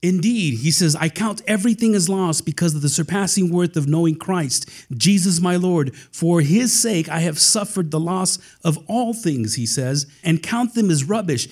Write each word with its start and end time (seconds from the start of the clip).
Indeed, 0.00 0.58
he 0.60 0.70
says, 0.70 0.94
I 0.94 1.08
count 1.08 1.42
everything 1.48 1.96
as 1.96 2.08
loss 2.08 2.40
because 2.40 2.72
of 2.72 2.82
the 2.82 2.88
surpassing 2.88 3.52
worth 3.52 3.76
of 3.76 3.88
knowing 3.88 4.14
Christ, 4.14 4.70
Jesus 4.96 5.40
my 5.40 5.56
Lord. 5.56 5.92
For 5.96 6.40
his 6.40 6.72
sake 6.72 7.08
I 7.08 7.18
have 7.18 7.36
suffered 7.36 7.90
the 7.90 7.98
loss 7.98 8.38
of 8.62 8.78
all 8.86 9.12
things, 9.12 9.56
he 9.56 9.66
says, 9.66 10.06
and 10.22 10.40
count 10.40 10.74
them 10.74 10.88
as 10.88 11.02
rubbish. 11.02 11.48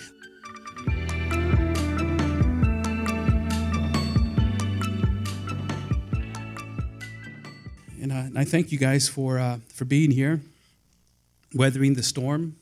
And, 8.00 8.12
uh, 8.12 8.14
and 8.14 8.38
I 8.38 8.44
thank 8.44 8.70
you 8.70 8.78
guys 8.78 9.08
for, 9.08 9.40
uh, 9.40 9.58
for 9.74 9.86
being 9.86 10.12
here, 10.12 10.40
weathering 11.52 11.94
the 11.94 12.04
storm, 12.04 12.54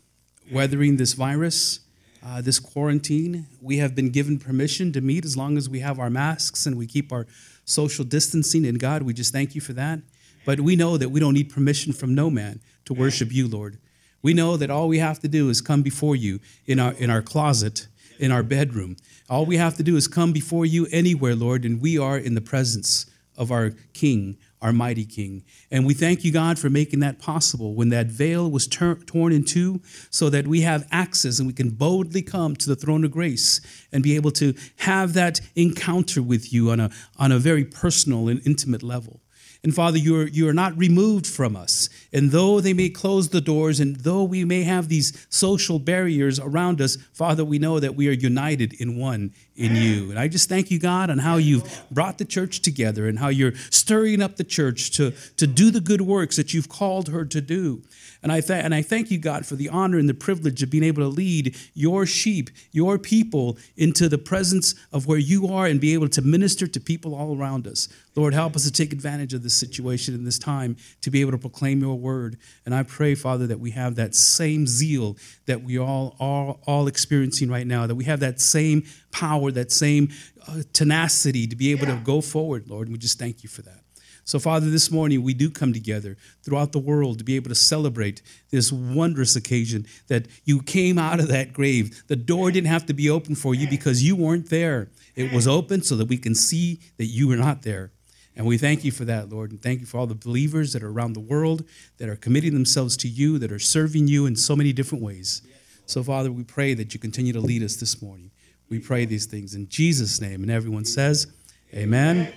weathering 0.51 0.97
this 0.97 1.13
virus 1.13 1.81
uh, 2.25 2.41
this 2.41 2.59
quarantine. 2.59 3.47
We 3.61 3.79
have 3.79 3.95
been 3.95 4.11
given 4.11 4.39
permission 4.39 4.93
to 4.93 5.01
meet 5.01 5.25
as 5.25 5.37
long 5.37 5.57
as 5.57 5.69
we 5.69 5.81
have 5.81 5.99
our 5.99 6.11
masks 6.11 6.67
and 6.67 6.77
we 6.77 6.87
keep 6.87 7.13
our 7.13 7.27
social 7.65 8.05
distancing. 8.05 8.65
And 8.67 8.81
God, 8.81 9.03
we 9.03 9.13
just 9.13 9.33
thank 9.33 9.55
you 9.55 9.61
for 9.61 9.75
that. 9.75 10.01
But 10.47 10.61
we 10.61 10.77
know 10.77 10.97
that 10.97 11.11
we 11.11 11.21
don't 11.21 11.35
need 11.35 11.51
permission 11.51 11.93
from 11.93 12.15
no 12.15 12.31
man 12.31 12.61
to 12.87 12.95
worship 12.95 13.33
you, 13.33 13.49
Lord. 13.49 13.79
We 14.23 14.35
know 14.35 14.57
that 14.57 14.71
all 14.71 14.89
we 14.89 14.99
have 14.99 15.21
to 15.21 15.29
do 15.29 15.51
is 15.51 15.61
come 15.61 15.83
before 15.83 16.17
you 16.17 16.41
in 16.67 16.81
our, 16.81 16.93
in 16.95 17.11
our 17.11 17.23
closet, 17.23 17.89
in 18.19 18.33
our 18.33 18.43
bedroom. 18.43 18.97
All 19.29 19.45
we 19.47 19.57
have 19.57 19.77
to 19.77 19.83
do 19.83 19.97
is 19.97 20.09
come 20.09 20.33
before 20.33 20.67
you 20.67 20.87
anywhere, 20.91 21.35
Lord, 21.35 21.65
and 21.65 21.81
we 21.81 21.99
are 21.99 22.19
in 22.19 22.35
the 22.35 22.41
presence 22.41 23.07
of 23.37 23.51
our 23.51 23.73
King, 23.93 24.39
our 24.65 24.73
mighty 24.73 25.05
King. 25.05 25.45
And 25.71 25.85
we 25.85 25.93
thank 25.93 26.25
you, 26.25 26.33
God, 26.33 26.59
for 26.59 26.71
making 26.71 27.01
that 27.01 27.19
possible 27.19 27.75
when 27.75 27.91
that 27.91 28.07
veil 28.07 28.51
was 28.51 28.67
ter- 28.67 28.95
torn 28.95 29.31
in 29.31 29.45
two 29.45 29.83
so 30.09 30.31
that 30.31 30.49
we 30.49 30.63
have 30.63 30.89
access 30.91 31.39
and 31.39 31.47
we 31.47 31.53
can 31.53 31.69
boldly 31.69 32.23
come 32.23 32.57
to 32.57 32.69
the 32.71 32.75
throne 32.75 33.05
of 33.05 33.11
grace 33.11 33.61
and 33.93 34.03
be 34.03 34.17
able 34.17 34.31
to 34.33 34.55
have 34.77 35.13
that 35.13 35.43
encounter 35.55 36.23
with 36.23 36.51
you 36.51 36.71
on 36.71 36.81
a, 36.81 36.91
on 37.19 37.31
a 37.31 37.39
very 37.39 37.65
personal 37.67 38.27
and 38.29 38.41
intimate 38.47 38.83
level. 38.83 39.21
And 39.63 39.75
Father, 39.75 39.97
you 39.97 40.21
are, 40.21 40.27
you 40.27 40.47
are 40.47 40.55
not 40.55 40.77
removed 40.77 41.27
from 41.27 41.57
us. 41.57 41.89
And 42.13 42.31
though 42.31 42.61
they 42.61 42.75
may 42.75 42.91
close 42.91 43.31
the 43.31 43.41
doors, 43.41 43.81
and 43.81 43.97
though 43.97 44.23
we 44.23 44.45
may 44.45 44.63
have 44.63 44.89
these 44.89 45.27
social 45.31 45.79
barriers 45.79 46.39
around 46.39 46.83
us, 46.83 46.97
Father, 47.15 47.45
we 47.47 47.59
know 47.59 47.81
that 47.81 47.95
we 47.95 48.09
are 48.09 48.13
united 48.13 48.75
in 48.75 48.99
one 48.99 49.33
in 49.57 49.77
you. 49.77 50.11
And 50.11 50.19
I 50.19 50.27
just 50.27 50.49
thank 50.49 50.71
you, 50.71 50.79
God, 50.79 51.11
on 51.11 51.19
how 51.19 51.37
you've 51.37 51.85
brought 51.91 52.19
the 52.19 52.25
church 52.25 52.61
together 52.61 53.07
and 53.07 53.19
how 53.19 53.29
you're 53.29 53.55
stirring 53.71 54.21
up 54.21 54.37
the 54.37 54.45
church 54.45 54.91
to, 54.97 55.13
to 55.37 55.47
do 55.47 55.71
the 55.71 55.81
good 55.81 56.01
works 56.01 56.37
that 56.37 56.53
you've 56.53 56.69
called 56.69 57.09
her 57.09 57.25
to 57.25 57.41
do. 57.41 57.83
And 58.23 58.33
I, 58.33 58.41
th- 58.41 58.65
and 58.65 58.75
I 58.75 58.83
thank 58.83 59.11
you, 59.11 59.19
God, 59.19 59.45
for 59.47 59.55
the 59.55 59.69
honor 59.69 59.99
and 59.99 60.09
the 60.09 60.15
privilege 60.15 60.63
of 60.63 60.71
being 60.71 60.83
able 60.83 61.03
to 61.03 61.09
lead 61.09 61.57
your 61.75 62.07
sheep, 62.07 62.51
your 62.73 62.99
people, 62.99 63.59
into 63.77 64.09
the 64.09 64.19
presence 64.19 64.75
of 64.93 65.07
where 65.07 65.19
you 65.19 65.47
are 65.49 65.67
and 65.67 65.81
be 65.81 65.95
able 65.95 66.09
to 66.09 66.23
minister 66.23 66.67
to 66.67 66.81
people 66.81 67.15
all 67.15 67.37
around 67.37 67.67
us. 67.67 67.89
Lord, 68.17 68.33
help 68.33 68.57
us 68.57 68.65
to 68.65 68.73
take 68.73 68.93
advantage 68.93 69.35
of 69.35 69.43
this 69.43 69.55
situation 69.55 70.15
in 70.15 70.25
this 70.25 70.39
time 70.39 70.77
to 71.03 71.11
be 71.11 71.21
able 71.21 71.33
to 71.33 71.39
proclaim 71.39 71.81
your 71.81 71.99
word. 71.99 72.39
And 72.65 72.75
I 72.75 72.83
pray, 72.83 73.15
Father, 73.15 73.47
that 73.49 73.61
we 73.61 73.73
have 73.73 73.97
that 73.97 74.15
same 74.15 74.67
zeal 74.67 75.17
that 75.47 75.63
we 75.63 75.79
all 75.79 76.17
are 76.19 76.57
all 76.67 76.87
experiencing 76.87 77.51
right 77.51 77.67
now, 77.67 77.87
that 77.87 77.95
we 77.95 78.05
have 78.05 78.21
that 78.21 78.41
same 78.41 78.85
power, 79.11 79.44
that 79.53 79.73
same 79.73 80.11
uh, 80.49 80.63
tenacity 80.73 81.47
to 81.47 81.57
be 81.57 81.71
able 81.71 81.87
to 81.87 81.97
go 82.05 82.21
forward, 82.21 82.69
Lord. 82.69 82.89
And 82.89 82.95
we 82.95 82.99
just 82.99 83.19
thank 83.19 83.43
you 83.43 83.49
for 83.49 83.63
that. 83.63 83.81
So, 84.27 84.39
Father, 84.39 84.71
this 84.71 84.91
morning 84.91 85.23
we 85.23 85.35
do 85.35 85.51
come 85.51 85.75
together 85.75 86.17
throughout 86.43 86.73
the 86.73 86.79
world 86.79 87.19
to 87.19 87.25
be 87.25 87.37
able 87.37 87.51
to 87.51 87.55
celebrate 87.55 88.23
this 88.51 88.73
wondrous 88.73 89.37
occasion 89.37 89.87
that 90.09 90.29
you 90.45 90.63
came 90.63 90.99
out 90.99 91.21
of 91.21 91.29
that 91.29 91.53
grave. 91.53 92.03
The 92.07 92.17
door 92.17 92.51
didn't 92.51 92.69
have 92.69 92.87
to 92.87 92.95
be 92.95 93.11
open 93.11 93.35
for 93.35 93.55
you 93.55 93.69
because 93.69 94.03
you 94.03 94.17
weren't 94.17 94.49
there. 94.49 94.89
It 95.15 95.31
was 95.31 95.47
open 95.47 95.83
so 95.83 95.95
that 95.97 96.09
we 96.09 96.17
can 96.17 96.35
see 96.35 96.81
that 96.97 97.07
you 97.07 97.29
were 97.29 97.37
not 97.37 97.63
there. 97.63 97.93
And 98.35 98.47
we 98.47 98.57
thank 98.57 98.83
you 98.83 98.91
for 98.91 99.05
that, 99.05 99.29
Lord. 99.29 99.51
And 99.51 99.63
thank 99.63 99.81
you 99.81 99.87
for 99.87 99.99
all 99.99 100.07
the 100.07 100.15
believers 100.15 100.73
that 100.73 100.83
are 100.83 100.91
around 100.91 101.13
the 101.13 101.21
world 101.21 101.65
that 101.99 102.09
are 102.09 102.17
committing 102.17 102.55
themselves 102.55 102.97
to 102.99 103.09
you, 103.09 103.39
that 103.39 103.53
are 103.53 103.59
serving 103.59 104.09
you 104.09 104.25
in 104.25 104.37
so 104.37 104.57
many 104.57 104.73
different 104.73 105.05
ways. 105.05 105.43
So, 105.87 106.03
Father, 106.03 106.33
we 106.33 106.45
pray 106.45 106.73
that 106.75 106.95
you 106.95 107.01
continue 107.01 107.35
to 107.35 107.41
lead 107.41 107.63
us 107.63 107.77
this 107.77 108.01
morning. 108.01 108.31
We 108.69 108.79
pray 108.79 109.05
these 109.05 109.27
things 109.27 109.55
in 109.55 109.69
Jesus' 109.69 110.21
name. 110.21 110.43
And 110.43 110.51
everyone 110.51 110.85
says, 110.85 111.27
Amen 111.73 112.33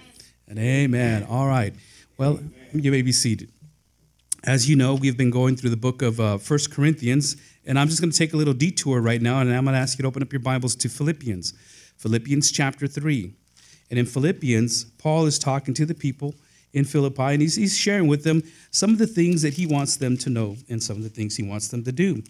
and 0.48 0.60
amen. 0.60 1.24
All 1.30 1.48
right. 1.48 1.74
Well, 2.18 2.40
you 2.74 2.92
may 2.92 3.02
be 3.02 3.12
seated. 3.12 3.52
As 4.44 4.70
you 4.70 4.76
know, 4.76 4.96
we've 4.96 5.18
been 5.18 5.30
going 5.30 5.56
through 5.56 5.72
the 5.72 5.78
book 5.78 6.02
of 6.02 6.20
uh, 6.20 6.38
First 6.38 6.72
Corinthians, 6.72 7.36
and 7.66 7.78
I'm 7.78 7.88
just 7.88 8.02
going 8.02 8.12
to 8.12 8.18
take 8.18 8.34
a 8.34 8.38
little 8.38 8.54
detour 8.54 9.02
right 9.02 9.22
now, 9.22 9.40
and 9.40 9.54
I'm 9.54 9.66
going 9.66 9.74
to 9.74 9.80
ask 9.80 9.98
you 9.98 10.04
to 10.04 10.08
open 10.08 10.24
up 10.24 10.32
your 10.32 10.40
Bibles 10.40 10.76
to 10.78 10.90
Philippians, 10.90 11.54
Philippians 11.98 12.52
chapter 12.52 12.88
3. 12.88 13.34
And 13.90 14.00
in 14.00 14.06
Philippians, 14.06 14.86
Paul 14.98 15.26
is 15.26 15.38
talking 15.38 15.74
to 15.76 15.86
the 15.86 15.94
people 15.94 16.34
in 16.74 16.86
Philippi, 16.86 17.24
and 17.24 17.42
he's, 17.42 17.56
he's 17.56 17.78
sharing 17.78 18.08
with 18.08 18.24
them 18.24 18.44
some 18.72 18.92
of 18.92 18.98
the 18.98 19.08
things 19.08 19.42
that 19.42 19.54
he 19.54 19.66
wants 19.66 19.98
them 19.98 20.18
to 20.18 20.30
know 20.30 20.56
and 20.70 20.82
some 20.82 20.98
of 20.98 21.04
the 21.04 21.10
things 21.10 21.36
he 21.36 21.44
wants 21.44 21.70
them 21.70 21.84
to 21.84 21.92
do. 21.92 22.24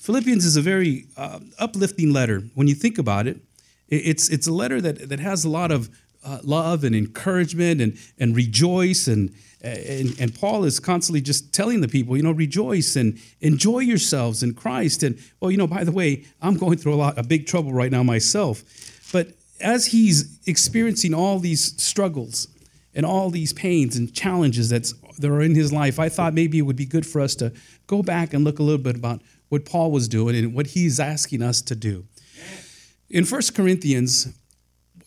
Philippians 0.00 0.46
is 0.46 0.56
a 0.56 0.62
very 0.62 1.04
uh, 1.18 1.40
uplifting 1.58 2.10
letter. 2.10 2.40
When 2.54 2.66
you 2.66 2.74
think 2.74 2.96
about 2.96 3.26
it, 3.26 3.36
it's, 3.88 4.30
it's 4.30 4.46
a 4.46 4.52
letter 4.52 4.80
that, 4.80 5.10
that 5.10 5.20
has 5.20 5.44
a 5.44 5.50
lot 5.50 5.70
of 5.70 5.90
uh, 6.24 6.38
love 6.42 6.84
and 6.84 6.96
encouragement 6.96 7.82
and, 7.82 7.98
and 8.18 8.34
rejoice. 8.34 9.08
And, 9.08 9.30
and, 9.60 10.18
and 10.18 10.34
Paul 10.34 10.64
is 10.64 10.80
constantly 10.80 11.20
just 11.20 11.52
telling 11.52 11.82
the 11.82 11.88
people, 11.88 12.16
you 12.16 12.22
know, 12.22 12.32
rejoice 12.32 12.96
and 12.96 13.20
enjoy 13.42 13.80
yourselves 13.80 14.42
in 14.42 14.54
Christ. 14.54 15.02
And, 15.02 15.18
well, 15.38 15.50
you 15.50 15.58
know, 15.58 15.66
by 15.66 15.84
the 15.84 15.92
way, 15.92 16.24
I'm 16.40 16.56
going 16.56 16.78
through 16.78 16.94
a 16.94 16.96
lot 16.96 17.18
of 17.18 17.28
big 17.28 17.46
trouble 17.46 17.74
right 17.74 17.92
now 17.92 18.02
myself. 18.02 18.62
But 19.12 19.34
as 19.60 19.84
he's 19.84 20.40
experiencing 20.46 21.12
all 21.12 21.38
these 21.38 21.78
struggles 21.82 22.48
and 22.94 23.04
all 23.04 23.28
these 23.28 23.52
pains 23.52 23.96
and 23.96 24.14
challenges 24.14 24.70
that's, 24.70 24.94
that 25.18 25.30
are 25.30 25.42
in 25.42 25.54
his 25.54 25.74
life, 25.74 25.98
I 25.98 26.08
thought 26.08 26.32
maybe 26.32 26.56
it 26.56 26.62
would 26.62 26.76
be 26.76 26.86
good 26.86 27.04
for 27.04 27.20
us 27.20 27.34
to 27.34 27.52
go 27.86 28.02
back 28.02 28.32
and 28.32 28.44
look 28.44 28.60
a 28.60 28.62
little 28.62 28.82
bit 28.82 28.96
about 28.96 29.20
what 29.50 29.66
Paul 29.66 29.90
was 29.90 30.08
doing 30.08 30.34
and 30.34 30.54
what 30.54 30.68
he's 30.68 30.98
asking 30.98 31.42
us 31.42 31.60
to 31.62 31.76
do. 31.76 32.06
In 33.10 33.24
1 33.26 33.42
Corinthians, 33.54 34.28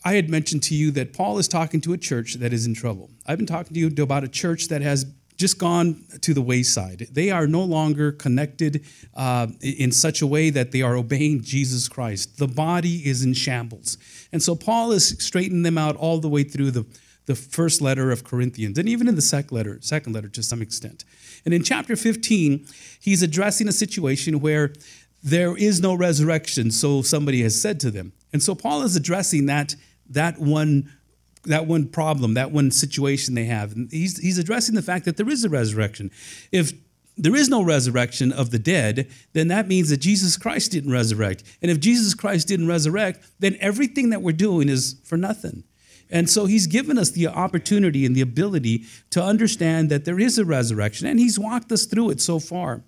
I 0.04 0.14
had 0.14 0.28
mentioned 0.28 0.62
to 0.64 0.74
you 0.74 0.90
that 0.92 1.14
Paul 1.14 1.38
is 1.38 1.48
talking 1.48 1.80
to 1.80 1.94
a 1.94 1.98
church 1.98 2.34
that 2.34 2.52
is 2.52 2.66
in 2.66 2.74
trouble. 2.74 3.10
I've 3.26 3.38
been 3.38 3.46
talking 3.46 3.74
to 3.74 3.80
you 3.80 4.02
about 4.02 4.22
a 4.22 4.28
church 4.28 4.68
that 4.68 4.82
has 4.82 5.06
just 5.36 5.58
gone 5.58 6.04
to 6.20 6.34
the 6.34 6.42
wayside. 6.42 7.08
They 7.10 7.30
are 7.30 7.46
no 7.46 7.62
longer 7.62 8.12
connected 8.12 8.84
uh, 9.14 9.48
in 9.60 9.90
such 9.90 10.22
a 10.22 10.26
way 10.26 10.50
that 10.50 10.70
they 10.70 10.82
are 10.82 10.94
obeying 10.94 11.42
Jesus 11.42 11.88
Christ. 11.88 12.38
The 12.38 12.46
body 12.46 13.08
is 13.08 13.24
in 13.24 13.32
shambles. 13.32 13.98
And 14.30 14.42
so 14.42 14.54
Paul 14.54 14.92
is 14.92 15.16
straightening 15.18 15.62
them 15.62 15.78
out 15.78 15.96
all 15.96 16.18
the 16.18 16.28
way 16.28 16.44
through 16.44 16.70
the, 16.70 16.86
the 17.26 17.34
first 17.34 17.80
letter 17.80 18.12
of 18.12 18.22
Corinthians, 18.22 18.78
and 18.78 18.88
even 18.88 19.08
in 19.08 19.16
the 19.16 19.22
second 19.22 19.56
letter, 19.56 19.78
second 19.80 20.12
letter 20.12 20.28
to 20.28 20.42
some 20.42 20.62
extent. 20.62 21.04
And 21.44 21.52
in 21.52 21.62
chapter 21.62 21.96
15, 21.96 22.66
he's 23.00 23.22
addressing 23.22 23.68
a 23.68 23.72
situation 23.72 24.40
where 24.40 24.72
there 25.22 25.56
is 25.56 25.80
no 25.80 25.94
resurrection, 25.94 26.70
so 26.70 27.02
somebody 27.02 27.42
has 27.42 27.60
said 27.60 27.80
to 27.80 27.90
them. 27.90 28.12
And 28.32 28.42
so 28.42 28.54
Paul 28.54 28.82
is 28.82 28.96
addressing 28.96 29.46
that 29.46 29.74
that 30.10 30.38
one 30.38 30.90
that 31.46 31.66
one 31.66 31.86
problem, 31.86 32.34
that 32.34 32.52
one 32.52 32.70
situation 32.70 33.34
they 33.34 33.44
have. 33.44 33.72
And 33.72 33.90
he's, 33.90 34.18
he's 34.18 34.38
addressing 34.38 34.74
the 34.74 34.82
fact 34.82 35.04
that 35.04 35.18
there 35.18 35.28
is 35.28 35.44
a 35.44 35.50
resurrection. 35.50 36.10
If 36.52 36.72
there 37.16 37.34
is 37.34 37.48
no 37.48 37.62
resurrection 37.62 38.32
of 38.32 38.50
the 38.50 38.58
dead, 38.58 39.10
then 39.34 39.48
that 39.48 39.68
means 39.68 39.90
that 39.90 39.98
Jesus 39.98 40.36
Christ 40.36 40.72
didn't 40.72 40.90
resurrect. 40.90 41.44
And 41.62 41.70
if 41.70 41.80
Jesus 41.80 42.14
Christ 42.14 42.48
didn't 42.48 42.68
resurrect, 42.68 43.24
then 43.38 43.56
everything 43.60 44.10
that 44.10 44.22
we're 44.22 44.32
doing 44.32 44.68
is 44.68 44.96
for 45.04 45.16
nothing. 45.16 45.64
And 46.10 46.28
so 46.28 46.46
he's 46.46 46.66
given 46.66 46.98
us 46.98 47.10
the 47.10 47.28
opportunity 47.28 48.06
and 48.06 48.14
the 48.14 48.20
ability 48.20 48.84
to 49.10 49.22
understand 49.22 49.90
that 49.90 50.04
there 50.04 50.20
is 50.20 50.38
a 50.38 50.44
resurrection, 50.44 51.06
and 51.06 51.18
he's 51.18 51.38
walked 51.38 51.72
us 51.72 51.86
through 51.86 52.10
it 52.10 52.20
so 52.20 52.38
far. 52.38 52.82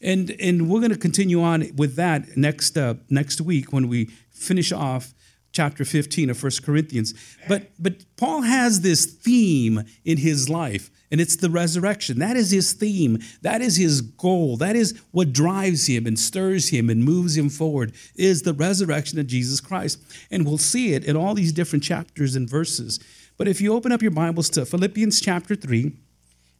And, 0.00 0.34
and 0.40 0.68
we're 0.68 0.80
going 0.80 0.92
to 0.92 0.98
continue 0.98 1.42
on 1.42 1.70
with 1.76 1.96
that 1.96 2.36
next, 2.36 2.76
uh, 2.76 2.94
next 3.08 3.40
week 3.40 3.72
when 3.72 3.88
we 3.88 4.06
finish 4.30 4.72
off 4.72 5.14
chapter 5.52 5.84
15 5.84 6.30
of 6.30 6.42
1 6.42 6.52
Corinthians. 6.62 7.14
But, 7.48 7.70
but 7.78 8.04
Paul 8.16 8.42
has 8.42 8.80
this 8.80 9.06
theme 9.06 9.84
in 10.04 10.18
his 10.18 10.48
life, 10.48 10.90
and 11.14 11.20
it's 11.20 11.36
the 11.36 11.48
resurrection. 11.48 12.18
That 12.18 12.36
is 12.36 12.50
his 12.50 12.72
theme. 12.72 13.20
That 13.42 13.62
is 13.62 13.76
his 13.76 14.00
goal. 14.00 14.56
That 14.56 14.74
is 14.74 15.00
what 15.12 15.32
drives 15.32 15.86
him 15.86 16.08
and 16.08 16.18
stirs 16.18 16.70
him 16.70 16.90
and 16.90 17.04
moves 17.04 17.36
him 17.36 17.50
forward, 17.50 17.92
is 18.16 18.42
the 18.42 18.52
resurrection 18.52 19.20
of 19.20 19.28
Jesus 19.28 19.60
Christ. 19.60 20.02
And 20.32 20.44
we'll 20.44 20.58
see 20.58 20.92
it 20.92 21.04
in 21.04 21.16
all 21.16 21.34
these 21.34 21.52
different 21.52 21.84
chapters 21.84 22.34
and 22.34 22.50
verses. 22.50 22.98
But 23.36 23.46
if 23.46 23.60
you 23.60 23.72
open 23.74 23.92
up 23.92 24.02
your 24.02 24.10
Bibles 24.10 24.50
to 24.50 24.66
Philippians 24.66 25.20
chapter 25.20 25.54
3, 25.54 25.82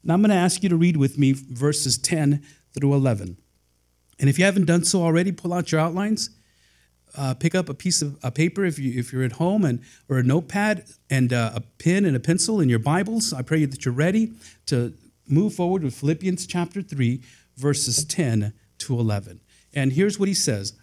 and 0.04 0.12
I'm 0.12 0.22
going 0.22 0.30
to 0.30 0.36
ask 0.36 0.62
you 0.62 0.68
to 0.68 0.76
read 0.76 0.98
with 0.98 1.18
me 1.18 1.32
verses 1.32 1.98
10 1.98 2.40
through 2.78 2.94
11. 2.94 3.36
And 4.20 4.30
if 4.30 4.38
you 4.38 4.44
haven't 4.44 4.66
done 4.66 4.84
so 4.84 5.02
already, 5.02 5.32
pull 5.32 5.52
out 5.52 5.72
your 5.72 5.80
outlines 5.80 6.30
uh, 7.16 7.34
pick 7.34 7.54
up 7.54 7.68
a 7.68 7.74
piece 7.74 8.02
of 8.02 8.18
a 8.22 8.30
paper 8.30 8.64
if, 8.64 8.78
you, 8.78 8.98
if 8.98 9.12
you're 9.12 9.24
at 9.24 9.32
home 9.32 9.64
and 9.64 9.82
or 10.08 10.18
a 10.18 10.22
notepad 10.22 10.84
and 11.10 11.32
uh, 11.32 11.52
a 11.54 11.60
pen 11.60 12.04
and 12.04 12.16
a 12.16 12.20
pencil 12.20 12.60
in 12.60 12.68
your 12.68 12.78
Bibles. 12.78 13.32
I 13.32 13.42
pray 13.42 13.58
you 13.58 13.66
that 13.68 13.84
you're 13.84 13.94
ready 13.94 14.32
to 14.66 14.92
move 15.28 15.54
forward 15.54 15.82
with 15.82 15.94
Philippians 15.94 16.46
chapter 16.46 16.82
3, 16.82 17.20
verses 17.56 18.04
10 18.04 18.52
to 18.78 18.98
11. 18.98 19.40
And 19.72 19.92
here's 19.92 20.18
what 20.18 20.28
he 20.28 20.34
says. 20.34 20.74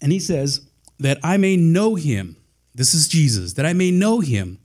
And 0.00 0.10
he 0.10 0.18
says, 0.18 0.66
that 1.02 1.18
I 1.22 1.36
may 1.36 1.56
know 1.56 1.96
him. 1.96 2.36
This 2.74 2.94
is 2.94 3.08
Jesus, 3.08 3.54
that 3.54 3.66
I 3.66 3.72
may 3.72 3.90
know 3.90 4.20
him 4.20 4.58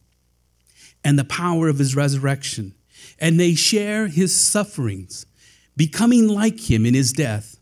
and 1.03 1.17
the 1.17 1.25
power 1.25 1.67
of 1.67 1.79
his 1.79 1.95
resurrection, 1.95 2.73
and 3.19 3.37
may 3.37 3.55
share 3.55 4.07
his 4.07 4.39
sufferings, 4.39 5.25
becoming 5.75 6.27
like 6.27 6.69
him 6.69 6.85
in 6.85 6.93
his 6.93 7.13
death, 7.13 7.56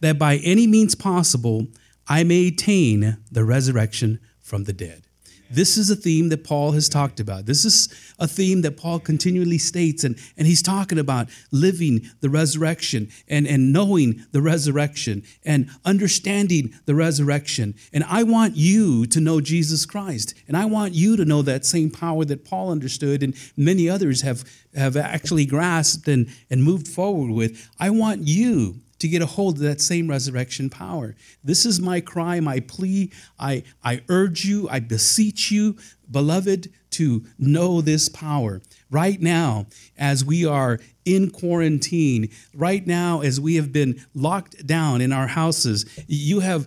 that 0.00 0.18
by 0.18 0.36
any 0.36 0.66
means 0.66 0.94
possible 0.94 1.68
I 2.08 2.22
may 2.24 2.48
attain 2.48 3.18
the 3.30 3.44
resurrection 3.44 4.20
from 4.40 4.64
the 4.64 4.72
dead. 4.72 5.02
This 5.50 5.76
is 5.76 5.90
a 5.90 5.96
theme 5.96 6.28
that 6.30 6.44
Paul 6.44 6.72
has 6.72 6.88
talked 6.88 7.20
about. 7.20 7.46
This 7.46 7.64
is 7.64 7.88
a 8.18 8.26
theme 8.26 8.62
that 8.62 8.76
Paul 8.76 8.98
continually 8.98 9.58
states, 9.58 10.02
and, 10.02 10.18
and 10.36 10.46
he's 10.46 10.62
talking 10.62 10.98
about 10.98 11.28
living 11.52 12.02
the 12.20 12.28
resurrection 12.30 13.10
and, 13.28 13.46
and 13.46 13.72
knowing 13.72 14.24
the 14.32 14.42
resurrection 14.42 15.22
and 15.44 15.70
understanding 15.84 16.74
the 16.86 16.94
resurrection. 16.94 17.74
And 17.92 18.04
I 18.04 18.24
want 18.24 18.56
you 18.56 19.06
to 19.06 19.20
know 19.20 19.40
Jesus 19.40 19.86
Christ. 19.86 20.34
And 20.48 20.56
I 20.56 20.64
want 20.64 20.94
you 20.94 21.16
to 21.16 21.24
know 21.24 21.42
that 21.42 21.64
same 21.64 21.90
power 21.90 22.24
that 22.24 22.44
Paul 22.44 22.70
understood 22.70 23.22
and 23.22 23.34
many 23.56 23.88
others 23.88 24.22
have, 24.22 24.44
have 24.74 24.96
actually 24.96 25.46
grasped 25.46 26.08
and, 26.08 26.28
and 26.50 26.64
moved 26.64 26.88
forward 26.88 27.30
with. 27.30 27.70
I 27.78 27.90
want 27.90 28.26
you 28.26 28.80
to 28.98 29.08
get 29.08 29.22
a 29.22 29.26
hold 29.26 29.56
of 29.56 29.62
that 29.62 29.80
same 29.80 30.08
resurrection 30.08 30.70
power. 30.70 31.14
This 31.44 31.66
is 31.66 31.80
my 31.80 32.00
cry, 32.00 32.40
my 32.40 32.60
plea. 32.60 33.12
I, 33.38 33.62
I 33.84 34.02
urge 34.08 34.44
you, 34.44 34.68
I 34.68 34.80
beseech 34.80 35.50
you, 35.50 35.76
beloved, 36.10 36.72
to 36.92 37.24
know 37.38 37.80
this 37.80 38.08
power. 38.08 38.62
Right 38.90 39.20
now, 39.20 39.66
as 39.98 40.24
we 40.24 40.46
are 40.46 40.78
in 41.04 41.30
quarantine, 41.30 42.30
right 42.54 42.86
now, 42.86 43.20
as 43.20 43.40
we 43.40 43.56
have 43.56 43.72
been 43.72 44.04
locked 44.14 44.66
down 44.66 45.00
in 45.00 45.12
our 45.12 45.26
houses, 45.26 45.84
you 46.06 46.40
have 46.40 46.66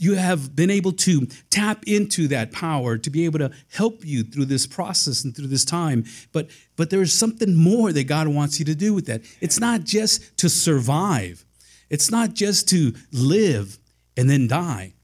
you 0.00 0.14
have 0.14 0.54
been 0.54 0.70
able 0.70 0.92
to 0.92 1.26
tap 1.50 1.82
into 1.86 2.28
that 2.28 2.52
power 2.52 2.96
to 2.96 3.10
be 3.10 3.24
able 3.24 3.40
to 3.40 3.50
help 3.72 4.04
you 4.04 4.22
through 4.22 4.44
this 4.44 4.66
process 4.66 5.24
and 5.24 5.36
through 5.36 5.48
this 5.48 5.64
time 5.64 6.04
but 6.32 6.48
but 6.76 6.90
there's 6.90 7.12
something 7.12 7.54
more 7.54 7.92
that 7.92 8.04
god 8.04 8.28
wants 8.28 8.58
you 8.58 8.64
to 8.64 8.74
do 8.74 8.94
with 8.94 9.06
that 9.06 9.20
it's 9.40 9.58
not 9.60 9.84
just 9.84 10.36
to 10.38 10.48
survive 10.48 11.44
it's 11.90 12.10
not 12.10 12.34
just 12.34 12.68
to 12.68 12.94
live 13.12 13.78
and 14.16 14.28
then 14.28 14.48
die, 14.48 14.94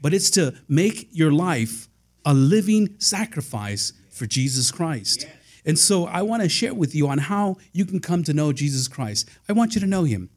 but 0.00 0.12
it's 0.12 0.30
to 0.30 0.54
make 0.68 1.08
your 1.12 1.32
life 1.32 1.88
a 2.24 2.34
living 2.34 2.96
sacrifice 2.98 3.92
for 4.10 4.26
Jesus 4.26 4.70
Christ. 4.70 5.26
And 5.64 5.78
so 5.78 6.06
I 6.06 6.22
want 6.22 6.42
to 6.42 6.48
share 6.48 6.74
with 6.74 6.94
you 6.94 7.08
on 7.08 7.18
how 7.18 7.56
you 7.72 7.84
can 7.84 8.00
come 8.00 8.22
to 8.24 8.32
know 8.32 8.52
Jesus 8.52 8.88
Christ. 8.88 9.28
I 9.48 9.52
want 9.52 9.74
you 9.74 9.80
to 9.80 9.86
know 9.86 10.04
him. 10.04 10.30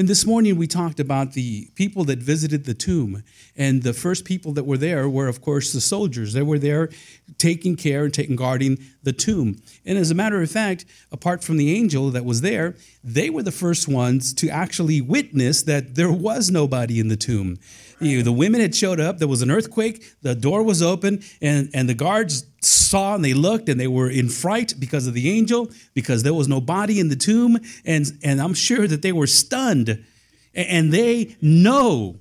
And 0.00 0.06
this 0.06 0.24
morning 0.24 0.56
we 0.56 0.68
talked 0.68 1.00
about 1.00 1.32
the 1.32 1.70
people 1.74 2.04
that 2.04 2.20
visited 2.20 2.64
the 2.64 2.72
tomb. 2.72 3.24
And 3.56 3.82
the 3.82 3.92
first 3.92 4.24
people 4.24 4.52
that 4.52 4.62
were 4.62 4.76
there 4.76 5.08
were, 5.08 5.26
of 5.26 5.42
course, 5.42 5.72
the 5.72 5.80
soldiers. 5.80 6.34
They 6.34 6.42
were 6.42 6.60
there 6.60 6.88
taking 7.36 7.74
care 7.74 8.04
and 8.04 8.14
taking 8.14 8.36
guarding 8.36 8.78
the 9.02 9.12
tomb. 9.12 9.60
And 9.84 9.98
as 9.98 10.12
a 10.12 10.14
matter 10.14 10.40
of 10.40 10.48
fact, 10.48 10.84
apart 11.10 11.42
from 11.42 11.56
the 11.56 11.74
angel 11.74 12.10
that 12.10 12.24
was 12.24 12.42
there, 12.42 12.76
they 13.02 13.28
were 13.28 13.42
the 13.42 13.50
first 13.50 13.88
ones 13.88 14.32
to 14.34 14.48
actually 14.48 15.00
witness 15.00 15.62
that 15.62 15.96
there 15.96 16.12
was 16.12 16.48
nobody 16.48 17.00
in 17.00 17.08
the 17.08 17.16
tomb. 17.16 17.58
You 18.00 18.22
the 18.22 18.32
women 18.32 18.60
had 18.60 18.74
showed 18.74 19.00
up, 19.00 19.18
there 19.18 19.28
was 19.28 19.42
an 19.42 19.50
earthquake, 19.50 20.04
the 20.22 20.34
door 20.34 20.62
was 20.62 20.82
open, 20.82 21.22
and, 21.40 21.70
and 21.74 21.88
the 21.88 21.94
guards 21.94 22.44
saw 22.60 23.14
and 23.14 23.24
they 23.24 23.34
looked 23.34 23.68
and 23.68 23.78
they 23.78 23.86
were 23.86 24.10
in 24.10 24.28
fright 24.28 24.74
because 24.78 25.06
of 25.06 25.14
the 25.14 25.30
angel, 25.30 25.70
because 25.94 26.22
there 26.22 26.34
was 26.34 26.48
no 26.48 26.60
body 26.60 27.00
in 27.00 27.08
the 27.08 27.16
tomb. 27.16 27.58
And, 27.84 28.06
and 28.22 28.40
I'm 28.40 28.54
sure 28.54 28.86
that 28.86 29.02
they 29.02 29.12
were 29.12 29.26
stunned. 29.26 30.04
And 30.54 30.92
they 30.92 31.36
know 31.40 32.18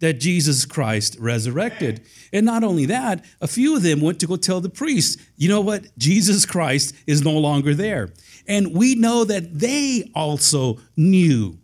that 0.00 0.20
Jesus 0.20 0.64
Christ 0.64 1.16
resurrected. 1.18 2.02
And 2.32 2.46
not 2.46 2.62
only 2.62 2.86
that, 2.86 3.24
a 3.40 3.48
few 3.48 3.76
of 3.76 3.82
them 3.82 4.00
went 4.00 4.20
to 4.20 4.26
go 4.26 4.36
tell 4.36 4.60
the 4.60 4.68
priest, 4.68 5.18
you 5.36 5.48
know 5.48 5.60
what? 5.60 5.86
Jesus 5.98 6.46
Christ 6.46 6.94
is 7.06 7.24
no 7.24 7.32
longer 7.32 7.74
there. 7.74 8.10
And 8.46 8.74
we 8.74 8.94
know 8.94 9.24
that 9.24 9.58
they 9.58 10.10
also 10.14 10.78
knew 10.96 11.58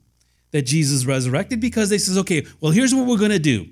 that 0.54 0.62
Jesus 0.62 1.04
resurrected 1.04 1.60
because 1.60 1.90
they 1.90 1.98
says, 1.98 2.16
okay, 2.16 2.46
well, 2.60 2.70
here's 2.70 2.94
what 2.94 3.08
we're 3.08 3.18
going 3.18 3.32
to 3.32 3.40
do 3.40 3.66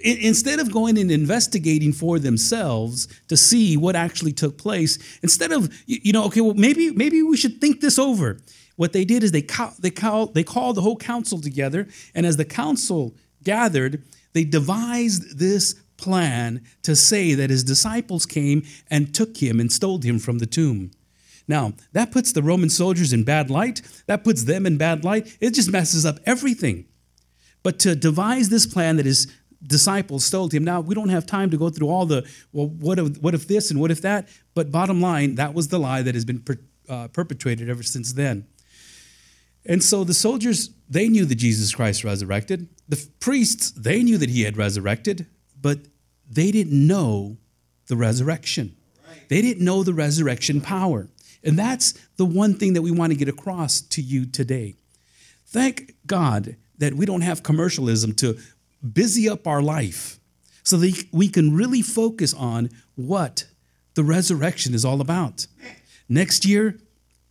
instead 0.00 0.60
of 0.60 0.70
going 0.70 0.98
and 0.98 1.10
investigating 1.10 1.94
for 1.94 2.18
themselves 2.18 3.08
to 3.28 3.38
see 3.38 3.78
what 3.78 3.96
actually 3.96 4.32
took 4.32 4.58
place 4.58 4.98
instead 5.22 5.50
of 5.50 5.74
you 5.86 6.12
know 6.12 6.26
okay 6.26 6.42
well 6.42 6.52
maybe 6.52 6.90
maybe 6.90 7.22
we 7.22 7.38
should 7.38 7.58
think 7.58 7.80
this 7.80 7.98
over. 7.98 8.38
What 8.76 8.92
they 8.92 9.06
did 9.06 9.24
is 9.24 9.32
they 9.32 9.40
call, 9.40 9.72
they 9.78 9.90
call, 9.90 10.26
they 10.26 10.44
called 10.44 10.76
the 10.76 10.82
whole 10.82 10.98
council 10.98 11.40
together 11.40 11.88
and 12.14 12.26
as 12.26 12.36
the 12.36 12.44
council 12.44 13.16
gathered 13.42 14.02
they 14.34 14.44
devised 14.44 15.38
this 15.38 15.72
plan 15.96 16.62
to 16.82 16.94
say 16.94 17.32
that 17.32 17.48
his 17.48 17.64
disciples 17.64 18.26
came 18.26 18.62
and 18.90 19.14
took 19.14 19.38
him 19.38 19.58
and 19.58 19.72
stole 19.72 20.02
him 20.02 20.18
from 20.18 20.40
the 20.40 20.46
tomb 20.46 20.90
now 21.48 21.72
that 21.92 22.10
puts 22.10 22.32
the 22.32 22.42
roman 22.42 22.70
soldiers 22.70 23.12
in 23.12 23.24
bad 23.24 23.50
light 23.50 23.82
that 24.06 24.24
puts 24.24 24.44
them 24.44 24.66
in 24.66 24.76
bad 24.76 25.04
light 25.04 25.36
it 25.40 25.54
just 25.54 25.70
messes 25.70 26.04
up 26.04 26.18
everything 26.24 26.86
but 27.62 27.78
to 27.78 27.96
devise 27.96 28.48
this 28.48 28.66
plan 28.66 28.96
that 28.96 29.06
his 29.06 29.26
disciples 29.66 30.28
told 30.30 30.52
him. 30.52 30.64
Now, 30.64 30.80
we 30.80 30.94
don't 30.94 31.08
have 31.08 31.26
time 31.26 31.50
to 31.50 31.56
go 31.56 31.70
through 31.70 31.88
all 31.88 32.06
the, 32.06 32.28
well, 32.52 32.68
what 32.68 32.98
if, 32.98 33.18
what 33.18 33.34
if 33.34 33.48
this 33.48 33.70
and 33.70 33.80
what 33.80 33.90
if 33.90 34.02
that? 34.02 34.28
But 34.54 34.70
bottom 34.70 35.00
line, 35.00 35.36
that 35.36 35.54
was 35.54 35.68
the 35.68 35.78
lie 35.78 36.02
that 36.02 36.14
has 36.14 36.24
been 36.24 36.40
per, 36.40 36.56
uh, 36.88 37.08
perpetrated 37.08 37.68
ever 37.68 37.82
since 37.82 38.12
then. 38.12 38.46
And 39.64 39.82
so 39.82 40.04
the 40.04 40.14
soldiers, 40.14 40.70
they 40.88 41.08
knew 41.08 41.24
that 41.24 41.34
Jesus 41.34 41.74
Christ 41.74 42.04
resurrected. 42.04 42.68
The 42.88 43.04
priests, 43.18 43.72
they 43.72 44.02
knew 44.02 44.18
that 44.18 44.30
he 44.30 44.42
had 44.42 44.56
resurrected, 44.56 45.26
but 45.60 45.80
they 46.28 46.52
didn't 46.52 46.86
know 46.86 47.38
the 47.88 47.96
resurrection. 47.96 48.76
They 49.28 49.42
didn't 49.42 49.64
know 49.64 49.82
the 49.82 49.94
resurrection 49.94 50.60
power. 50.60 51.08
And 51.46 51.58
that's 51.58 51.92
the 52.16 52.26
one 52.26 52.54
thing 52.54 52.72
that 52.72 52.82
we 52.82 52.90
want 52.90 53.12
to 53.12 53.18
get 53.18 53.28
across 53.28 53.80
to 53.80 54.02
you 54.02 54.26
today. 54.26 54.74
Thank 55.46 55.94
God 56.06 56.56
that 56.78 56.94
we 56.94 57.06
don't 57.06 57.20
have 57.22 57.42
commercialism 57.42 58.14
to 58.16 58.36
busy 58.92 59.28
up 59.28 59.46
our 59.46 59.62
life 59.62 60.18
so 60.64 60.76
that 60.78 61.04
we 61.12 61.28
can 61.28 61.54
really 61.54 61.80
focus 61.82 62.34
on 62.34 62.68
what 62.96 63.46
the 63.94 64.02
resurrection 64.02 64.74
is 64.74 64.84
all 64.84 65.00
about. 65.00 65.46
Next 66.08 66.44
year, 66.44 66.78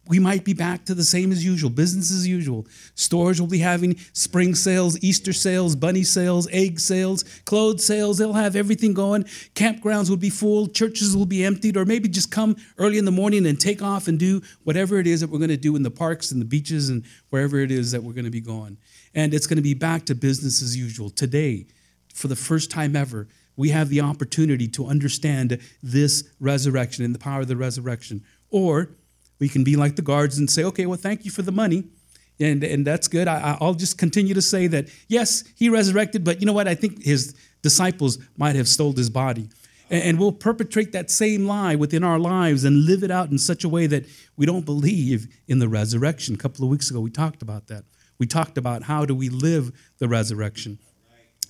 we 0.07 0.19
might 0.19 0.43
be 0.43 0.53
back 0.53 0.85
to 0.85 0.93
the 0.93 1.03
same 1.03 1.31
as 1.31 1.43
usual, 1.43 1.69
business 1.69 2.11
as 2.11 2.27
usual. 2.27 2.67
Stores 2.93 3.41
will 3.41 3.47
be 3.47 3.59
having 3.59 3.97
spring 4.13 4.53
sales, 4.53 5.01
Easter 5.01 5.33
sales, 5.33 5.75
bunny 5.75 6.03
sales, 6.03 6.47
egg 6.51 6.79
sales, 6.79 7.23
clothes 7.45 7.85
sales. 7.85 8.17
They'll 8.17 8.33
have 8.33 8.55
everything 8.55 8.93
going. 8.93 9.23
Campgrounds 9.55 10.09
will 10.09 10.17
be 10.17 10.29
full, 10.29 10.67
churches 10.67 11.15
will 11.15 11.25
be 11.25 11.43
emptied, 11.43 11.75
or 11.75 11.85
maybe 11.85 12.07
just 12.07 12.31
come 12.31 12.55
early 12.77 12.99
in 12.99 13.05
the 13.05 13.11
morning 13.11 13.47
and 13.47 13.59
take 13.59 13.81
off 13.81 14.07
and 14.07 14.19
do 14.19 14.41
whatever 14.63 14.99
it 14.99 15.07
is 15.07 15.21
that 15.21 15.29
we're 15.29 15.39
going 15.39 15.49
to 15.49 15.57
do 15.57 15.75
in 15.75 15.83
the 15.83 15.91
parks 15.91 16.31
and 16.31 16.39
the 16.39 16.45
beaches 16.45 16.89
and 16.89 17.03
wherever 17.29 17.57
it 17.57 17.71
is 17.71 17.91
that 17.91 18.03
we're 18.03 18.13
going 18.13 18.25
to 18.25 18.31
be 18.31 18.41
going. 18.41 18.77
And 19.15 19.33
it's 19.33 19.47
going 19.47 19.57
to 19.57 19.63
be 19.63 19.73
back 19.73 20.05
to 20.05 20.15
business 20.15 20.61
as 20.61 20.77
usual. 20.77 21.09
Today, 21.09 21.65
for 22.13 22.27
the 22.27 22.35
first 22.35 22.69
time 22.69 22.95
ever, 22.95 23.27
we 23.57 23.69
have 23.69 23.89
the 23.89 24.01
opportunity 24.01 24.67
to 24.67 24.85
understand 24.85 25.59
this 25.81 26.29
resurrection 26.39 27.05
and 27.05 27.15
the 27.15 27.19
power 27.19 27.41
of 27.41 27.47
the 27.47 27.55
resurrection. 27.55 28.23
Or 28.51 28.89
we 29.39 29.49
can 29.49 29.63
be 29.63 29.75
like 29.75 29.95
the 29.95 30.01
guards 30.01 30.37
and 30.37 30.49
say, 30.49 30.63
okay, 30.63 30.85
well, 30.85 30.97
thank 30.97 31.25
you 31.25 31.31
for 31.31 31.41
the 31.41 31.51
money. 31.51 31.85
And, 32.39 32.63
and 32.63 32.85
that's 32.85 33.07
good. 33.07 33.27
I, 33.27 33.57
I'll 33.61 33.73
just 33.73 33.97
continue 33.97 34.33
to 34.33 34.41
say 34.41 34.67
that, 34.67 34.89
yes, 35.07 35.43
he 35.55 35.69
resurrected, 35.69 36.23
but 36.23 36.41
you 36.41 36.45
know 36.45 36.53
what? 36.53 36.67
I 36.67 36.75
think 36.75 37.03
his 37.03 37.33
disciples 37.61 38.17
might 38.37 38.55
have 38.55 38.67
stole 38.67 38.93
his 38.93 39.09
body. 39.09 39.49
And 39.89 40.19
we'll 40.19 40.31
perpetrate 40.31 40.93
that 40.93 41.11
same 41.11 41.45
lie 41.45 41.75
within 41.75 42.03
our 42.03 42.17
lives 42.17 42.63
and 42.63 42.85
live 42.85 43.03
it 43.03 43.11
out 43.11 43.29
in 43.29 43.37
such 43.37 43.63
a 43.63 43.69
way 43.69 43.85
that 43.87 44.05
we 44.35 44.45
don't 44.45 44.65
believe 44.65 45.27
in 45.47 45.59
the 45.59 45.69
resurrection. 45.69 46.33
A 46.33 46.37
couple 46.37 46.65
of 46.65 46.71
weeks 46.71 46.89
ago, 46.89 46.99
we 46.99 47.11
talked 47.11 47.43
about 47.43 47.67
that. 47.67 47.83
We 48.17 48.25
talked 48.25 48.57
about 48.57 48.83
how 48.83 49.05
do 49.05 49.13
we 49.13 49.29
live 49.29 49.71
the 49.99 50.07
resurrection. 50.07 50.79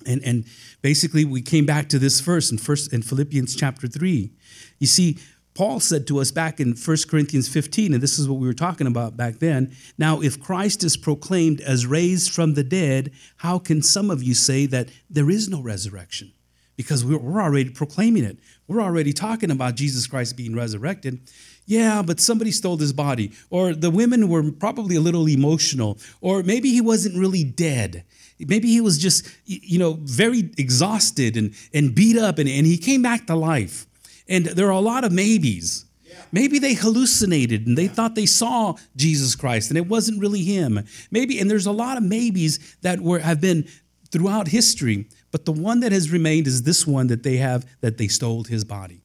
And, 0.05 0.21
and 0.23 0.45
basically, 0.81 1.23
we 1.23 1.41
came 1.41 1.65
back 1.65 1.87
to 1.89 1.99
this 1.99 2.19
verse 2.19 2.51
in, 2.51 2.57
first, 2.57 2.91
in 2.91 3.01
Philippians 3.01 3.55
chapter 3.55 3.87
3. 3.87 4.31
You 4.79 4.87
see, 4.87 5.17
Paul 5.55 5.79
said 5.79 6.05
to 6.07 6.19
us 6.19 6.31
back 6.31 6.59
in 6.59 6.75
1 6.75 6.97
Corinthians 7.09 7.47
15, 7.47 7.93
and 7.93 8.03
this 8.03 8.19
is 8.19 8.27
what 8.27 8.39
we 8.39 8.47
were 8.47 8.53
talking 8.53 8.87
about 8.87 9.15
back 9.15 9.39
then. 9.39 9.73
Now, 9.97 10.21
if 10.21 10.39
Christ 10.39 10.83
is 10.83 10.97
proclaimed 10.97 11.61
as 11.61 11.87
raised 11.87 12.31
from 12.31 12.53
the 12.53 12.63
dead, 12.63 13.13
how 13.37 13.57
can 13.57 13.81
some 13.81 14.11
of 14.11 14.21
you 14.21 14.33
say 14.33 14.65
that 14.65 14.89
there 15.09 15.29
is 15.29 15.47
no 15.47 15.61
resurrection? 15.61 16.33
Because 16.75 17.05
we're 17.05 17.41
already 17.41 17.69
proclaiming 17.69 18.25
it. 18.25 18.37
We're 18.67 18.81
already 18.81 19.13
talking 19.13 19.49
about 19.49 19.75
Jesus 19.75 20.07
Christ 20.07 20.35
being 20.35 20.53
resurrected. 20.53 21.21
Yeah, 21.65 22.01
but 22.01 22.19
somebody 22.19 22.51
stole 22.51 22.75
his 22.75 22.91
body. 22.91 23.31
Or 23.49 23.73
the 23.73 23.89
women 23.89 24.27
were 24.27 24.51
probably 24.51 24.97
a 24.97 25.01
little 25.01 25.25
emotional. 25.29 25.97
Or 26.19 26.43
maybe 26.43 26.71
he 26.71 26.81
wasn't 26.81 27.17
really 27.17 27.45
dead. 27.45 28.03
Maybe 28.39 28.67
he 28.67 28.81
was 28.81 28.97
just, 28.97 29.25
you 29.45 29.79
know, 29.79 29.93
very 30.01 30.49
exhausted 30.57 31.37
and, 31.37 31.53
and 31.73 31.95
beat 31.95 32.17
up 32.17 32.39
and, 32.39 32.49
and 32.49 32.65
he 32.65 32.77
came 32.77 33.01
back 33.01 33.25
to 33.27 33.35
life. 33.35 33.87
And 34.27 34.45
there 34.45 34.67
are 34.67 34.71
a 34.71 34.79
lot 34.79 35.03
of 35.03 35.11
maybes. 35.11 35.85
Maybe 36.31 36.59
they 36.59 36.73
hallucinated 36.73 37.67
and 37.67 37.77
they 37.77 37.87
thought 37.87 38.15
they 38.15 38.25
saw 38.25 38.75
Jesus 38.95 39.35
Christ 39.35 39.69
and 39.69 39.77
it 39.77 39.87
wasn't 39.87 40.19
really 40.19 40.43
him. 40.43 40.85
Maybe, 41.11 41.39
and 41.39 41.49
there's 41.49 41.65
a 41.65 41.71
lot 41.71 41.97
of 41.97 42.03
maybes 42.03 42.77
that 42.81 42.99
were 42.99 43.19
have 43.19 43.39
been 43.39 43.67
throughout 44.11 44.47
history, 44.47 45.07
But 45.31 45.45
the 45.45 45.51
one 45.51 45.81
that 45.81 45.91
has 45.91 46.11
remained 46.11 46.47
is 46.47 46.63
this 46.63 46.87
one 46.87 47.07
that 47.07 47.23
they 47.23 47.37
have 47.37 47.65
that 47.81 47.97
they 47.97 48.07
stole 48.07 48.43
his 48.45 48.63
body 48.63 49.01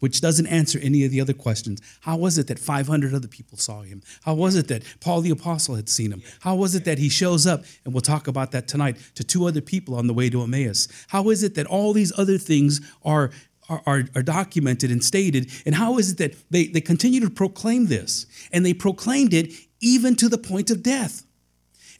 which 0.00 0.20
doesn't 0.20 0.46
answer 0.46 0.78
any 0.82 1.04
of 1.04 1.10
the 1.10 1.20
other 1.20 1.32
questions. 1.32 1.80
How 2.00 2.16
was 2.16 2.38
it 2.38 2.48
that 2.48 2.58
500 2.58 3.14
other 3.14 3.28
people 3.28 3.56
saw 3.56 3.82
him? 3.82 4.02
How 4.22 4.34
was 4.34 4.56
it 4.56 4.68
that 4.68 4.82
Paul 5.00 5.20
the 5.20 5.30
Apostle 5.30 5.76
had 5.76 5.88
seen 5.88 6.10
him? 6.10 6.22
How 6.40 6.56
was 6.56 6.74
it 6.74 6.84
that 6.86 6.98
he 6.98 7.08
shows 7.08 7.46
up, 7.46 7.64
and 7.84 7.94
we'll 7.94 8.00
talk 8.00 8.26
about 8.26 8.50
that 8.52 8.66
tonight, 8.66 8.96
to 9.14 9.24
two 9.24 9.46
other 9.46 9.60
people 9.60 9.94
on 9.94 10.06
the 10.06 10.14
way 10.14 10.28
to 10.30 10.42
Emmaus? 10.42 10.88
How 11.08 11.30
is 11.30 11.42
it 11.42 11.54
that 11.54 11.66
all 11.66 11.92
these 11.92 12.18
other 12.18 12.38
things 12.38 12.80
are, 13.04 13.30
are, 13.70 13.82
are, 13.86 14.04
are 14.14 14.22
documented 14.22 14.90
and 14.90 15.02
stated? 15.02 15.50
And 15.64 15.74
how 15.74 15.96
is 15.98 16.12
it 16.12 16.18
that 16.18 16.50
they, 16.50 16.66
they 16.66 16.80
continue 16.80 17.20
to 17.20 17.30
proclaim 17.30 17.86
this? 17.86 18.26
And 18.52 18.66
they 18.66 18.74
proclaimed 18.74 19.32
it 19.32 19.52
even 19.80 20.16
to 20.16 20.28
the 20.28 20.38
point 20.38 20.70
of 20.70 20.82
death. 20.82 21.24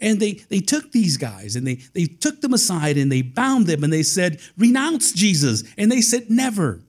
And 0.00 0.19
they, 0.19 0.33
they 0.49 0.61
took 0.61 0.93
these 0.93 1.17
guys 1.17 1.57
and 1.57 1.67
they, 1.67 1.77
they 1.95 2.07
took 2.07 2.41
them 2.41 2.55
aside 2.55 2.97
and 2.97 3.12
they 3.12 3.23
bound 3.23 3.67
them 3.67 3.85
and 3.85 3.93
they 3.93 4.03
said, 4.03 4.41
Renounce 4.59 5.12
Jesus. 5.12 5.62
And 5.79 5.93
they 5.93 6.00
said, 6.00 6.31
Never. 6.31 6.81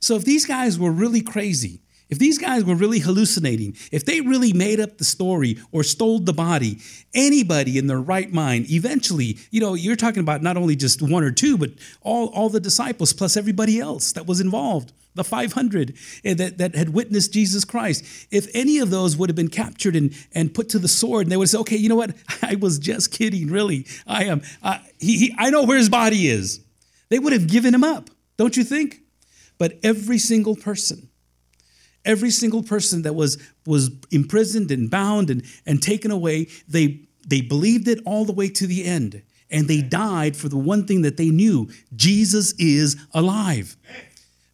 So 0.00 0.16
if 0.16 0.24
these 0.24 0.46
guys 0.46 0.78
were 0.78 0.90
really 0.90 1.22
crazy, 1.22 1.80
if 2.08 2.18
these 2.18 2.38
guys 2.38 2.64
were 2.64 2.74
really 2.74 3.00
hallucinating, 3.00 3.76
if 3.90 4.04
they 4.04 4.20
really 4.20 4.52
made 4.52 4.78
up 4.78 4.98
the 4.98 5.04
story 5.04 5.58
or 5.72 5.82
stole 5.82 6.20
the 6.20 6.32
body, 6.32 6.78
anybody 7.14 7.78
in 7.78 7.88
their 7.88 8.00
right 8.00 8.32
mind, 8.32 8.70
eventually, 8.70 9.38
you 9.50 9.60
know, 9.60 9.74
you're 9.74 9.96
talking 9.96 10.20
about 10.20 10.42
not 10.42 10.56
only 10.56 10.76
just 10.76 11.02
one 11.02 11.24
or 11.24 11.32
two, 11.32 11.58
but 11.58 11.70
all, 12.02 12.28
all 12.28 12.48
the 12.48 12.60
disciples 12.60 13.12
plus 13.12 13.36
everybody 13.36 13.80
else 13.80 14.12
that 14.12 14.26
was 14.26 14.40
involved, 14.40 14.92
the 15.16 15.24
500 15.24 15.94
eh, 16.24 16.34
that, 16.34 16.58
that 16.58 16.76
had 16.76 16.90
witnessed 16.90 17.32
Jesus 17.32 17.64
Christ. 17.64 18.04
If 18.30 18.46
any 18.54 18.78
of 18.78 18.90
those 18.90 19.16
would 19.16 19.28
have 19.28 19.36
been 19.36 19.48
captured 19.48 19.96
and, 19.96 20.14
and 20.32 20.54
put 20.54 20.68
to 20.70 20.78
the 20.78 20.88
sword, 20.88 21.26
and 21.26 21.32
they 21.32 21.36
would 21.36 21.48
say, 21.48 21.58
okay, 21.58 21.76
you 21.76 21.88
know 21.88 21.96
what? 21.96 22.14
I 22.42 22.54
was 22.54 22.78
just 22.78 23.10
kidding, 23.10 23.48
really. 23.48 23.86
I 24.06 24.24
am. 24.24 24.42
Uh, 24.62 24.78
he, 25.00 25.18
he, 25.18 25.34
I 25.36 25.50
know 25.50 25.64
where 25.64 25.78
his 25.78 25.88
body 25.88 26.28
is. 26.28 26.60
They 27.08 27.18
would 27.18 27.32
have 27.32 27.48
given 27.48 27.74
him 27.74 27.84
up, 27.84 28.10
don't 28.36 28.56
you 28.56 28.64
think? 28.64 29.00
But 29.58 29.78
every 29.82 30.18
single 30.18 30.54
person, 30.54 31.05
every 32.06 32.30
single 32.30 32.62
person 32.62 33.02
that 33.02 33.14
was, 33.14 33.36
was 33.66 33.90
imprisoned 34.10 34.70
and 34.70 34.90
bound 34.90 35.28
and, 35.28 35.42
and 35.66 35.82
taken 35.82 36.10
away, 36.10 36.46
they, 36.68 37.00
they 37.26 37.40
believed 37.42 37.88
it 37.88 38.00
all 38.06 38.24
the 38.24 38.32
way 38.32 38.48
to 38.48 38.66
the 38.66 38.84
end. 38.84 39.22
And 39.50 39.68
they 39.68 39.82
died 39.82 40.36
for 40.36 40.48
the 40.48 40.56
one 40.56 40.86
thing 40.86 41.02
that 41.02 41.16
they 41.16 41.30
knew 41.30 41.68
Jesus 41.94 42.52
is 42.58 42.96
alive. 43.12 43.76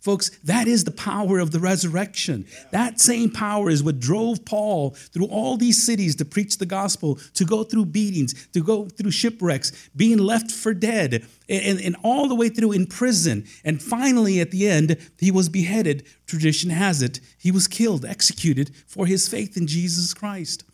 Folks, 0.03 0.31
that 0.43 0.67
is 0.67 0.83
the 0.83 0.91
power 0.91 1.39
of 1.39 1.53
the 1.53 1.61
resurrection. 1.61 2.45
That 2.73 2.99
same 2.99 3.31
power 3.31 3.71
is 3.71 3.85
what 3.85 4.01
drove 4.01 4.45
Paul 4.45 4.91
through 4.91 5.27
all 5.27 5.57
these 5.57 5.81
cities 5.81 6.17
to 6.17 6.25
preach 6.25 6.59
the 6.59 6.67
gospel, 6.67 7.21
to 7.35 7.45
go 7.45 7.63
through 7.63 7.85
beatings, 7.85 8.49
to 8.49 8.65
go 8.65 8.87
through 8.87 9.13
shipwrecks, 9.13 9.71
being 9.95 10.19
left 10.19 10.51
for 10.51 10.75
dead, 10.75 11.25
and, 11.49 11.81
and 11.81 11.95
all 12.03 12.27
the 12.27 12.35
way 12.35 12.49
through 12.49 12.73
in 12.73 12.87
prison. 12.87 13.45
And 13.65 13.81
finally, 13.81 14.41
at 14.41 14.51
the 14.51 14.69
end, 14.69 14.99
he 15.21 15.31
was 15.31 15.49
beheaded. 15.49 16.05
Tradition 16.27 16.71
has 16.71 17.01
it, 17.01 17.21
he 17.39 17.53
was 17.53 17.69
killed, 17.69 18.05
executed 18.05 18.75
for 18.89 19.07
his 19.07 19.29
faith 19.29 19.57
in 19.57 19.69
Jesus 19.69 20.13
Christ. 20.15 20.65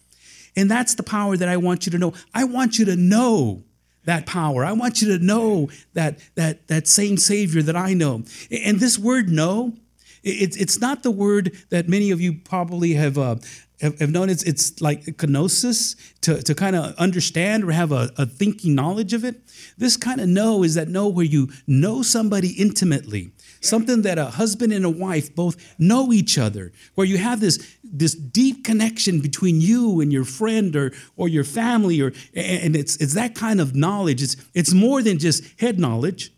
And 0.56 0.70
that's 0.70 0.94
the 0.94 1.02
power 1.02 1.36
that 1.36 1.50
I 1.50 1.58
want 1.58 1.84
you 1.84 1.92
to 1.92 1.98
know. 1.98 2.14
I 2.32 2.44
want 2.44 2.78
you 2.78 2.86
to 2.86 2.96
know 2.96 3.64
that 4.04 4.26
power. 4.26 4.64
I 4.64 4.72
want 4.72 5.02
you 5.02 5.16
to 5.16 5.24
know 5.24 5.68
that, 5.94 6.18
that, 6.34 6.68
that 6.68 6.86
same 6.88 7.16
Savior 7.16 7.62
that 7.62 7.76
I 7.76 7.94
know. 7.94 8.24
And 8.50 8.80
this 8.80 8.98
word 8.98 9.28
know, 9.28 9.74
it's, 10.22 10.56
it's 10.56 10.80
not 10.80 11.02
the 11.02 11.10
word 11.10 11.56
that 11.70 11.88
many 11.88 12.10
of 12.10 12.20
you 12.20 12.34
probably 12.34 12.94
have, 12.94 13.18
uh, 13.18 13.36
have, 13.80 13.98
have 14.00 14.10
known. 14.10 14.30
It's, 14.30 14.42
it's 14.42 14.80
like 14.80 15.04
kenosis, 15.16 15.96
to, 16.22 16.42
to 16.42 16.54
kind 16.54 16.76
of 16.76 16.94
understand 16.96 17.64
or 17.64 17.72
have 17.72 17.92
a, 17.92 18.10
a 18.16 18.26
thinking 18.26 18.74
knowledge 18.74 19.12
of 19.12 19.24
it. 19.24 19.40
This 19.76 19.96
kind 19.96 20.20
of 20.20 20.28
know 20.28 20.62
is 20.62 20.74
that 20.74 20.88
know 20.88 21.08
where 21.08 21.24
you 21.24 21.48
know 21.66 22.02
somebody 22.02 22.50
intimately 22.50 23.32
something 23.60 24.02
that 24.02 24.18
a 24.18 24.26
husband 24.26 24.72
and 24.72 24.84
a 24.84 24.90
wife 24.90 25.34
both 25.34 25.78
know 25.78 26.12
each 26.12 26.38
other, 26.38 26.72
where 26.94 27.06
you 27.06 27.18
have 27.18 27.40
this, 27.40 27.76
this 27.82 28.14
deep 28.14 28.64
connection 28.64 29.20
between 29.20 29.60
you 29.60 30.00
and 30.00 30.12
your 30.12 30.24
friend 30.24 30.74
or, 30.76 30.92
or 31.16 31.28
your 31.28 31.44
family, 31.44 32.00
or, 32.00 32.12
and 32.34 32.76
it's, 32.76 32.96
it's 32.96 33.14
that 33.14 33.34
kind 33.34 33.60
of 33.60 33.74
knowledge. 33.74 34.22
It's, 34.22 34.36
it's 34.54 34.72
more 34.72 35.02
than 35.02 35.18
just 35.18 35.44
head 35.60 35.78
knowledge, 35.78 36.32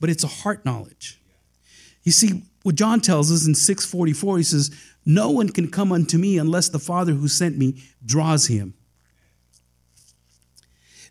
but 0.00 0.10
it's 0.10 0.24
a 0.24 0.28
heart 0.28 0.64
knowledge. 0.64 1.20
You 2.02 2.12
see, 2.12 2.42
what 2.62 2.74
John 2.74 3.00
tells 3.00 3.30
us 3.30 3.46
in 3.46 3.54
644, 3.54 4.38
he 4.38 4.42
says, 4.42 4.70
No 5.06 5.30
one 5.30 5.50
can 5.50 5.70
come 5.70 5.92
unto 5.92 6.18
me 6.18 6.38
unless 6.38 6.68
the 6.68 6.78
Father 6.78 7.12
who 7.12 7.28
sent 7.28 7.58
me 7.58 7.82
draws 8.04 8.46
him. 8.46 8.74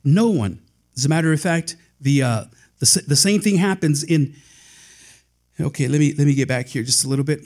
No 0.04 0.30
one. 0.30 0.60
As 0.98 1.06
a 1.06 1.10
matter 1.10 1.32
of 1.32 1.40
fact, 1.40 1.76
the, 2.02 2.24
uh, 2.24 2.44
the, 2.80 3.04
the 3.08 3.16
same 3.16 3.40
thing 3.40 3.58
happens 3.58 4.04
in 4.04 4.36
Okay, 5.60 5.88
let 5.88 6.00
me 6.00 6.14
let 6.18 6.26
me 6.26 6.34
get 6.34 6.48
back 6.48 6.68
here 6.68 6.84
just 6.84 7.06
a 7.06 7.08
little 7.08 7.26
bit. 7.26 7.42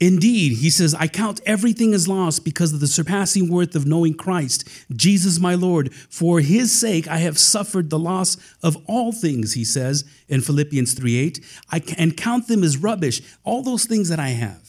Indeed, 0.00 0.54
he 0.54 0.70
says, 0.70 0.94
I 0.94 1.06
count 1.06 1.40
everything 1.46 1.94
as 1.94 2.08
loss 2.08 2.40
because 2.40 2.72
of 2.72 2.80
the 2.80 2.88
surpassing 2.88 3.48
worth 3.48 3.76
of 3.76 3.86
knowing 3.86 4.14
Christ, 4.14 4.68
Jesus 4.94 5.38
my 5.38 5.54
Lord. 5.54 5.94
For 5.94 6.40
his 6.40 6.72
sake 6.72 7.06
I 7.06 7.18
have 7.18 7.38
suffered 7.38 7.90
the 7.90 7.98
loss 7.98 8.36
of 8.62 8.76
all 8.86 9.12
things, 9.12 9.52
he 9.52 9.64
says 9.64 10.04
in 10.28 10.40
Philippians 10.40 10.94
3 10.94 11.16
8. 11.16 11.44
I 11.70 11.82
and 11.98 12.16
count 12.16 12.48
them 12.48 12.64
as 12.64 12.78
rubbish, 12.78 13.22
all 13.44 13.62
those 13.62 13.84
things 13.84 14.08
that 14.08 14.18
I 14.18 14.30
have. 14.30 14.63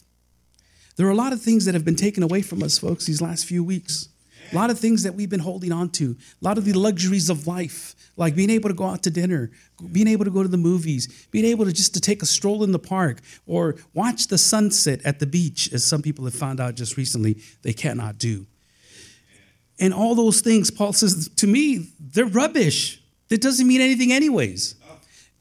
There 0.96 1.08
are 1.08 1.12
a 1.12 1.16
lot 1.16 1.34
of 1.34 1.42
things 1.42 1.66
that 1.66 1.74
have 1.74 1.86
been 1.86 1.96
taken 1.96 2.24
away 2.24 2.42
from 2.42 2.64
us, 2.64 2.78
folks, 2.78 3.06
these 3.06 3.22
last 3.22 3.46
few 3.46 3.64
weeks. 3.64 4.10
A 4.52 4.56
lot 4.56 4.70
of 4.70 4.80
things 4.80 5.04
that 5.04 5.16
we've 5.16 5.30
been 5.30 5.40
holding 5.40 5.72
on 5.72 5.90
to, 5.92 6.16
a 6.42 6.46
lot 6.46 6.58
of 6.58 6.66
the 6.66 6.74
luxuries 6.74 7.30
of 7.30 7.48
life, 7.48 7.96
like 8.16 8.36
being 8.36 8.50
able 8.50 8.70
to 8.70 8.76
go 8.76 8.86
out 8.86 9.04
to 9.04 9.10
dinner, 9.10 9.52
being 9.92 10.08
able 10.08 10.24
to 10.24 10.32
go 10.32 10.44
to 10.44 10.48
the 10.48 10.58
movies, 10.58 11.28
being 11.32 11.46
able 11.46 11.66
to 11.66 11.74
just 11.74 11.94
to 11.96 12.00
take 12.00 12.22
a 12.22 12.26
stroll 12.26 12.64
in 12.64 12.72
the 12.72 12.80
park 12.80 13.22
or 13.48 13.76
watch 13.94 14.28
the 14.28 14.38
sunset 14.38 15.02
at 15.04 15.20
the 15.20 15.26
beach, 15.26 15.74
as 15.74 15.84
some 15.84 16.02
people 16.02 16.24
have 16.26 16.36
found 16.36 16.60
out 16.60 16.76
just 16.76 16.96
recently 16.96 17.42
they 17.64 17.74
cannot 17.74 18.18
do. 18.18 18.46
And 19.80 19.94
all 19.94 20.16
those 20.16 20.42
things, 20.42 20.72
Paul 20.72 20.94
says, 20.94 21.28
to 21.36 21.48
me, 21.48 21.90
they're 22.00 22.26
rubbish. 22.26 23.02
That 23.30 23.42
doesn't 23.42 23.68
mean 23.68 23.82
anything, 23.82 24.14
anyways. 24.14 24.76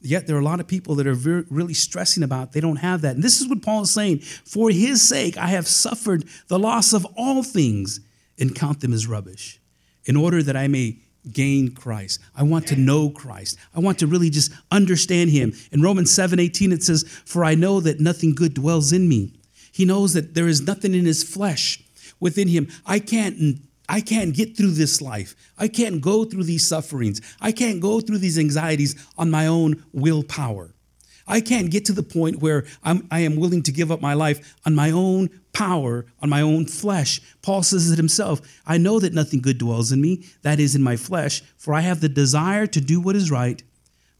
Yet 0.07 0.27
there 0.27 0.37
are 0.37 0.41
a 0.41 0.45
lot 0.45 0.61
of 0.61 0.67
people 0.67 0.95
that 0.97 1.07
are 1.07 1.15
very, 1.15 1.45
really 1.49 1.73
stressing 1.73 2.23
about 2.23 2.53
they 2.53 2.61
don't 2.61 2.77
have 2.77 3.01
that. 3.01 3.15
And 3.15 3.25
this 3.25 3.41
is 3.41 3.49
what 3.49 3.63
Paul 3.63 3.83
is 3.83 3.91
saying 3.91 4.19
For 4.19 4.71
his 4.71 5.01
sake, 5.01 5.39
I 5.39 5.49
have 5.49 5.67
suffered 5.67 6.25
the 6.49 6.59
loss 6.59 6.93
of 6.93 7.07
all 7.17 7.43
things 7.43 8.01
and 8.39 8.55
count 8.55 8.81
them 8.81 8.93
as 8.93 9.07
rubbish 9.07 9.61
in 10.05 10.17
order 10.17 10.43
that 10.43 10.57
I 10.57 10.69
may 10.69 10.99
gain 11.33 11.75
Christ. 11.75 12.21
I 12.37 12.43
want 12.43 12.67
to 12.67 12.77
know 12.77 13.09
Christ. 13.09 13.57
I 13.75 13.81
want 13.81 13.99
to 14.01 14.07
really 14.07 14.29
just 14.29 14.53
understand 14.71 15.31
him. 15.31 15.55
In 15.73 15.81
Romans 15.81 16.13
7 16.13 16.39
18, 16.39 16.73
it 16.73 16.83
says, 16.83 17.05
For 17.25 17.43
I 17.43 17.55
know 17.55 17.81
that 17.81 17.99
nothing 17.99 18.35
good 18.35 18.53
dwells 18.53 18.93
in 18.93 19.09
me. 19.09 19.33
He 19.73 19.87
knows 19.87 20.13
that 20.13 20.35
there 20.35 20.49
is 20.49 20.61
nothing 20.61 20.95
in 20.95 21.07
his 21.07 21.25
flesh 21.25 21.83
within 22.21 22.49
him. 22.49 22.69
I 22.85 22.99
can't. 22.99 23.61
I 23.89 24.01
can't 24.01 24.35
get 24.35 24.57
through 24.57 24.73
this 24.73 25.03
life. 25.03 25.37
I 25.59 25.69
can't 25.69 26.01
go 26.01 26.25
through 26.25 26.45
these 26.45 26.67
sufferings. 26.67 27.21
I 27.41 27.53
can't 27.53 27.81
go 27.81 28.01
through 28.01 28.19
these 28.19 28.39
anxieties 28.39 28.97
on 29.19 29.31
my 29.31 29.47
own 29.47 29.85
willpower. 29.93 30.75
I 31.27 31.41
can't 31.41 31.71
get 31.71 31.87
to 31.87 31.93
the 31.93 32.03
point 32.03 32.41
where 32.41 32.65
I'm, 32.83 33.07
I 33.11 33.21
am 33.21 33.37
willing 33.37 33.63
to 33.63 33.73
give 33.73 33.91
up 33.91 34.01
my 34.01 34.15
life 34.15 34.57
on 34.67 34.75
my 34.75 34.91
own 34.91 35.31
power, 35.53 36.05
on 36.21 36.29
my 36.29 36.43
own 36.43 36.67
flesh. 36.67 37.21
Paul 37.41 37.63
says 37.63 37.91
it 37.91 37.97
himself 37.97 38.41
I 38.67 38.79
know 38.79 39.01
that 39.01 39.15
nothing 39.15 39.41
good 39.41 39.59
dwells 39.59 39.93
in 39.93 40.01
me, 40.01 40.25
that 40.43 40.61
is 40.61 40.75
in 40.75 40.83
my 40.83 40.97
flesh, 40.97 41.43
for 41.57 41.75
I 41.75 41.81
have 41.81 42.01
the 42.01 42.09
desire 42.09 42.67
to 42.67 42.81
do 42.81 43.01
what 43.01 43.17
is 43.17 43.31
right, 43.31 43.63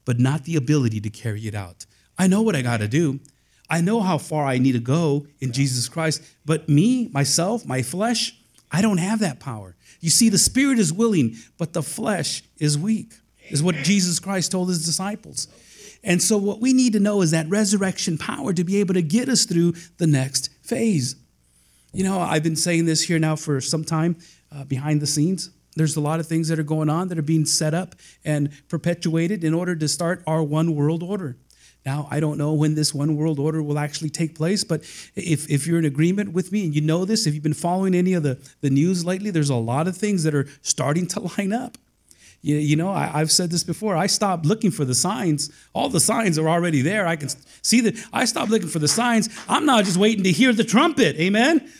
but 0.05 0.19
not 0.19 0.45
the 0.45 0.57
ability 0.57 1.01
to 1.01 1.11
carry 1.11 1.47
it 1.47 1.55
out. 1.55 1.87
I 2.19 2.27
know 2.27 2.43
what 2.43 2.57
I 2.57 2.63
got 2.63 2.79
to 2.79 2.89
do. 2.89 3.21
I 3.69 3.81
know 3.81 4.01
how 4.01 4.19
far 4.19 4.45
I 4.45 4.59
need 4.59 4.73
to 4.73 4.79
go 4.79 5.27
in 5.41 5.53
Jesus 5.53 5.89
Christ, 5.89 6.23
but 6.45 6.69
me, 6.69 7.09
myself, 7.09 7.67
my 7.67 7.83
flesh, 7.83 8.39
I 8.75 8.83
don't 8.83 8.99
have 8.99 9.21
that 9.21 9.39
power. 9.39 9.77
You 10.01 10.11
see, 10.11 10.29
the 10.29 10.37
spirit 10.39 10.81
is 10.81 10.93
willing, 10.93 11.37
but 11.59 11.73
the 11.75 11.83
flesh 11.83 12.43
is 12.59 12.77
weak, 12.77 13.15
is 13.49 13.63
what 13.63 13.77
Jesus 13.77 14.19
Christ 14.19 14.51
told 14.51 14.69
his 14.69 14.85
disciples. 14.85 15.47
And 16.03 16.21
so, 16.21 16.37
what 16.37 16.61
we 16.61 16.73
need 16.73 16.95
to 16.95 17.01
know 17.01 17.23
is 17.23 17.31
that 17.31 17.49
resurrection 17.49 18.19
power 18.19 18.53
to 18.53 18.65
be 18.65 18.79
able 18.79 18.95
to 18.95 19.03
get 19.03 19.29
us 19.29 19.45
through 19.45 19.75
the 19.99 20.09
next 20.09 20.51
phase. 20.63 21.15
You 21.93 22.03
know, 22.03 22.19
I've 22.19 22.43
been 22.43 22.57
saying 22.57 22.87
this 22.87 23.03
here 23.03 23.21
now 23.21 23.37
for 23.37 23.61
some 23.61 23.85
time 23.85 24.17
uh, 24.51 24.65
behind 24.65 25.01
the 25.01 25.07
scenes. 25.07 25.51
There's 25.77 25.95
a 25.95 26.01
lot 26.01 26.19
of 26.19 26.27
things 26.27 26.49
that 26.49 26.59
are 26.59 26.65
going 26.65 26.91
on 26.91 27.07
that 27.09 27.19
are 27.19 27.23
being 27.23 27.47
set 27.47 27.75
up 27.75 27.95
and 28.25 28.51
perpetuated 28.69 29.45
in 29.45 29.55
order 29.55 29.77
to 29.77 29.87
start 29.87 30.25
our 30.27 30.43
one 30.43 30.75
world 30.75 31.05
order. 31.05 31.37
Now, 31.87 32.09
I 32.11 32.19
don't 32.19 32.39
know 32.39 32.55
when 32.55 32.75
this 32.75 32.95
one 32.95 33.17
world 33.17 33.39
order 33.39 33.63
will 33.63 33.79
actually 33.79 34.09
take 34.09 34.35
place, 34.35 34.65
but 34.65 34.81
if, 35.15 35.51
if 35.51 35.67
you're 35.67 35.79
in 35.79 35.85
agreement 35.85 36.33
with 36.33 36.51
me 36.51 36.65
and 36.65 36.75
you 36.75 36.81
know 36.81 37.05
this, 37.05 37.27
if 37.27 37.35
you've 37.35 37.43
been 37.43 37.53
following 37.53 37.95
any 37.95 38.15
of 38.15 38.23
the, 38.23 38.39
the 38.63 38.71
news 38.71 39.05
lately, 39.05 39.31
there's 39.31 39.51
a 39.51 39.57
lot 39.57 39.87
of 39.87 39.97
things 39.97 40.23
that 40.25 40.35
are 40.35 40.47
starting 40.63 41.07
to 41.09 41.21
line 41.39 41.53
up. 41.53 41.77
You, 42.41 42.57
you 42.57 42.77
know, 42.77 42.91
I, 42.91 43.07
have 43.07 43.31
said 43.31 43.51
this 43.51 43.65
before. 43.65 43.97
I 43.97 44.07
stopped 44.07 44.45
looking 44.45 44.71
for 44.71 44.85
the 44.85 44.95
signs. 44.95 45.51
All 45.73 45.89
the 45.89 46.01
signs 46.01 46.39
are 46.39 46.49
already 46.49 46.83
there. 46.83 47.07
I 47.07 47.17
can 47.17 47.31
see 47.63 47.81
that. 47.83 47.97
I 48.13 48.27
stopped 48.27 48.51
looking 48.51 48.69
for 48.69 48.79
the 48.79 48.89
signs. 48.89 49.31
I'm 49.49 49.65
now 49.65 49.81
just 49.81 49.97
waiting 49.97 50.25
to 50.25 50.33
hear 50.33 50.53
the 50.53 50.65
trumpet. 50.65 51.17
Amen. 51.17 51.71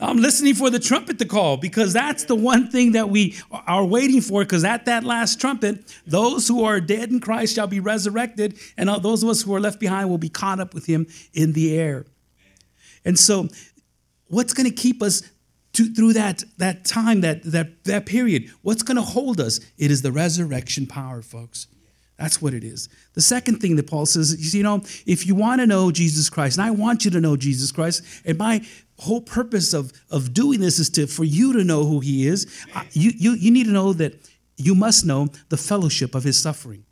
I'm 0.00 0.18
listening 0.18 0.54
for 0.54 0.70
the 0.70 0.78
trumpet 0.78 1.18
to 1.18 1.24
call 1.24 1.56
because 1.56 1.92
that's 1.92 2.24
the 2.24 2.34
one 2.34 2.70
thing 2.70 2.92
that 2.92 3.10
we 3.10 3.36
are 3.50 3.84
waiting 3.84 4.20
for. 4.20 4.42
Because 4.42 4.64
at 4.64 4.86
that 4.86 5.04
last 5.04 5.40
trumpet, 5.40 5.96
those 6.06 6.48
who 6.48 6.64
are 6.64 6.80
dead 6.80 7.10
in 7.10 7.20
Christ 7.20 7.54
shall 7.54 7.66
be 7.66 7.80
resurrected, 7.80 8.58
and 8.76 8.88
those 9.02 9.22
of 9.22 9.28
us 9.28 9.42
who 9.42 9.54
are 9.54 9.60
left 9.60 9.80
behind 9.80 10.10
will 10.10 10.18
be 10.18 10.28
caught 10.28 10.60
up 10.60 10.74
with 10.74 10.86
him 10.86 11.06
in 11.32 11.52
the 11.52 11.78
air. 11.78 12.06
And 13.04 13.18
so, 13.18 13.48
what's 14.28 14.52
going 14.52 14.68
to 14.68 14.74
keep 14.74 15.02
us 15.02 15.22
to, 15.74 15.92
through 15.92 16.14
that, 16.14 16.42
that 16.58 16.84
time, 16.84 17.20
that, 17.20 17.42
that, 17.44 17.84
that 17.84 18.06
period? 18.06 18.50
What's 18.62 18.82
going 18.82 18.96
to 18.96 19.02
hold 19.02 19.40
us? 19.40 19.60
It 19.78 19.90
is 19.90 20.02
the 20.02 20.12
resurrection 20.12 20.86
power, 20.86 21.22
folks. 21.22 21.66
That's 22.18 22.40
what 22.40 22.54
it 22.54 22.62
is. 22.62 22.88
The 23.14 23.20
second 23.20 23.60
thing 23.60 23.76
that 23.76 23.88
Paul 23.88 24.06
says 24.06 24.30
is, 24.32 24.54
you 24.54 24.62
know, 24.62 24.82
if 25.04 25.26
you 25.26 25.34
want 25.34 25.60
to 25.60 25.66
know 25.66 25.90
Jesus 25.90 26.30
Christ, 26.30 26.58
and 26.58 26.66
I 26.66 26.70
want 26.70 27.04
you 27.04 27.10
to 27.10 27.20
know 27.20 27.36
Jesus 27.36 27.72
Christ, 27.72 28.04
and 28.24 28.38
my 28.38 28.64
whole 28.98 29.20
purpose 29.20 29.74
of, 29.74 29.92
of 30.10 30.32
doing 30.32 30.60
this 30.60 30.78
is 30.78 30.88
to 30.90 31.06
for 31.06 31.24
you 31.24 31.52
to 31.54 31.64
know 31.64 31.84
who 31.84 32.00
he 32.00 32.26
is. 32.26 32.46
You, 32.92 33.12
you, 33.16 33.32
you 33.32 33.50
need 33.50 33.64
to 33.64 33.72
know 33.72 33.92
that 33.92 34.14
you 34.56 34.74
must 34.74 35.04
know 35.04 35.28
the 35.48 35.56
fellowship 35.56 36.14
of 36.14 36.24
his 36.24 36.36
suffering. 36.36 36.84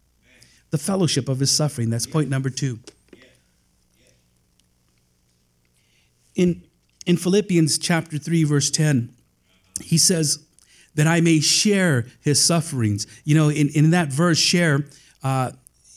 The 0.71 0.79
fellowship 0.79 1.29
of 1.29 1.39
his 1.39 1.51
suffering. 1.51 1.91
That's 1.91 2.07
point 2.07 2.29
number 2.29 2.51
two. 2.51 2.81
In, 6.35 6.65
in 7.07 7.17
Philippians 7.17 7.79
chapter 7.79 8.19
3, 8.19 8.45
verse 8.45 8.71
10, 8.71 9.15
he 9.83 9.99
says, 9.99 10.45
that 10.95 11.07
I 11.07 11.21
may 11.21 11.41
share 11.41 12.07
his 12.21 12.43
sufferings. 12.43 13.07
You 13.25 13.35
know, 13.35 13.49
in, 13.49 13.69
in 13.71 13.91
that 13.91 14.13
verse, 14.13 14.39
share, 14.39 14.87
uh, 15.23 15.53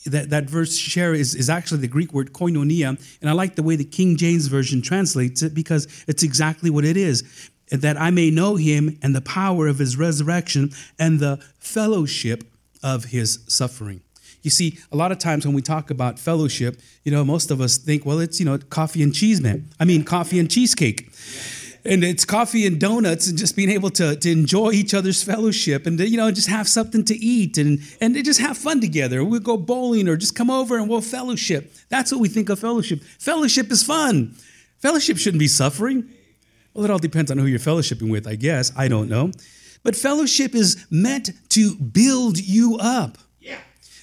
that, 0.06 0.30
that 0.30 0.48
verse 0.48 0.76
share 0.76 1.14
is, 1.14 1.34
is 1.34 1.50
actually 1.50 1.80
the 1.80 1.88
Greek 1.88 2.12
word 2.12 2.32
koinonia. 2.32 2.98
And 3.20 3.30
I 3.30 3.32
like 3.32 3.54
the 3.54 3.62
way 3.62 3.76
the 3.76 3.84
King 3.84 4.16
James 4.16 4.46
Version 4.46 4.82
translates 4.82 5.42
it 5.42 5.54
because 5.54 5.86
it's 6.06 6.22
exactly 6.22 6.70
what 6.70 6.84
it 6.84 6.96
is 6.96 7.50
that 7.70 8.00
I 8.00 8.10
may 8.10 8.30
know 8.30 8.56
him 8.56 8.98
and 9.02 9.14
the 9.14 9.20
power 9.20 9.66
of 9.66 9.78
his 9.78 9.96
resurrection 9.96 10.70
and 10.98 11.18
the 11.18 11.38
fellowship 11.58 12.44
of 12.82 13.06
his 13.06 13.40
suffering. 13.48 14.02
You 14.42 14.50
see, 14.50 14.78
a 14.92 14.96
lot 14.96 15.10
of 15.10 15.18
times 15.18 15.44
when 15.44 15.56
we 15.56 15.62
talk 15.62 15.90
about 15.90 16.20
fellowship, 16.20 16.80
you 17.02 17.10
know, 17.10 17.24
most 17.24 17.50
of 17.50 17.60
us 17.60 17.78
think, 17.78 18.06
well, 18.06 18.20
it's, 18.20 18.38
you 18.38 18.46
know, 18.46 18.58
coffee 18.58 19.02
and 19.02 19.12
cheese, 19.12 19.40
man. 19.40 19.68
I 19.80 19.84
mean, 19.84 20.04
coffee 20.04 20.38
and 20.38 20.48
cheesecake 20.48 21.10
and 21.86 22.04
it's 22.04 22.24
coffee 22.24 22.66
and 22.66 22.80
donuts 22.80 23.28
and 23.28 23.38
just 23.38 23.56
being 23.56 23.70
able 23.70 23.90
to, 23.90 24.16
to 24.16 24.30
enjoy 24.30 24.72
each 24.72 24.92
other's 24.92 25.22
fellowship 25.22 25.86
and 25.86 25.98
to, 25.98 26.08
you 26.08 26.16
know 26.16 26.30
just 26.30 26.48
have 26.48 26.68
something 26.68 27.04
to 27.04 27.14
eat 27.14 27.56
and 27.58 27.80
and 28.00 28.14
to 28.14 28.22
just 28.22 28.40
have 28.40 28.58
fun 28.58 28.80
together. 28.80 29.24
We'll 29.24 29.40
go 29.40 29.56
bowling 29.56 30.08
or 30.08 30.16
just 30.16 30.34
come 30.34 30.50
over 30.50 30.76
and 30.76 30.88
we'll 30.88 31.00
fellowship. 31.00 31.72
That's 31.88 32.12
what 32.12 32.20
we 32.20 32.28
think 32.28 32.48
of 32.48 32.58
fellowship. 32.58 33.02
Fellowship 33.02 33.70
is 33.70 33.82
fun. 33.82 34.34
Fellowship 34.78 35.16
shouldn't 35.16 35.38
be 35.38 35.48
suffering. 35.48 36.10
Well 36.74 36.84
it 36.84 36.90
all 36.90 36.98
depends 36.98 37.30
on 37.30 37.38
who 37.38 37.46
you're 37.46 37.58
fellowshipping 37.58 38.10
with 38.10 38.26
i 38.26 38.34
guess. 38.34 38.72
I 38.76 38.88
don't 38.88 39.08
know. 39.08 39.30
But 39.82 39.94
fellowship 39.94 40.54
is 40.54 40.84
meant 40.90 41.30
to 41.50 41.76
build 41.76 42.38
you 42.38 42.76
up. 42.80 43.18
Yeah. 43.40 43.58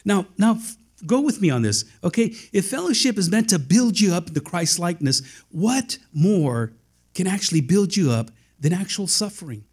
Now 0.06 0.28
now 0.38 0.60
go 1.06 1.20
with 1.20 1.42
me 1.42 1.50
on 1.50 1.62
this 1.62 1.86
okay? 2.04 2.34
If 2.54 2.70
fellowship 2.70 3.18
is 3.18 3.30
meant 3.30 3.50
to 3.50 3.60
build 3.60 4.00
you 4.00 4.14
up 4.14 4.28
into 4.28 4.40
christ 4.40 4.80
likeness 4.80 5.22
what 5.52 5.98
more 6.14 6.72
can 7.14 7.28
actually 7.28 7.62
build 7.62 7.96
you 7.96 8.12
up 8.12 8.32
than 8.60 8.74
actual 8.74 9.08
suffering. 9.08 9.66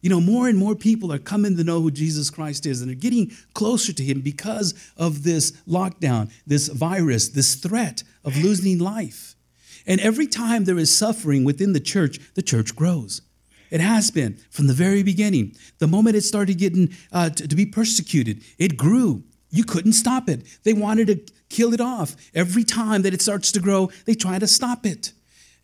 You 0.00 0.10
know, 0.10 0.20
more 0.20 0.48
and 0.48 0.58
more 0.58 0.74
people 0.74 1.10
are 1.12 1.18
coming 1.18 1.56
to 1.56 1.64
know 1.64 1.80
who 1.80 1.90
Jesus 1.90 2.28
Christ 2.28 2.66
is 2.66 2.82
and 2.82 2.90
they're 2.90 2.94
getting 2.94 3.32
closer 3.54 3.92
to 3.94 4.04
him 4.04 4.20
because 4.20 4.74
of 4.98 5.22
this 5.22 5.52
lockdown, 5.66 6.30
this 6.46 6.68
virus, 6.68 7.28
this 7.28 7.54
threat 7.54 8.02
of 8.22 8.36
losing 8.36 8.78
life. 8.78 9.34
And 9.86 10.00
every 10.00 10.26
time 10.26 10.64
there 10.64 10.78
is 10.78 10.94
suffering 10.94 11.42
within 11.42 11.72
the 11.72 11.80
church, 11.80 12.20
the 12.34 12.42
church 12.42 12.76
grows. 12.76 13.22
It 13.70 13.80
has 13.80 14.10
been 14.10 14.38
from 14.50 14.66
the 14.66 14.74
very 14.74 15.02
beginning. 15.02 15.56
The 15.78 15.86
moment 15.86 16.16
it 16.16 16.22
started 16.22 16.58
getting 16.58 16.94
uh, 17.10 17.30
to, 17.30 17.48
to 17.48 17.56
be 17.56 17.66
persecuted, 17.66 18.42
it 18.58 18.76
grew. 18.76 19.24
You 19.50 19.64
couldn't 19.64 19.94
stop 19.94 20.28
it. 20.28 20.42
They 20.64 20.74
wanted 20.74 21.06
to 21.06 21.32
kill 21.48 21.72
it 21.72 21.80
off. 21.80 22.14
Every 22.34 22.64
time 22.64 23.02
that 23.02 23.14
it 23.14 23.22
starts 23.22 23.50
to 23.52 23.60
grow, 23.60 23.90
they 24.04 24.14
try 24.14 24.38
to 24.38 24.46
stop 24.46 24.84
it 24.84 25.12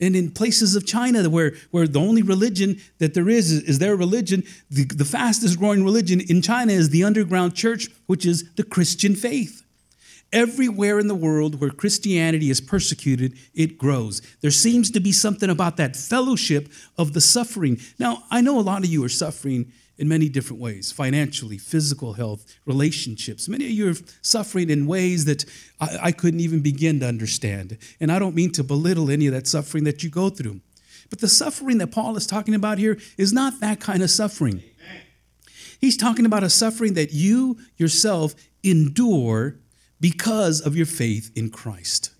and 0.00 0.16
in 0.16 0.30
places 0.30 0.74
of 0.74 0.86
China 0.86 1.28
where, 1.28 1.52
where 1.70 1.86
the 1.86 2.00
only 2.00 2.22
religion 2.22 2.80
that 2.98 3.14
there 3.14 3.28
is 3.28 3.50
is, 3.50 3.62
is 3.64 3.78
their 3.78 3.96
religion, 3.96 4.42
the, 4.70 4.84
the 4.84 5.04
fastest 5.04 5.58
growing 5.58 5.84
religion 5.84 6.20
in 6.20 6.42
China 6.42 6.72
is 6.72 6.90
the 6.90 7.04
underground 7.04 7.54
church, 7.54 7.88
which 8.06 8.24
is 8.24 8.50
the 8.54 8.62
Christian 8.62 9.14
faith. 9.14 9.62
Everywhere 10.32 11.00
in 11.00 11.08
the 11.08 11.14
world 11.14 11.60
where 11.60 11.70
Christianity 11.70 12.50
is 12.50 12.60
persecuted, 12.60 13.36
it 13.52 13.76
grows. 13.76 14.22
There 14.42 14.52
seems 14.52 14.90
to 14.92 15.00
be 15.00 15.10
something 15.10 15.50
about 15.50 15.76
that 15.78 15.96
fellowship 15.96 16.68
of 16.96 17.12
the 17.12 17.20
suffering. 17.20 17.80
Now, 17.98 18.22
I 18.30 18.40
know 18.40 18.58
a 18.58 18.62
lot 18.62 18.84
of 18.84 18.90
you 18.90 19.04
are 19.04 19.08
suffering 19.08 19.72
in 20.00 20.08
many 20.08 20.30
different 20.30 20.60
ways 20.60 20.90
financially, 20.90 21.58
physical 21.58 22.14
health, 22.14 22.46
relationships. 22.64 23.48
Many 23.48 23.66
of 23.66 23.70
you 23.70 23.90
are 23.90 23.94
suffering 24.22 24.70
in 24.70 24.86
ways 24.86 25.26
that 25.26 25.44
I, 25.78 25.98
I, 26.04 26.12
couldn't 26.12 26.40
even 26.40 26.60
begin 26.60 27.00
to 27.00 27.06
understand. 27.06 27.76
And 28.00 28.10
I 28.10 28.18
don't 28.18 28.34
mean 28.34 28.50
to 28.52 28.64
belittle 28.64 29.10
any 29.10 29.26
of 29.26 29.34
that 29.34 29.46
suffering 29.46 29.84
that 29.84 30.02
you 30.02 30.08
go 30.08 30.30
through. 30.30 30.62
But 31.10 31.18
the 31.18 31.28
suffering 31.28 31.76
that 31.78 31.88
Paul 31.88 32.16
is 32.16 32.26
talking 32.26 32.54
about 32.54 32.78
here 32.78 32.98
is 33.18 33.34
not 33.34 33.60
that 33.60 33.78
kind 33.78 34.02
of 34.02 34.10
suffering. 34.10 34.62
He's 35.78 35.98
talking 35.98 36.24
about 36.24 36.44
a 36.44 36.50
suffering 36.50 36.94
that 36.94 37.12
you 37.12 37.58
yourself 37.76 38.34
endure 38.62 39.56
because 40.00 40.62
of 40.62 40.76
your 40.76 40.86
faith 40.86 41.30
in 41.36 41.50
Christ. 41.50 42.10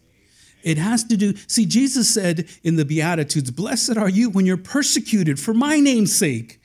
It 0.62 0.77
has 0.77 1.03
to 1.05 1.16
do, 1.16 1.35
see, 1.47 1.64
Jesus 1.64 2.12
said 2.12 2.47
in 2.62 2.77
the 2.77 2.85
Beatitudes, 2.85 3.51
Blessed 3.51 3.97
are 3.97 4.11
you 4.11 4.29
when 4.29 4.45
you're 4.45 4.59
persecuted 4.59 5.40
for 5.40 5.55
my 5.55 5.81
name's 5.81 6.14
sake. 6.14 6.60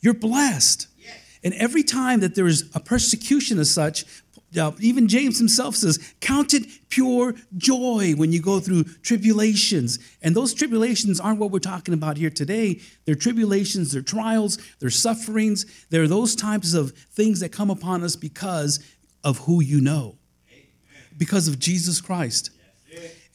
You're 0.00 0.14
blessed. 0.14 0.88
Yes. 0.98 1.16
And 1.42 1.54
every 1.54 1.82
time 1.82 2.20
that 2.20 2.34
there 2.34 2.46
is 2.46 2.70
a 2.74 2.80
persecution 2.80 3.58
as 3.58 3.70
such, 3.70 4.04
uh, 4.58 4.72
even 4.80 5.08
James 5.08 5.38
himself 5.38 5.76
says, 5.76 6.14
Count 6.20 6.54
it 6.54 6.66
pure 6.88 7.34
joy 7.56 8.14
when 8.16 8.32
you 8.32 8.40
go 8.40 8.60
through 8.60 8.84
tribulations. 9.02 9.98
And 10.22 10.34
those 10.34 10.54
tribulations 10.54 11.20
aren't 11.20 11.38
what 11.38 11.50
we're 11.50 11.58
talking 11.58 11.92
about 11.92 12.16
here 12.16 12.30
today. 12.30 12.80
They're 13.04 13.14
tribulations, 13.14 13.92
they're 13.92 14.02
trials, 14.02 14.58
they're 14.78 14.90
sufferings. 14.90 15.66
They're 15.90 16.08
those 16.08 16.34
types 16.34 16.72
of 16.72 16.92
things 16.92 17.40
that 17.40 17.52
come 17.52 17.70
upon 17.70 18.02
us 18.02 18.16
because 18.16 18.80
of 19.22 19.38
who 19.40 19.62
you 19.62 19.80
know, 19.80 20.16
because 21.16 21.48
of 21.48 21.58
Jesus 21.58 22.00
Christ. 22.00 22.50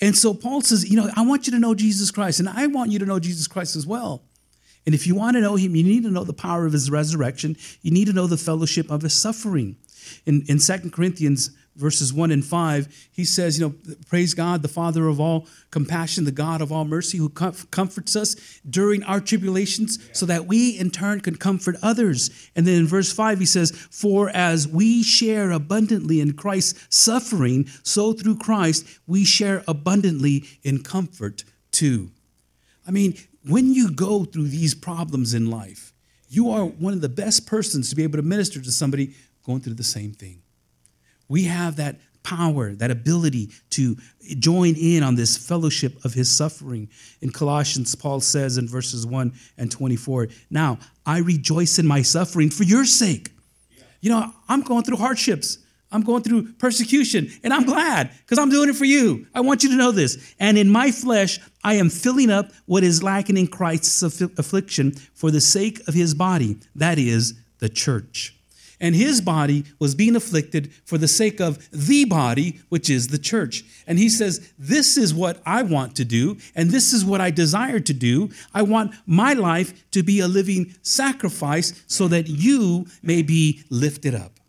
And 0.02 0.18
so 0.18 0.34
Paul 0.34 0.62
says, 0.62 0.90
You 0.90 0.98
know, 0.98 1.10
I 1.16 1.26
want 1.26 1.46
you 1.48 1.54
to 1.54 1.60
know 1.60 1.76
Jesus 1.76 2.10
Christ, 2.10 2.40
and 2.40 2.50
I 2.50 2.68
want 2.68 2.92
you 2.92 3.00
to 3.00 3.06
know 3.06 3.20
Jesus 3.20 3.48
Christ 3.48 3.76
as 3.76 3.86
well. 3.86 4.24
And 4.86 4.94
if 4.94 5.08
you 5.08 5.16
want 5.16 5.36
to 5.36 5.42
know 5.42 5.56
him, 5.56 5.76
you 5.76 5.84
need 5.84 6.04
to 6.04 6.12
know 6.12 6.24
the 6.24 6.34
power 6.34 6.66
of 6.66 6.74
his 6.74 6.92
resurrection. 6.92 7.56
You 7.82 7.92
need 7.92 8.06
to 8.06 8.14
know 8.14 8.28
the 8.28 8.38
fellowship 8.38 8.90
of 8.92 9.02
his 9.02 9.14
suffering. 9.14 9.78
In, 10.26 10.44
in 10.48 10.60
2 10.60 10.90
Corinthians 10.92 11.52
verses 11.76 12.14
1 12.14 12.32
and 12.32 12.46
5, 12.46 13.10
he 13.12 13.26
says, 13.26 13.60
you 13.60 13.66
know, 13.66 13.96
praise 14.08 14.34
God, 14.34 14.62
the 14.62 14.68
Father 14.68 15.08
of 15.08 15.20
all 15.20 15.48
compassion, 15.72 16.26
the 16.26 16.32
God 16.32 16.62
of 16.62 16.72
all 16.72 16.86
mercy, 16.86 17.18
who 17.18 17.30
comforts 17.30 18.16
us 18.16 18.60
during 18.70 19.04
our 19.04 19.20
tribulations, 19.20 20.00
so 20.14 20.26
that 20.26 20.46
we 20.46 20.78
in 20.78 20.92
turn 20.92 21.20
can 21.22 21.36
comfort 21.36 21.76
others. 21.82 22.30
And 22.56 22.68
then 22.68 22.82
in 22.82 22.88
verse 22.88 23.12
5, 23.12 23.40
he 23.40 23.46
says, 23.46 23.72
For 23.72 24.30
as 24.30 24.68
we 24.68 25.04
share 25.04 25.52
abundantly 25.52 26.20
in 26.20 26.34
Christ's 26.34 26.96
suffering, 26.96 27.68
so 27.84 28.14
through 28.14 28.38
Christ 28.38 28.86
we 29.08 29.26
share 29.26 29.64
abundantly 29.68 30.44
in 30.64 30.84
comfort 30.84 31.44
too. 31.72 32.12
I 32.88 32.92
mean, 32.92 33.16
when 33.48 33.74
you 33.74 33.92
go 33.92 34.26
through 34.26 34.48
these 34.48 34.74
problems 34.74 35.34
in 35.34 35.50
life, 35.50 35.94
you 36.30 36.50
are 36.50 36.66
one 36.66 36.94
of 36.94 37.02
the 37.02 37.10
best 37.10 37.46
persons 37.46 37.90
to 37.90 37.96
be 37.96 38.04
able 38.04 38.18
to 38.18 38.24
minister 38.24 38.62
to 38.62 38.72
somebody 38.72 39.14
going 39.46 39.62
through 39.62 39.76
the 39.76 39.84
same 39.84 40.14
thing. 40.14 40.42
We 41.28 41.44
have 41.44 41.76
that 41.76 41.98
power, 42.24 42.74
that 42.74 42.90
ability 42.90 43.50
to 43.72 43.98
join 44.40 44.76
in 44.76 45.04
on 45.04 45.16
this 45.16 45.38
fellowship 45.38 46.04
of 46.06 46.14
his 46.14 46.32
suffering. 46.32 46.90
In 47.22 47.32
Colossians, 47.32 47.94
Paul 47.96 48.22
says 48.22 48.58
in 48.58 48.68
verses 48.68 49.06
1 49.06 49.34
and 49.58 49.72
24, 49.72 50.30
Now 50.50 50.80
I 51.06 51.20
rejoice 51.20 51.80
in 51.80 51.86
my 51.86 52.02
suffering 52.02 52.50
for 52.50 52.64
your 52.64 52.86
sake. 52.86 53.30
You 54.02 54.10
know, 54.10 54.34
I'm 54.48 54.62
going 54.62 54.84
through 54.84 54.98
hardships. 54.98 55.60
I'm 55.94 56.02
going 56.02 56.24
through 56.24 56.54
persecution, 56.54 57.32
and 57.44 57.54
I'm 57.54 57.64
glad 57.66 58.12
because 58.22 58.40
I'm 58.40 58.50
doing 58.50 58.70
it 58.70 58.76
for 58.76 58.86
you. 58.86 59.28
I 59.34 59.42
want 59.42 59.64
you 59.64 59.70
to 59.70 59.76
know 59.76 59.92
this. 59.92 60.34
And 60.40 60.58
in 60.58 60.70
my 60.70 60.92
flesh, 60.92 61.40
I 61.64 61.76
am 61.76 61.90
filling 61.90 62.32
up 62.32 62.52
what 62.66 62.84
is 62.84 63.04
lacking 63.04 63.38
in 63.38 63.48
Christ's 63.48 64.02
affliction 64.02 64.92
for 65.14 65.32
the 65.32 65.40
sake 65.40 65.88
of 65.88 65.94
his 65.94 66.14
body, 66.14 66.58
that 66.76 66.98
is, 66.98 67.36
the 67.60 67.70
church. 67.70 68.36
And 68.82 68.96
his 68.96 69.22
body 69.22 69.64
was 69.80 69.96
being 69.96 70.16
afflicted 70.16 70.74
for 70.84 70.98
the 70.98 71.08
sake 71.08 71.40
of 71.40 71.70
the 71.72 72.04
body, 72.04 72.60
which 72.68 72.90
is 72.90 73.08
the 73.08 73.18
church. 73.18 73.64
And 73.88 73.98
he 73.98 74.10
says, 74.10 74.52
This 74.60 74.98
is 74.98 75.14
what 75.14 75.42
I 75.46 75.64
want 75.64 75.96
to 75.96 76.06
do, 76.06 76.38
and 76.54 76.70
this 76.70 76.92
is 76.92 77.06
what 77.06 77.22
I 77.22 77.32
desire 77.32 77.80
to 77.80 77.94
do. 77.94 78.30
I 78.54 78.64
want 78.64 78.94
my 79.06 79.32
life 79.32 79.90
to 79.92 80.04
be 80.04 80.20
a 80.20 80.28
living 80.28 80.76
sacrifice 80.82 81.84
so 81.88 82.10
that 82.10 82.28
you 82.28 82.88
may 83.02 83.22
be 83.22 83.64
lifted 83.70 84.16
up. 84.16 84.40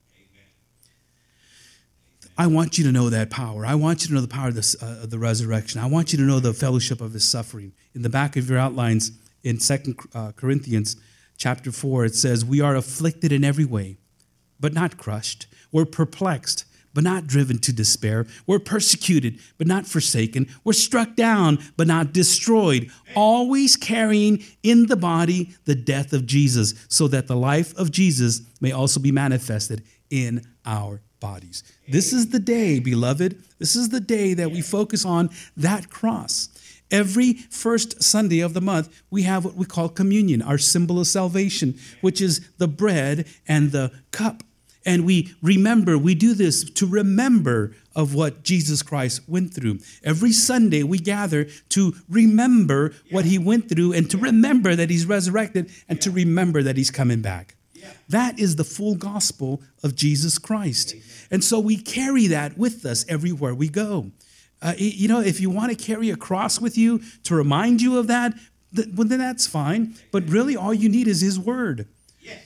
I 2.37 2.49
want 2.49 2.79
you 2.79 2.85
to 2.85 2.92
know 2.92 3.11
that 3.11 3.31
power. 3.31 3.64
I 3.64 3.77
want 3.77 4.03
you 4.03 4.09
to 4.09 4.14
know 4.14 4.20
the 4.20 4.29
power 4.29 4.49
of, 4.49 4.57
this, 4.57 4.75
uh, 4.83 5.01
of 5.03 5.11
the 5.11 5.18
resurrection. 5.18 5.81
I 5.81 5.87
want 5.87 6.12
you 6.12 6.18
to 6.18 6.25
know 6.25 6.40
the 6.40 6.53
fellowship 6.53 7.01
of 7.01 7.12
his 7.12 7.25
suffering. 7.25 7.73
In 7.94 8.03
the 8.03 8.09
back 8.09 8.37
of 8.37 8.51
your 8.51 8.59
outlines, 8.59 9.12
in 9.44 9.61
Second 9.61 9.99
uh, 10.14 10.33
Corinthians 10.33 10.97
chapter 11.37 11.70
4, 11.70 12.07
it 12.07 12.14
says, 12.16 12.44
We 12.44 12.61
are 12.61 12.75
afflicted 12.75 13.31
in 13.31 13.44
every 13.44 13.64
way, 13.64 13.99
but 14.59 14.73
not 14.73 14.99
crushed. 14.99 15.47
We're 15.70 15.85
perplexed, 15.85 16.64
but 16.92 17.05
not 17.05 17.29
driven 17.29 17.59
to 17.59 17.73
despair. 17.73 18.27
We're 18.49 18.59
persecuted, 18.59 19.38
but 19.57 19.68
not 19.68 19.87
forsaken. 19.87 20.49
We're 20.64 20.73
struck 20.73 21.14
down, 21.14 21.61
but 21.77 21.87
not 21.87 22.12
destroyed, 22.12 22.90
always 23.14 23.77
carrying 23.77 24.42
in 24.64 24.87
the 24.87 24.97
body 24.97 25.55
the 25.66 25.77
death 25.77 26.12
of 26.12 26.27
Jesus, 26.27 26.75
so 26.88 27.07
that 27.09 27.29
the 27.29 27.37
life 27.37 27.77
of 27.77 27.92
Jesus 27.92 28.42
may 28.61 28.73
also 28.73 28.99
be 28.99 29.12
manifested 29.12 29.85
in 30.11 30.42
our 30.66 31.01
bodies. 31.20 31.62
This 31.88 32.12
is 32.12 32.29
the 32.29 32.38
day, 32.38 32.81
beloved. 32.81 33.42
This 33.59 33.77
is 33.77 33.88
the 33.88 34.00
day 34.00 34.35
that 34.35 34.50
we 34.50 34.61
focus 34.61 35.05
on 35.05 35.31
that 35.57 35.90
cross. 35.90 36.48
Every 36.90 37.33
first 37.33 38.03
Sunday 38.03 38.40
of 38.40 38.55
the 38.55 38.61
month, 38.61 39.03
we 39.11 39.22
have 39.22 39.44
what 39.44 39.55
we 39.55 39.64
call 39.64 39.88
communion, 39.88 40.42
our 40.42 40.59
symbol 40.59 41.00
of 41.00 41.07
salvation, 41.07 41.79
which 42.03 42.20
is 42.20 42.48
the 42.59 42.68
bread 42.68 43.27
and 43.48 43.72
the 43.72 43.90
cup. 44.11 44.42
And 44.87 45.07
we 45.07 45.35
remember, 45.42 45.96
we 45.96 46.14
do 46.14 46.35
this 46.35 46.62
to 46.72 46.87
remember 46.87 47.74
of 47.96 48.14
what 48.14 48.42
Jesus 48.42 48.83
Christ 48.83 49.22
went 49.27 49.55
through. 49.55 49.79
Every 50.03 50.33
Sunday 50.33 50.83
we 50.83 50.98
gather 50.98 51.46
to 51.70 51.94
remember 52.09 52.92
what 53.11 53.24
he 53.24 53.38
went 53.38 53.68
through 53.68 53.94
and 53.94 54.11
to 54.11 54.18
remember 54.18 54.77
that 54.77 54.90
he's 54.90 55.07
resurrected 55.07 55.70
and 55.88 56.00
to 56.03 56.11
remember 56.11 56.62
that 56.62 56.77
he's 56.77 56.90
coming 56.90 57.22
back. 57.22 57.54
That 58.09 58.38
is 58.38 58.57
the 58.57 58.64
full 58.64 58.94
gospel 58.94 59.62
of 59.83 59.94
Jesus 59.94 60.38
Christ. 60.38 60.94
And 61.31 61.42
so 61.42 61.59
we 61.59 61.77
carry 61.77 62.27
that 62.29 62.57
with 62.59 62.85
us 62.85 63.05
everywhere 63.09 63.55
we 63.55 63.68
go. 63.68 64.11
Uh, 64.62 64.75
you 64.79 65.09
know, 65.09 65.20
if 65.20 65.40
you 65.40 65.51
want 65.51 65.77
to 65.77 65.85
carry 65.85 66.11
a 66.11 66.16
cross 66.16 66.61
with 66.61 66.79
you 66.79 67.01
to 67.25 67.35
remind 67.35 67.83
you 67.83 67.99
of 67.99 68.07
that, 68.07 68.35
well, 68.94 69.07
then 69.07 69.18
that's 69.18 69.47
fine. 69.47 69.94
But 70.11 70.29
really, 70.29 70.57
all 70.57 70.75
you 70.75 70.88
need 70.88 71.07
is 71.07 71.20
His 71.20 71.38
Word. 71.38 71.87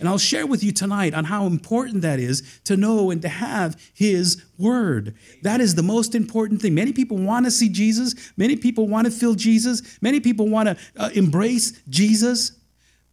And 0.01 0.09
I'll 0.09 0.18
share 0.18 0.46
with 0.46 0.64
you 0.64 0.72
tonight 0.72 1.14
on 1.14 1.24
how 1.24 1.46
important 1.46 2.03
that 2.03 2.18
is 2.18 2.61
to 2.64 2.77
know 2.77 3.11
and 3.11 3.22
to 3.22 3.29
have 3.29 3.81
His 3.94 4.44
Word. 4.59 5.14
That 5.42 5.61
is 5.61 5.74
the 5.74 5.83
most 5.83 6.14
important 6.14 6.61
thing. 6.61 6.74
Many 6.74 6.92
people 6.92 7.16
want 7.16 7.46
to 7.46 7.51
see 7.51 7.68
Jesus, 7.68 8.33
many 8.37 8.57
people 8.57 8.88
want 8.88 9.07
to 9.07 9.12
feel 9.12 9.35
Jesus, 9.35 9.98
many 10.03 10.20
people 10.20 10.48
want 10.48 10.68
to 10.68 10.77
uh, 10.96 11.11
embrace 11.14 11.81
Jesus. 11.88 12.53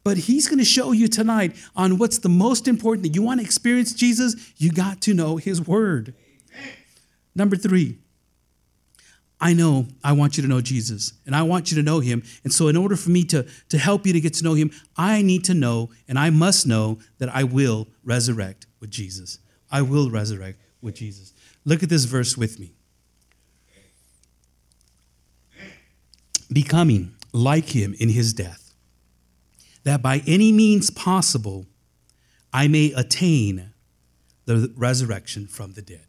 But 0.05 0.17
He's 0.17 0.47
going 0.47 0.59
to 0.59 0.65
show 0.65 0.93
you 0.93 1.09
tonight 1.09 1.57
on 1.75 1.97
what's 1.97 2.19
the 2.19 2.29
most 2.29 2.69
important 2.69 3.03
thing. 3.03 3.13
You 3.13 3.23
want 3.23 3.41
to 3.41 3.45
experience 3.45 3.91
Jesus, 3.91 4.53
you 4.55 4.71
got 4.71 5.01
to 5.01 5.13
know 5.13 5.35
His 5.35 5.67
Word. 5.67 6.13
Number 7.35 7.57
three, 7.57 7.97
I 9.41 9.53
know 9.53 9.87
I 10.03 10.13
want 10.13 10.37
you 10.37 10.43
to 10.43 10.49
know 10.49 10.61
Jesus 10.61 11.13
and 11.25 11.35
I 11.35 11.41
want 11.41 11.69
you 11.69 11.75
to 11.77 11.83
know 11.83 11.99
him. 11.99 12.23
And 12.43 12.53
so, 12.53 12.69
in 12.69 12.77
order 12.77 12.95
for 12.95 13.09
me 13.09 13.25
to, 13.25 13.45
to 13.69 13.77
help 13.77 14.07
you 14.07 14.13
to 14.13 14.21
get 14.21 14.33
to 14.35 14.43
know 14.43 14.53
him, 14.53 14.71
I 14.95 15.21
need 15.21 15.43
to 15.45 15.53
know 15.53 15.89
and 16.07 16.17
I 16.17 16.29
must 16.29 16.65
know 16.65 16.99
that 17.17 17.35
I 17.35 17.43
will 17.43 17.87
resurrect 18.03 18.65
with 18.79 18.89
Jesus. 18.89 19.39
I 19.69 19.81
will 19.81 20.09
resurrect 20.09 20.61
with 20.81 20.95
Jesus. 20.95 21.33
Look 21.65 21.83
at 21.83 21.89
this 21.89 22.05
verse 22.05 22.37
with 22.37 22.59
me. 22.59 22.71
Becoming 26.51 27.13
like 27.33 27.65
him 27.75 27.93
in 27.99 28.09
his 28.09 28.31
death, 28.31 28.64
that 29.85 30.01
by 30.01 30.21
any 30.27 30.51
means 30.51 30.89
possible 30.89 31.65
I 32.51 32.67
may 32.67 32.91
attain 32.91 33.71
the 34.45 34.73
resurrection 34.75 35.47
from 35.47 35.73
the 35.73 35.81
dead 35.81 36.05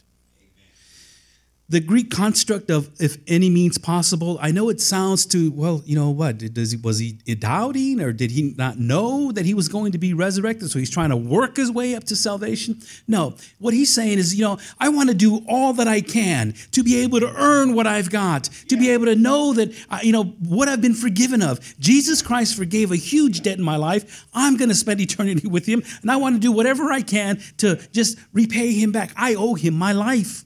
the 1.69 1.81
Greek 1.81 2.11
construct 2.11 2.71
of 2.71 2.91
if 3.01 3.19
any 3.27 3.51
means 3.51 3.77
possible, 3.77 4.39
I 4.41 4.53
know 4.53 4.69
it 4.69 4.81
sounds 4.81 5.27
to, 5.27 5.51
well, 5.51 5.83
you 5.85 5.97
know 5.97 6.11
what, 6.11 6.39
does 6.39 6.71
he, 6.71 6.77
was 6.77 7.01
he 7.01 7.13
doubting 7.13 8.01
or 8.01 8.13
did 8.13 8.31
he 8.31 8.55
not 8.57 8.79
know 8.79 9.33
that 9.33 9.45
he 9.45 9.53
was 9.53 9.69
going 9.69 9.93
to 9.93 9.99
be 9.99 10.15
resurrected? 10.15 10.71
So 10.71 10.79
he's 10.79 10.91
trying 10.91 11.11
to 11.11 11.17
work 11.17 11.57
his 11.57 11.73
way 11.73 11.97
up 11.97 12.05
to 12.05 12.17
salvation? 12.17 12.81
No. 13.09 13.35
What 13.59 13.75
he's 13.75 13.93
saying 13.93 14.19
is, 14.19 14.35
you 14.35 14.45
know, 14.45 14.59
I 14.79 14.91
want 14.91 15.09
to 15.09 15.15
do 15.15 15.45
all 15.49 15.73
that 15.75 15.89
I 15.89 16.03
can 16.03 16.55
to 16.71 16.85
be 16.85 17.03
able 17.03 17.19
to 17.21 17.35
earn 17.35 17.75
what 17.75 17.87
I've 17.87 18.11
got, 18.11 18.45
to 18.69 18.77
be 18.77 18.91
able 18.91 19.07
to 19.07 19.17
know 19.17 19.53
that, 19.55 19.75
uh, 19.91 19.99
you 20.03 20.13
know, 20.13 20.25
what 20.25 20.69
I've 20.69 20.81
been 20.81 20.95
forgiven 20.95 21.43
of. 21.43 21.61
Jesus 21.81 22.23
Christ 22.23 22.57
forgave 22.57 22.93
a 22.93 22.97
huge 22.97 23.43
debt 23.43 23.59
in 23.59 23.65
my 23.65 23.77
life. 23.77 24.27
I'm 24.33 24.57
going 24.57 24.69
to 24.69 24.75
spend 24.75 25.01
eternity 25.01 25.49
with 25.49 25.67
him, 25.67 25.83
and 26.03 26.11
I 26.11 26.17
want 26.17 26.37
to 26.37 26.41
do 26.41 26.53
whatever 26.53 26.93
I 26.93 27.03
can 27.03 27.41
to 27.59 27.77
just 27.93 28.19
repay 28.33 28.73
him 28.73 28.93
back. 28.93 29.11
I 29.17 29.35
owe 29.35 29.55
him 29.55 29.75
my 29.75 29.93
life. 29.93 30.46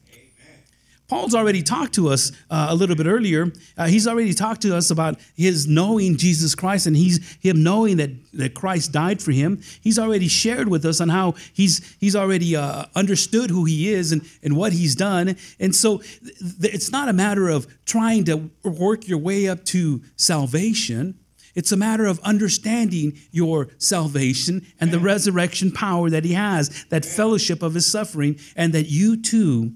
Paul's 1.10 1.34
already 1.34 1.64
talked 1.64 1.94
to 1.94 2.08
us 2.08 2.30
uh, 2.50 2.68
a 2.70 2.74
little 2.76 2.94
bit 2.94 3.08
earlier. 3.08 3.52
Uh, 3.76 3.88
he's 3.88 4.06
already 4.06 4.32
talked 4.32 4.62
to 4.62 4.76
us 4.76 4.92
about 4.92 5.18
his 5.34 5.66
knowing 5.66 6.16
Jesus 6.16 6.54
Christ 6.54 6.86
and 6.86 6.96
he's 6.96 7.36
him 7.40 7.64
knowing 7.64 7.96
that, 7.96 8.10
that 8.34 8.54
Christ 8.54 8.92
died 8.92 9.20
for 9.20 9.32
him. 9.32 9.60
He's 9.80 9.98
already 9.98 10.28
shared 10.28 10.68
with 10.68 10.84
us 10.84 11.00
on 11.00 11.08
how 11.08 11.34
he's 11.52 11.96
he's 11.98 12.14
already 12.14 12.54
uh, 12.54 12.84
understood 12.94 13.50
who 13.50 13.64
he 13.64 13.92
is 13.92 14.12
and, 14.12 14.22
and 14.44 14.56
what 14.56 14.72
he's 14.72 14.94
done. 14.94 15.36
And 15.58 15.74
so 15.74 15.98
th- 15.98 16.72
it's 16.72 16.92
not 16.92 17.08
a 17.08 17.12
matter 17.12 17.48
of 17.48 17.66
trying 17.86 18.22
to 18.26 18.48
work 18.62 19.08
your 19.08 19.18
way 19.18 19.48
up 19.48 19.64
to 19.64 20.02
salvation. 20.14 21.18
It's 21.56 21.72
a 21.72 21.76
matter 21.76 22.06
of 22.06 22.20
understanding 22.20 23.18
your 23.32 23.66
salvation 23.78 24.64
and 24.78 24.92
the 24.92 25.00
resurrection 25.00 25.72
power 25.72 26.08
that 26.08 26.24
he 26.24 26.34
has, 26.34 26.84
that 26.90 27.04
fellowship 27.04 27.64
of 27.64 27.74
his 27.74 27.90
suffering, 27.90 28.38
and 28.54 28.72
that 28.74 28.86
you 28.86 29.20
too 29.20 29.72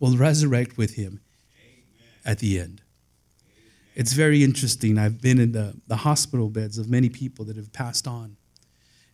will 0.00 0.16
resurrect 0.16 0.76
with 0.76 0.94
him 0.94 1.20
at 2.24 2.38
the 2.38 2.58
end. 2.58 2.82
It's 3.94 4.12
very 4.12 4.44
interesting. 4.44 4.96
I've 4.98 5.20
been 5.20 5.40
in 5.40 5.52
the, 5.52 5.74
the 5.88 5.96
hospital 5.96 6.48
beds 6.48 6.78
of 6.78 6.88
many 6.88 7.08
people 7.08 7.44
that 7.46 7.56
have 7.56 7.72
passed 7.72 8.06
on. 8.06 8.36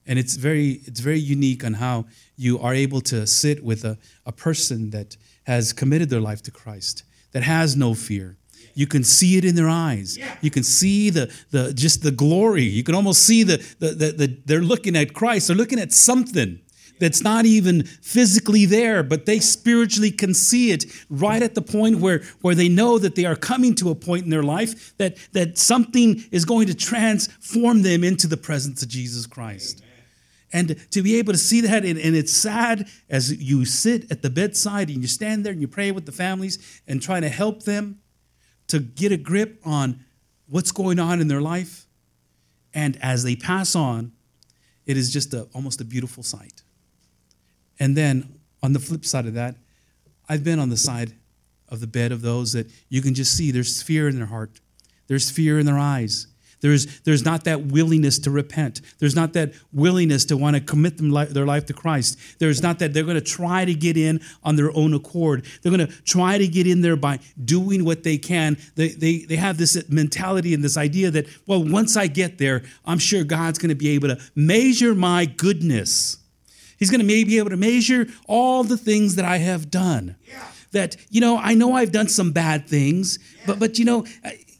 And 0.07 0.18
it's 0.18 0.37
very, 0.37 0.83
it's 0.85 1.01
very 1.01 1.18
unique 1.18 1.64
on 1.64 1.75
how 1.75 2.05
you 2.37 2.59
are 2.59 2.75
able 2.75 3.01
to 3.03 3.27
sit 3.27 3.64
with 3.64 3.85
a, 3.85 3.97
a 4.27 4.33
person 4.33 4.90
that 4.90 5.16
has 5.44 5.73
committed 5.73 6.11
their 6.11 6.20
life 6.20 6.42
to 6.42 6.51
Christ, 6.51 7.05
that 7.33 7.42
has 7.42 7.77
no 7.77 7.94
fear. 7.94 8.37
You 8.75 8.87
can 8.87 9.05
see 9.05 9.38
it 9.38 9.44
in 9.44 9.55
their 9.55 9.68
eyes. 9.68 10.18
You 10.42 10.51
can 10.51 10.64
see 10.64 11.09
the, 11.09 11.33
the 11.51 11.73
just 11.73 12.03
the 12.03 12.11
glory. 12.11 12.64
You 12.64 12.83
can 12.83 12.94
almost 12.94 13.23
see 13.23 13.42
the, 13.42 13.57
the, 13.79 13.88
the, 13.88 14.12
the 14.12 14.38
they're 14.44 14.61
looking 14.61 14.97
at 14.97 15.14
Christ. 15.14 15.49
They're 15.49 15.57
looking 15.57 15.79
at 15.79 15.92
something 15.92 16.61
that's 16.99 17.23
not 17.23 17.45
even 17.45 17.85
physically 17.85 18.67
there, 18.67 19.03
but 19.03 19.27
they 19.27 19.41
spiritually 19.41 20.11
can 20.11 20.35
see 20.35 20.71
it 20.71 20.85
right 21.11 21.43
at 21.43 21.55
the 21.55 21.63
point 21.63 22.01
where, 22.01 22.23
where 22.41 22.55
they 22.55 22.69
know 22.69 22.99
that 22.99 23.15
they 23.15 23.25
are 23.25 23.37
coming 23.37 23.75
to 23.77 23.91
a 23.91 23.95
point 23.95 24.25
in 24.25 24.31
their 24.31 24.43
life 24.43 24.97
that, 24.99 25.17
that 25.33 25.59
something 25.59 26.25
is 26.31 26.45
going 26.45 26.67
to 26.67 26.75
transform 26.75 27.83
them 27.83 28.05
into 28.05 28.27
the 28.27 28.37
presence 28.37 28.83
of 28.83 28.89
Jesus 28.89 29.27
Christ. 29.27 29.83
Amen. 29.83 29.91
And 30.53 30.91
to 30.93 31.03
be 31.03 31.17
able 31.17 31.33
to 31.33 31.39
see 31.39 31.61
that, 31.63 31.85
and, 31.85 31.99
and, 31.99 32.15
it's 32.15 32.33
sad 32.33 32.89
as 33.11 33.43
you 33.43 33.65
sit 33.65 34.11
at 34.11 34.23
the 34.23 34.31
bedside 34.31 34.89
and 34.89 35.03
you 35.03 35.09
stand 35.09 35.45
there 35.45 35.53
and 35.53 35.61
you 35.61 35.67
pray 35.69 35.91
with 35.91 36.07
the 36.07 36.13
families 36.13 36.81
and 36.87 37.03
try 37.03 37.19
to 37.19 37.29
help 37.29 37.65
them 37.65 38.01
to 38.69 38.79
get 38.79 39.11
a 39.11 39.17
grip 39.17 39.61
on 39.65 40.05
what's 40.49 40.71
going 40.71 41.01
on 41.01 41.21
in 41.21 41.29
their 41.29 41.41
life. 41.41 41.87
And 42.73 42.97
as 43.03 43.25
they 43.25 43.37
pass 43.37 43.75
on, 43.75 44.13
it 44.87 44.97
is 44.97 45.13
just 45.13 45.35
a, 45.35 45.49
almost 45.55 45.81
a 45.81 45.85
beautiful 45.85 46.23
sight. 46.23 46.63
And 47.79 47.97
then 47.97 48.39
on 48.63 48.73
the 48.73 48.79
flip 48.79 49.05
side 49.05 49.27
of 49.27 49.35
that, 49.35 49.57
I've 50.29 50.45
been 50.45 50.59
on 50.59 50.71
the 50.71 50.77
side 50.77 51.13
of 51.69 51.81
the 51.81 51.87
bed 51.87 52.13
of 52.13 52.23
those 52.23 52.53
that 52.53 52.71
you 52.89 53.03
can 53.03 53.15
just 53.15 53.37
see 53.37 53.51
there's 53.51 53.83
fear 53.83 54.09
in 54.09 54.17
their 54.17 54.27
heart, 54.27 54.61
there's 55.07 55.31
fear 55.31 55.59
in 55.59 55.67
their 55.67 55.79
eyes. 55.79 56.29
There's, 56.65 57.01
there's 57.01 57.27
not 57.27 57.45
that 57.45 57.67
willingness 57.67 58.19
to 58.21 58.31
repent. 58.31 58.81
There's 58.99 59.15
not 59.15 59.35
that 59.35 59.53
willingness 59.71 60.25
to 60.27 60.37
want 60.39 60.57
to 60.57 60.63
commit 60.63 60.97
them 60.97 61.11
their 61.11 61.45
life 61.45 61.67
to 61.67 61.75
Christ. 61.75 62.19
There's 62.39 62.63
not 62.63 62.79
that 62.79 62.95
they're 62.95 63.05
going 63.05 63.17
to 63.17 63.21
try 63.21 63.67
to 63.67 63.75
get 63.75 63.99
in 63.99 64.23
on 64.43 64.57
their 64.57 64.75
own 64.75 64.95
accord. 64.95 65.45
They're 65.61 65.71
going 65.71 65.87
to 65.87 65.93
try 66.05 66.39
to 66.39 66.49
get 66.49 66.67
in 66.67 66.81
there 66.81 66.97
by 66.97 67.19
doing 67.45 67.85
what 67.85 68.03
they 68.03 68.17
can. 68.17 68.57
They, 68.77 68.89
they, 68.89 69.19
they 69.19 69.37
have 69.37 69.59
this 69.59 69.91
mentality 69.91 70.55
and 70.55 70.65
this 70.65 70.79
idea 70.79 71.11
that, 71.11 71.27
well, 71.47 71.63
once 71.63 71.99
I 71.99 72.07
get 72.07 72.39
there, 72.39 72.63
I'm 72.87 72.99
sure 72.99 73.25
God's 73.25 73.59
going 73.59 73.69
to 73.69 73.75
be 73.75 73.91
able 73.91 74.09
to 74.09 74.19
measure 74.35 74.95
my 74.95 75.27
goodness 75.27 76.17
He's 76.79 76.91
going 76.91 77.01
to 77.01 77.07
maybe 77.07 77.25
be 77.25 77.39
able 77.39 77.51
to 77.51 77.57
measure 77.57 78.07
all 78.27 78.65
the 78.65 78.77
things 78.77 79.17
that 79.17 79.25
I 79.25 79.39
have 79.39 79.71
done. 79.71 80.17
Yeah. 80.27 80.47
That, 80.73 80.97
you 81.09 81.21
know, 81.21 81.39
I 81.39 81.55
know 81.55 81.75
I've 81.75 81.93
done 81.93 82.09
some 82.09 82.33
bad 82.33 82.69
things, 82.69 83.19
yeah. 83.37 83.45
but, 83.47 83.59
but 83.61 83.79
you 83.79 83.85
know, 83.85 84.07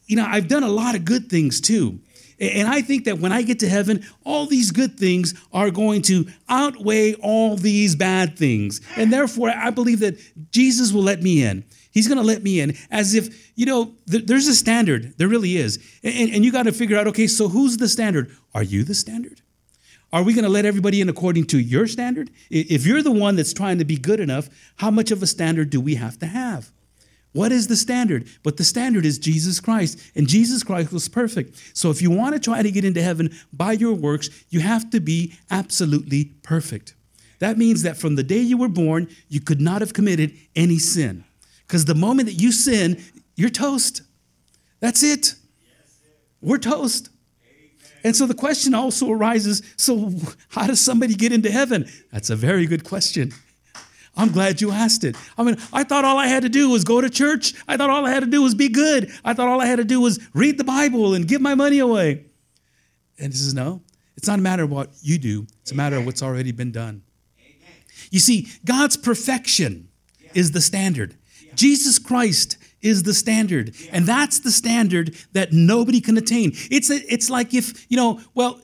you 0.07 0.17
know, 0.17 0.25
I've 0.25 0.49
done 0.49 0.63
a 0.63 0.69
lot 0.69 0.95
of 0.95 1.05
good 1.05 1.29
things 1.29 1.61
too. 1.61 2.01
And 2.41 2.69
I 2.69 2.83
think 2.83 3.05
that 3.05 3.19
when 3.19 3.33
I 3.33 3.43
get 3.43 3.61
to 3.61 3.69
heaven, 3.69 4.05
all 4.25 4.47
these 4.47 4.71
good 4.71 4.99
things 4.99 5.35
are 5.53 5.71
going 5.71 6.03
to 6.03 6.27
outweigh 6.49 7.15
all 7.15 7.57
these 7.57 7.95
bad 7.95 8.37
things. 8.37 8.81
And 8.97 9.13
therefore, 9.13 9.51
I 9.51 9.71
believe 9.71 10.01
that 10.01 10.19
Jesus 10.51 10.93
will 10.93 11.03
let 11.03 11.23
me 11.23 11.45
in. 11.45 11.65
He's 11.93 12.09
going 12.09 12.19
to 12.19 12.25
let 12.25 12.43
me 12.43 12.59
in 12.59 12.77
as 12.91 13.15
if, 13.15 13.53
you 13.57 13.67
know, 13.67 13.93
th- 14.11 14.27
there's 14.27 14.49
a 14.49 14.55
standard. 14.55 15.15
There 15.17 15.29
really 15.29 15.57
is. 15.57 15.79
And, 16.03 16.31
and 16.31 16.45
you 16.45 16.51
got 16.51 16.65
to 16.65 16.73
figure 16.73 16.99
out 16.99 17.07
okay, 17.09 17.29
so 17.29 17.49
who's 17.49 17.77
the 17.77 17.89
standard? 17.89 18.37
Are 18.53 18.65
you 18.65 18.83
the 18.83 18.95
standard? 18.95 19.41
Are 20.15 20.23
we 20.23 20.33
going 20.33 20.45
to 20.45 20.49
let 20.49 20.65
everybody 20.65 21.01
in 21.01 21.09
according 21.09 21.47
to 21.47 21.59
your 21.59 21.89
standard? 21.89 22.31
If 22.49 22.87
you're 22.87 23.03
the 23.03 23.11
one 23.11 23.35
that's 23.35 23.53
trying 23.53 23.79
to 23.79 23.85
be 23.85 23.97
good 23.97 24.21
enough, 24.21 24.49
how 24.77 24.93
much 24.93 25.11
of 25.11 25.21
a 25.25 25.27
standard 25.27 25.71
do 25.71 25.81
we 25.81 25.97
have 25.97 26.21
to 26.21 26.27
have? 26.27 26.71
What 27.33 27.51
is 27.51 27.67
the 27.67 27.75
standard? 27.75 28.29
But 28.45 28.57
the 28.57 28.63
standard 28.63 29.05
is 29.05 29.19
Jesus 29.19 29.59
Christ, 29.59 29.99
and 30.15 30.29
Jesus 30.29 30.63
Christ 30.63 30.93
was 30.93 31.09
perfect. 31.09 31.77
So 31.77 31.91
if 31.91 32.01
you 32.01 32.13
want 32.13 32.37
to 32.37 32.41
try 32.41 32.63
to 32.63 32.71
get 32.71 32.85
into 32.85 33.03
heaven 33.03 33.35
by 33.53 33.73
your 33.73 33.93
works, 33.93 34.31
you 34.51 34.61
have 34.61 34.89
to 34.91 35.01
be 35.01 35.35
absolutely 35.51 36.27
perfect. 36.45 36.95
That 37.41 37.59
means 37.59 37.83
that 37.83 37.97
from 37.97 38.15
the 38.15 38.23
day 38.23 38.39
you 38.39 38.57
were 38.57 38.69
born, 38.69 39.09
you 39.29 39.41
could 39.41 39.61
not 39.61 39.81
have 39.81 39.95
committed 39.95 40.33
any 40.55 40.79
sin. 40.79 41.25
Because 41.67 41.87
the 41.87 41.95
moment 41.97 42.29
that 42.29 42.41
you 42.41 42.53
sin, 42.53 43.03
you're 43.35 43.51
toast. 43.51 44.03
That's 44.79 45.03
it. 45.03 45.35
We're 46.41 46.59
toast. 46.59 47.09
And 48.05 48.15
so 48.15 48.27
the 48.27 48.35
question 48.35 48.75
also 48.75 49.11
arises 49.11 49.63
so, 49.77 50.13
how 50.51 50.67
does 50.67 50.81
somebody 50.81 51.15
get 51.15 51.33
into 51.33 51.51
heaven? 51.51 51.89
That's 52.13 52.31
a 52.31 52.37
very 52.37 52.67
good 52.67 52.85
question. 52.85 53.33
I'm 54.17 54.31
glad 54.31 54.61
you 54.61 54.71
asked 54.71 55.03
it. 55.03 55.17
I 55.37 55.43
mean, 55.43 55.57
I 55.73 55.83
thought 55.83 56.05
all 56.05 56.19
I 56.19 56.29
had 56.29 56.45
to 56.45 56.49
do 56.49 56.69
was 56.71 56.85
go 56.85 57.01
to 57.01 57.11
church. 57.11 57.55
I 57.67 57.77
thought 57.77 57.91
all 57.91 58.07
I 58.07 58.11
had 58.11 58.21
to 58.21 58.31
do 58.31 58.43
was 58.43 58.55
be 58.55 58.69
good. 58.69 59.11
I 59.25 59.35
thought 59.35 59.49
all 59.49 59.61
I 59.61 59.67
had 59.67 59.77
to 59.77 59.85
do 59.85 60.01
was 60.01 60.21
read 60.35 60.59
the 60.59 60.65
Bible 60.65 61.15
and 61.15 61.27
give 61.27 61.41
my 61.41 61.55
money 61.55 61.81
away. 61.81 62.27
And 63.19 63.33
he 63.33 63.39
says, 63.39 63.55
no, 63.55 63.83
it's 64.17 64.29
not 64.29 64.39
a 64.39 64.43
matter 64.43 64.65
of 64.65 64.71
what 64.71 64.91
you 65.01 65.19
do, 65.19 65.47
it's 65.63 65.73
a 65.73 65.75
matter 65.75 65.97
of 65.97 66.07
what's 66.07 66.23
already 66.23 66.53
been 66.53 66.71
done. 66.71 67.03
You 68.11 68.21
see, 68.21 68.49
God's 68.65 68.97
perfection 68.97 69.89
is 70.35 70.53
the 70.53 70.61
standard. 70.61 71.17
Jesus 71.55 71.99
Christ 71.99 72.59
is 72.85 73.03
the 73.03 73.15
standard. 73.15 73.75
And 73.91 74.07
that's 74.07 74.41
the 74.41 74.51
standard 74.51 75.17
that 75.33 75.53
nobody 75.53 76.01
can 76.01 76.17
attain. 76.17 76.53
It's, 76.71 76.91
a, 76.91 76.97
it's 77.13 77.31
like 77.31 77.55
if, 77.55 77.91
you 77.91 77.97
know, 77.97 78.21
well, 78.35 78.61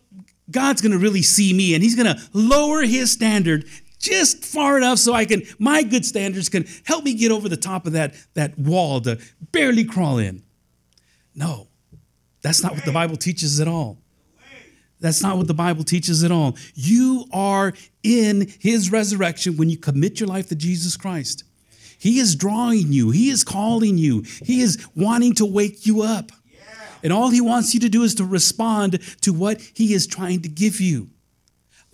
God's 0.50 0.82
going 0.82 0.92
to 0.92 0.98
really 0.98 1.22
see 1.22 1.52
me 1.52 1.74
and 1.74 1.82
he's 1.82 1.96
going 1.96 2.14
to 2.14 2.20
lower 2.32 2.82
his 2.82 3.10
standard 3.10 3.64
just 3.98 4.44
far 4.44 4.76
enough 4.76 4.98
so 4.98 5.14
I 5.14 5.24
can, 5.24 5.42
my 5.58 5.82
good 5.82 6.04
standards 6.04 6.48
can 6.48 6.66
help 6.84 7.04
me 7.04 7.14
get 7.14 7.32
over 7.32 7.48
the 7.48 7.56
top 7.56 7.86
of 7.86 7.92
that, 7.92 8.14
that 8.34 8.58
wall 8.58 9.00
to 9.02 9.18
barely 9.52 9.84
crawl 9.84 10.18
in. 10.18 10.42
No, 11.34 11.68
that's 12.42 12.62
not 12.62 12.74
what 12.74 12.84
the 12.84 12.92
Bible 12.92 13.16
teaches 13.16 13.58
at 13.60 13.68
all. 13.68 13.98
That's 15.00 15.22
not 15.22 15.38
what 15.38 15.46
the 15.46 15.54
Bible 15.54 15.84
teaches 15.84 16.22
at 16.24 16.30
all. 16.30 16.56
You 16.74 17.24
are 17.32 17.72
in 18.02 18.52
his 18.60 18.92
resurrection 18.92 19.56
when 19.56 19.70
you 19.70 19.78
commit 19.78 20.20
your 20.20 20.28
life 20.28 20.48
to 20.48 20.54
Jesus 20.54 20.96
Christ. 20.96 21.44
He 22.00 22.18
is 22.18 22.34
drawing 22.34 22.94
you, 22.94 23.10
He 23.10 23.28
is 23.28 23.44
calling 23.44 23.98
you, 23.98 24.22
He 24.42 24.62
is 24.62 24.84
wanting 24.96 25.34
to 25.34 25.44
wake 25.44 25.84
you 25.84 26.00
up. 26.00 26.32
And 27.02 27.12
all 27.12 27.28
He 27.28 27.42
wants 27.42 27.74
you 27.74 27.80
to 27.80 27.90
do 27.90 28.02
is 28.02 28.14
to 28.16 28.24
respond 28.24 28.98
to 29.20 29.32
what 29.34 29.60
He 29.60 29.92
is 29.92 30.06
trying 30.06 30.40
to 30.40 30.48
give 30.48 30.80
you. 30.80 31.10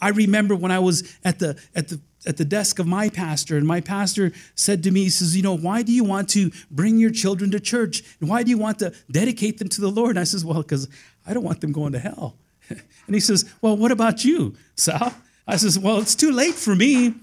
I 0.00 0.10
remember 0.10 0.54
when 0.54 0.70
I 0.70 0.78
was 0.78 1.12
at 1.24 1.40
the, 1.40 1.60
at 1.74 1.88
the, 1.88 2.00
at 2.24 2.36
the 2.36 2.44
desk 2.44 2.78
of 2.78 2.86
my 2.86 3.08
pastor, 3.08 3.56
and 3.56 3.66
my 3.66 3.80
pastor 3.80 4.30
said 4.54 4.84
to 4.84 4.92
me, 4.92 5.04
He 5.04 5.10
says, 5.10 5.36
You 5.36 5.42
know, 5.42 5.56
why 5.56 5.82
do 5.82 5.90
you 5.90 6.04
want 6.04 6.28
to 6.30 6.52
bring 6.70 6.98
your 6.98 7.10
children 7.10 7.50
to 7.50 7.58
church? 7.58 8.04
And 8.20 8.30
why 8.30 8.44
do 8.44 8.50
you 8.50 8.58
want 8.58 8.78
to 8.78 8.94
dedicate 9.10 9.58
them 9.58 9.68
to 9.70 9.80
the 9.80 9.90
Lord? 9.90 10.10
And 10.10 10.20
I 10.20 10.24
says, 10.24 10.44
Well, 10.44 10.62
because 10.62 10.88
I 11.26 11.34
don't 11.34 11.44
want 11.44 11.60
them 11.60 11.72
going 11.72 11.92
to 11.92 11.98
hell. 11.98 12.36
And 13.06 13.14
he 13.14 13.20
says, 13.20 13.44
Well, 13.60 13.76
what 13.76 13.90
about 13.90 14.24
you, 14.24 14.54
Sal? 14.76 15.14
I 15.48 15.56
says, 15.56 15.80
Well, 15.80 15.98
it's 15.98 16.14
too 16.14 16.30
late 16.30 16.54
for 16.54 16.76
me 16.76 17.14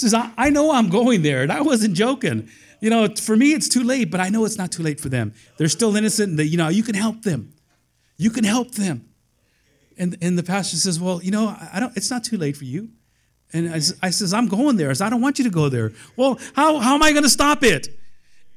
says, 0.00 0.14
I, 0.14 0.30
I 0.36 0.50
know 0.50 0.72
I'm 0.72 0.88
going 0.88 1.22
there. 1.22 1.42
And 1.42 1.52
I 1.52 1.62
wasn't 1.62 1.94
joking. 1.94 2.48
You 2.80 2.90
know, 2.90 3.08
for 3.08 3.36
me, 3.36 3.52
it's 3.52 3.68
too 3.68 3.82
late, 3.82 4.10
but 4.10 4.20
I 4.20 4.28
know 4.28 4.44
it's 4.44 4.58
not 4.58 4.70
too 4.70 4.82
late 4.82 5.00
for 5.00 5.08
them. 5.08 5.32
They're 5.56 5.68
still 5.68 5.96
innocent. 5.96 6.30
And 6.30 6.38
they, 6.38 6.44
you 6.44 6.56
know, 6.56 6.68
you 6.68 6.82
can 6.82 6.94
help 6.94 7.22
them. 7.22 7.54
You 8.16 8.30
can 8.30 8.44
help 8.44 8.72
them. 8.72 9.08
And, 9.98 10.16
and 10.20 10.38
the 10.38 10.42
pastor 10.42 10.76
says, 10.76 11.00
Well, 11.00 11.22
you 11.22 11.30
know, 11.30 11.56
I 11.72 11.80
don't, 11.80 11.96
it's 11.96 12.10
not 12.10 12.24
too 12.24 12.36
late 12.36 12.56
for 12.56 12.64
you. 12.64 12.90
And 13.52 13.70
I, 13.70 13.76
I 14.02 14.10
says, 14.10 14.34
I'm 14.34 14.48
going 14.48 14.76
there. 14.76 14.90
I, 14.90 14.92
says, 14.92 15.02
I 15.02 15.10
don't 15.10 15.20
want 15.20 15.38
you 15.38 15.44
to 15.44 15.50
go 15.50 15.68
there. 15.68 15.92
Well, 16.16 16.38
how, 16.54 16.78
how 16.78 16.94
am 16.94 17.02
I 17.02 17.12
going 17.12 17.22
to 17.22 17.30
stop 17.30 17.62
it? 17.62 17.88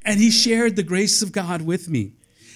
And 0.04 0.20
he 0.20 0.32
shared 0.32 0.76
the 0.76 0.84
grace 0.84 1.22
of 1.22 1.32
God 1.32 1.62
with 1.62 1.88
me. 1.88 2.14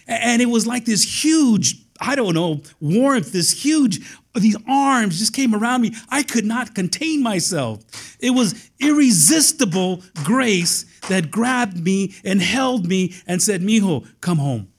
And 0.08 0.42
it 0.42 0.48
was 0.48 0.68
like 0.68 0.86
this 0.86 1.24
huge, 1.24 1.83
I 2.04 2.16
don't 2.16 2.34
know, 2.34 2.62
warmth, 2.82 3.32
this 3.32 3.64
huge 3.64 4.02
these 4.36 4.58
arms 4.68 5.20
just 5.20 5.34
came 5.34 5.54
around 5.54 5.82
me. 5.82 5.94
I 6.10 6.24
could 6.24 6.46
not 6.46 6.74
contain 6.74 7.22
myself. 7.22 7.84
It 8.20 8.32
was 8.32 8.70
irresistible 8.80 10.02
grace 10.24 10.86
that 11.08 11.30
grabbed 11.30 11.78
me 11.78 12.16
and 12.24 12.42
held 12.42 12.88
me 12.88 13.14
and 13.28 13.42
said, 13.42 13.62
Mijo, 13.62 14.08
come 14.22 14.40
home. 14.40 14.70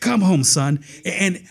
Come 0.00 0.20
home, 0.20 0.44
son. 0.44 0.84
And 1.04 1.44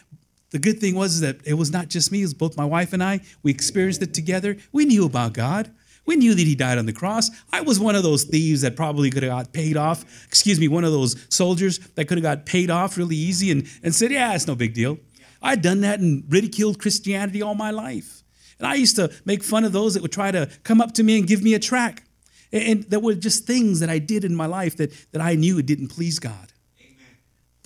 the 0.52 0.60
good 0.60 0.80
thing 0.80 0.96
was 0.96 1.20
that 1.20 1.46
it 1.46 1.56
was 1.56 1.72
not 1.72 1.89
just 1.89 2.12
me, 2.12 2.20
it 2.22 2.26
was 2.26 2.34
both 2.34 2.56
my 2.56 2.65
wife 2.65 2.93
and 2.93 3.04
I. 3.04 3.20
We 3.43 3.52
experienced 3.52 4.02
it 4.02 4.13
together. 4.13 4.56
We 4.72 4.86
knew 4.86 5.06
about 5.06 5.34
God. 5.34 5.72
We 6.08 6.15
knew 6.15 6.34
that 6.34 6.41
he 6.41 6.56
died 6.56 6.80
on 6.80 6.88
the 6.88 6.93
cross. 6.93 7.30
I 7.52 7.62
was 7.62 7.80
one 7.80 7.96
of 7.96 8.02
those 8.02 8.24
thieves 8.24 8.62
that 8.62 8.76
probably 8.76 9.12
could 9.12 9.24
have 9.24 9.32
got 9.32 9.54
paid 9.54 9.78
off. 9.78 10.26
Excuse 10.26 10.60
me, 10.60 10.67
one 10.67 10.84
of 10.84 10.91
those 10.91 11.15
soldiers 11.30 11.78
that 11.96 12.06
could 12.06 12.17
have 12.17 12.24
got 12.24 12.46
paid 12.46 12.72
off 12.72 12.98
really 12.98 13.17
easy 13.17 13.52
and, 13.52 13.67
and 13.84 13.93
said, 13.93 14.12
Yeah, 14.12 14.34
it's 14.34 14.48
no 14.48 14.56
big 14.56 14.74
deal. 14.74 14.98
I'd 15.41 15.62
done 15.62 15.82
that 15.82 16.00
and 16.00 16.24
ridiculed 16.30 16.80
Christianity 16.80 17.41
all 17.41 17.56
my 17.56 17.72
life. 17.72 18.24
And 18.58 18.65
I 18.65 18.76
used 18.76 18.96
to 18.96 19.12
make 19.26 19.43
fun 19.43 19.65
of 19.65 19.74
those 19.74 19.93
that 19.93 20.02
would 20.02 20.12
try 20.12 20.32
to 20.32 20.50
come 20.63 20.82
up 20.82 20.93
to 20.93 21.04
me 21.04 21.20
and 21.20 21.28
give 21.28 21.43
me 21.43 21.54
a 21.54 21.60
track. 21.60 22.04
And 22.52 22.84
there 22.86 23.00
were 23.00 23.13
just 23.13 23.46
things 23.46 23.82
that 23.82 23.89
I 23.89 24.00
did 24.00 24.24
in 24.24 24.34
my 24.34 24.46
life 24.46 24.78
that, 24.78 24.91
that 25.12 25.22
I 25.22 25.36
knew 25.36 25.60
it 25.60 25.65
didn't 25.65 25.89
please 25.89 26.17
God. 26.17 26.54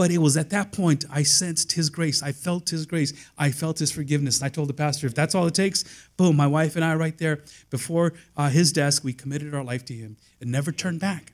But 0.01 0.09
it 0.09 0.17
was 0.17 0.35
at 0.35 0.49
that 0.49 0.71
point 0.71 1.05
I 1.11 1.21
sensed 1.21 1.73
His 1.73 1.91
grace. 1.91 2.23
I 2.23 2.31
felt 2.31 2.71
His 2.71 2.87
grace. 2.87 3.13
I 3.37 3.51
felt 3.51 3.77
His 3.77 3.91
forgiveness. 3.91 4.39
And 4.39 4.47
I 4.47 4.49
told 4.49 4.67
the 4.67 4.73
pastor, 4.73 5.05
if 5.05 5.13
that's 5.13 5.35
all 5.35 5.45
it 5.45 5.53
takes, 5.53 5.83
boom, 6.17 6.35
my 6.35 6.47
wife 6.47 6.75
and 6.75 6.83
I 6.83 6.95
right 6.95 7.15
there 7.19 7.43
before 7.69 8.13
uh, 8.35 8.49
his 8.49 8.71
desk, 8.71 9.03
we 9.03 9.13
committed 9.13 9.53
our 9.53 9.63
life 9.63 9.85
to 9.85 9.93
Him 9.93 10.17
and 10.39 10.51
never 10.51 10.71
turned 10.71 11.01
back. 11.01 11.33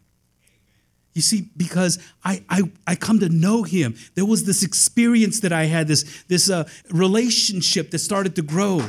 You 1.13 1.21
see, 1.21 1.49
because 1.55 1.97
I, 2.25 2.43
I, 2.49 2.63
I 2.85 2.95
come 2.95 3.19
to 3.19 3.29
know 3.29 3.63
him. 3.63 3.95
There 4.15 4.25
was 4.25 4.43
this 4.43 4.63
experience 4.63 5.39
that 5.39 5.53
I 5.53 5.63
had, 5.63 5.87
this, 5.87 6.25
this 6.27 6.49
uh, 6.49 6.67
relationship 6.91 7.91
that 7.91 7.99
started 7.99 8.35
to 8.35 8.41
grow. 8.41 8.81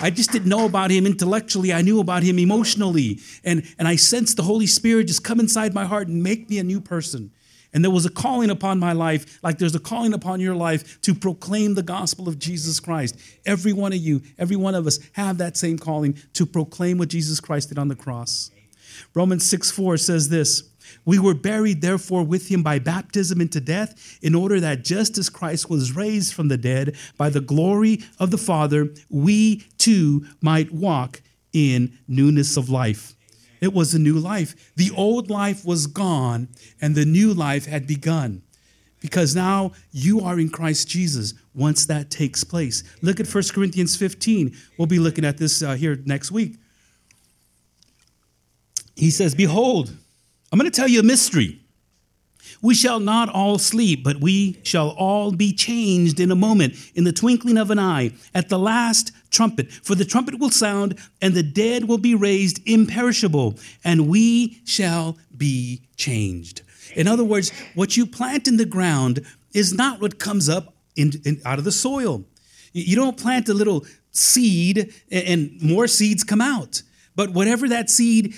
I 0.00 0.10
just 0.10 0.32
didn't 0.32 0.48
know 0.48 0.66
about 0.66 0.90
him 0.90 1.06
intellectually. 1.06 1.72
I 1.72 1.82
knew 1.82 2.00
about 2.00 2.24
him 2.24 2.40
emotionally. 2.40 3.20
And, 3.44 3.72
and 3.78 3.86
I 3.86 3.94
sensed 3.94 4.36
the 4.36 4.42
Holy 4.42 4.66
Spirit 4.66 5.06
just 5.06 5.22
come 5.22 5.38
inside 5.38 5.74
my 5.74 5.84
heart 5.84 6.08
and 6.08 6.24
make 6.24 6.50
me 6.50 6.58
a 6.58 6.64
new 6.64 6.80
person. 6.80 7.30
And 7.74 7.82
there 7.82 7.90
was 7.90 8.04
a 8.04 8.10
calling 8.10 8.50
upon 8.50 8.78
my 8.78 8.92
life, 8.92 9.38
like 9.42 9.58
there's 9.58 9.74
a 9.74 9.80
calling 9.80 10.12
upon 10.12 10.40
your 10.40 10.54
life 10.54 11.00
to 11.02 11.14
proclaim 11.14 11.74
the 11.74 11.82
gospel 11.82 12.28
of 12.28 12.38
Jesus 12.38 12.80
Christ. 12.80 13.18
Every 13.46 13.72
one 13.72 13.92
of 13.92 13.98
you, 13.98 14.22
every 14.38 14.56
one 14.56 14.74
of 14.74 14.86
us 14.86 14.98
have 15.12 15.38
that 15.38 15.56
same 15.56 15.78
calling 15.78 16.18
to 16.34 16.44
proclaim 16.44 16.98
what 16.98 17.08
Jesus 17.08 17.40
Christ 17.40 17.70
did 17.70 17.78
on 17.78 17.88
the 17.88 17.96
cross. 17.96 18.50
Romans 19.14 19.48
6 19.48 19.70
4 19.70 19.96
says 19.96 20.28
this 20.28 20.64
we 21.04 21.18
were 21.18 21.34
buried, 21.34 21.80
therefore, 21.80 22.24
with 22.24 22.48
him 22.48 22.62
by 22.62 22.78
baptism 22.78 23.40
into 23.40 23.60
death, 23.60 24.18
in 24.22 24.34
order 24.34 24.60
that 24.60 24.84
just 24.84 25.18
as 25.18 25.28
Christ 25.28 25.68
was 25.68 25.96
raised 25.96 26.34
from 26.34 26.48
the 26.48 26.56
dead 26.56 26.96
by 27.16 27.30
the 27.30 27.40
glory 27.40 28.00
of 28.18 28.30
the 28.30 28.38
Father, 28.38 28.92
we 29.08 29.64
too 29.78 30.26
might 30.40 30.72
walk 30.72 31.22
in 31.52 31.98
newness 32.08 32.56
of 32.56 32.68
life. 32.68 33.14
It 33.62 33.72
was 33.72 33.94
a 33.94 33.98
new 33.98 34.18
life. 34.18 34.72
The 34.74 34.90
old 34.90 35.30
life 35.30 35.64
was 35.64 35.86
gone, 35.86 36.48
and 36.80 36.96
the 36.96 37.04
new 37.04 37.32
life 37.32 37.64
had 37.64 37.86
begun. 37.86 38.42
Because 39.00 39.36
now 39.36 39.72
you 39.92 40.20
are 40.20 40.38
in 40.40 40.50
Christ 40.50 40.88
Jesus 40.88 41.34
once 41.54 41.86
that 41.86 42.10
takes 42.10 42.42
place. 42.42 42.82
Look 43.02 43.20
at 43.20 43.32
1 43.32 43.44
Corinthians 43.54 43.96
15. 43.96 44.56
We'll 44.76 44.86
be 44.86 44.98
looking 44.98 45.24
at 45.24 45.38
this 45.38 45.62
uh, 45.62 45.74
here 45.74 45.96
next 46.04 46.32
week. 46.32 46.56
He 48.96 49.12
says, 49.12 49.32
Behold, 49.32 49.96
I'm 50.50 50.58
going 50.58 50.70
to 50.70 50.76
tell 50.76 50.88
you 50.88 51.00
a 51.00 51.04
mystery. 51.04 51.61
We 52.62 52.74
shall 52.74 53.00
not 53.00 53.28
all 53.28 53.58
sleep, 53.58 54.04
but 54.04 54.20
we 54.20 54.58
shall 54.62 54.90
all 54.90 55.32
be 55.32 55.52
changed 55.52 56.20
in 56.20 56.30
a 56.30 56.36
moment, 56.36 56.74
in 56.94 57.02
the 57.02 57.12
twinkling 57.12 57.58
of 57.58 57.70
an 57.70 57.78
eye, 57.80 58.12
at 58.34 58.48
the 58.48 58.58
last 58.58 59.10
trumpet. 59.30 59.70
For 59.72 59.96
the 59.96 60.04
trumpet 60.04 60.38
will 60.38 60.50
sound, 60.50 60.98
and 61.20 61.34
the 61.34 61.42
dead 61.42 61.88
will 61.88 61.98
be 61.98 62.14
raised 62.14 62.60
imperishable, 62.64 63.58
and 63.82 64.08
we 64.08 64.60
shall 64.64 65.18
be 65.36 65.82
changed. 65.96 66.62
In 66.94 67.08
other 67.08 67.24
words, 67.24 67.50
what 67.74 67.96
you 67.96 68.06
plant 68.06 68.46
in 68.46 68.58
the 68.58 68.64
ground 68.64 69.26
is 69.52 69.74
not 69.74 70.00
what 70.00 70.20
comes 70.20 70.48
up 70.48 70.74
in, 70.94 71.12
in, 71.24 71.42
out 71.44 71.58
of 71.58 71.64
the 71.64 71.72
soil. 71.72 72.24
You 72.72 72.96
don't 72.96 73.16
plant 73.16 73.48
a 73.48 73.54
little 73.54 73.84
seed 74.12 74.94
and, 75.10 75.26
and 75.26 75.62
more 75.62 75.86
seeds 75.86 76.22
come 76.22 76.40
out. 76.40 76.82
But 77.16 77.30
whatever 77.30 77.68
that 77.68 77.90
seed 77.90 78.34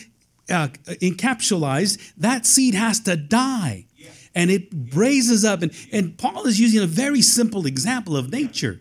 uh, 0.50 0.68
encapsulized, 0.86 2.12
that 2.16 2.46
seed 2.46 2.74
has 2.74 3.00
to 3.00 3.16
die. 3.16 3.86
And 4.34 4.50
it 4.50 4.68
raises 4.94 5.44
up. 5.44 5.62
And, 5.62 5.72
and 5.92 6.16
Paul 6.18 6.46
is 6.46 6.58
using 6.58 6.80
a 6.80 6.86
very 6.86 7.22
simple 7.22 7.66
example 7.66 8.16
of 8.16 8.30
nature. 8.30 8.80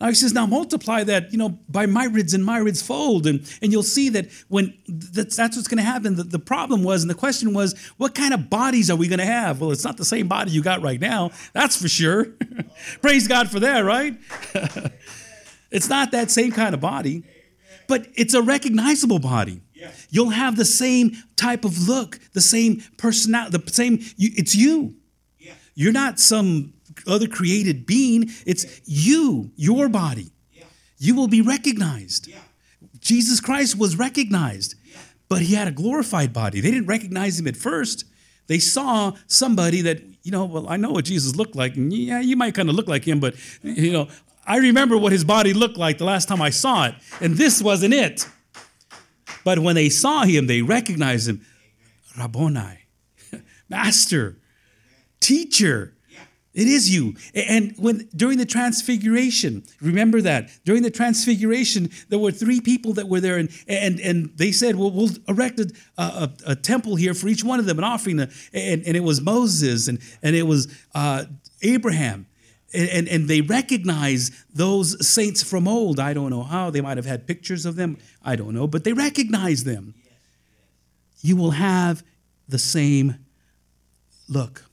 Now 0.00 0.08
he 0.08 0.14
says, 0.14 0.32
now 0.32 0.46
multiply 0.46 1.04
that, 1.04 1.30
you 1.30 1.36
know, 1.36 1.58
by 1.68 1.84
myriads 1.84 2.32
and 2.32 2.44
myriads 2.44 2.80
fold. 2.80 3.26
And, 3.26 3.46
and 3.60 3.70
you'll 3.70 3.82
see 3.82 4.08
that 4.10 4.30
when 4.48 4.72
that's, 4.88 5.36
that's 5.36 5.56
what's 5.56 5.68
going 5.68 5.76
to 5.76 5.84
happen. 5.84 6.16
The, 6.16 6.22
the 6.22 6.38
problem 6.38 6.82
was, 6.82 7.02
and 7.02 7.10
the 7.10 7.14
question 7.14 7.52
was, 7.52 7.78
what 7.98 8.14
kind 8.14 8.32
of 8.32 8.48
bodies 8.48 8.90
are 8.90 8.96
we 8.96 9.08
going 9.08 9.18
to 9.18 9.26
have? 9.26 9.60
Well, 9.60 9.72
it's 9.72 9.84
not 9.84 9.98
the 9.98 10.04
same 10.06 10.26
body 10.26 10.52
you 10.52 10.62
got 10.62 10.80
right 10.80 10.98
now. 10.98 11.32
That's 11.52 11.80
for 11.80 11.88
sure. 11.88 12.28
Praise 13.02 13.28
God 13.28 13.50
for 13.50 13.60
that, 13.60 13.80
right? 13.80 14.16
it's 15.70 15.90
not 15.90 16.12
that 16.12 16.30
same 16.30 16.52
kind 16.52 16.74
of 16.74 16.80
body, 16.80 17.24
but 17.86 18.06
it's 18.14 18.32
a 18.32 18.40
recognizable 18.40 19.18
body. 19.18 19.60
You'll 20.10 20.30
have 20.30 20.56
the 20.56 20.64
same 20.64 21.12
type 21.36 21.64
of 21.64 21.88
look, 21.88 22.18
the 22.32 22.40
same 22.40 22.82
personality, 22.96 23.56
the 23.56 23.72
same, 23.72 24.00
you, 24.16 24.30
it's 24.36 24.54
you. 24.54 24.94
You're 25.74 25.92
not 25.92 26.18
some 26.18 26.74
other 27.06 27.26
created 27.26 27.86
being, 27.86 28.30
it's 28.44 28.80
you, 28.84 29.50
your 29.56 29.88
body. 29.88 30.30
You 30.98 31.14
will 31.14 31.28
be 31.28 31.40
recognized. 31.40 32.28
Jesus 33.00 33.40
Christ 33.40 33.78
was 33.78 33.96
recognized, 33.96 34.74
but 35.28 35.40
he 35.40 35.54
had 35.54 35.66
a 35.66 35.72
glorified 35.72 36.32
body. 36.32 36.60
They 36.60 36.70
didn't 36.70 36.86
recognize 36.86 37.40
him 37.40 37.46
at 37.46 37.56
first. 37.56 38.04
They 38.48 38.58
saw 38.58 39.12
somebody 39.26 39.80
that, 39.82 40.02
you 40.22 40.30
know, 40.30 40.44
well, 40.44 40.68
I 40.68 40.76
know 40.76 40.90
what 40.90 41.06
Jesus 41.06 41.36
looked 41.36 41.56
like. 41.56 41.76
And 41.76 41.90
yeah, 41.92 42.20
you 42.20 42.36
might 42.36 42.54
kind 42.54 42.68
of 42.68 42.74
look 42.74 42.88
like 42.88 43.04
him, 43.04 43.20
but, 43.20 43.34
you 43.62 43.92
know, 43.92 44.08
I 44.46 44.56
remember 44.56 44.98
what 44.98 45.12
his 45.12 45.24
body 45.24 45.54
looked 45.54 45.76
like 45.76 45.98
the 45.98 46.04
last 46.04 46.28
time 46.28 46.42
I 46.42 46.50
saw 46.50 46.86
it, 46.86 46.94
and 47.20 47.36
this 47.36 47.62
wasn't 47.62 47.94
it. 47.94 48.26
But 49.50 49.58
when 49.58 49.74
they 49.74 49.88
saw 49.88 50.22
him, 50.22 50.46
they 50.46 50.62
recognized 50.62 51.28
him 51.28 51.44
Rabboni, 52.16 52.86
Master, 53.68 54.36
Teacher. 55.18 55.92
It 56.54 56.68
is 56.68 56.88
you. 56.88 57.16
And 57.34 57.74
when 57.76 58.08
during 58.14 58.38
the 58.38 58.46
transfiguration, 58.46 59.64
remember 59.80 60.20
that 60.20 60.50
during 60.64 60.84
the 60.84 60.90
transfiguration, 60.92 61.90
there 62.10 62.20
were 62.20 62.30
three 62.30 62.60
people 62.60 62.92
that 62.92 63.08
were 63.08 63.18
there, 63.18 63.38
and 63.38 63.50
and, 63.66 63.98
and 63.98 64.30
they 64.36 64.52
said, 64.52 64.76
"Well, 64.76 64.92
we'll 64.92 65.10
erect 65.26 65.58
a, 65.58 65.72
a, 65.98 66.30
a 66.46 66.54
temple 66.54 66.94
here 66.94 67.12
for 67.12 67.26
each 67.26 67.42
one 67.42 67.58
of 67.58 67.66
them, 67.66 67.78
an 67.78 67.84
offering." 67.84 68.20
And, 68.20 68.30
and 68.52 68.96
it 68.96 69.02
was 69.02 69.20
Moses, 69.20 69.88
and 69.88 69.98
and 70.22 70.36
it 70.36 70.44
was 70.44 70.72
uh, 70.94 71.24
Abraham, 71.62 72.26
and, 72.72 73.08
and, 73.08 73.28
they 73.28 73.40
recognize 73.40 74.30
those 74.52 75.06
saints 75.06 75.42
from 75.42 75.66
old. 75.66 75.98
I 75.98 76.14
don't 76.14 76.30
know 76.30 76.44
how 76.44 76.70
they 76.70 76.80
might 76.80 76.96
have 76.98 77.06
had 77.06 77.26
pictures 77.26 77.66
of 77.66 77.76
them. 77.76 77.98
I 78.22 78.36
don't 78.36 78.54
know, 78.54 78.66
but 78.66 78.84
they 78.84 78.92
recognize 78.92 79.64
them. 79.64 79.94
You 81.20 81.36
will 81.36 81.50
have 81.50 82.04
the 82.48 82.58
same 82.58 83.16
look 84.28 84.64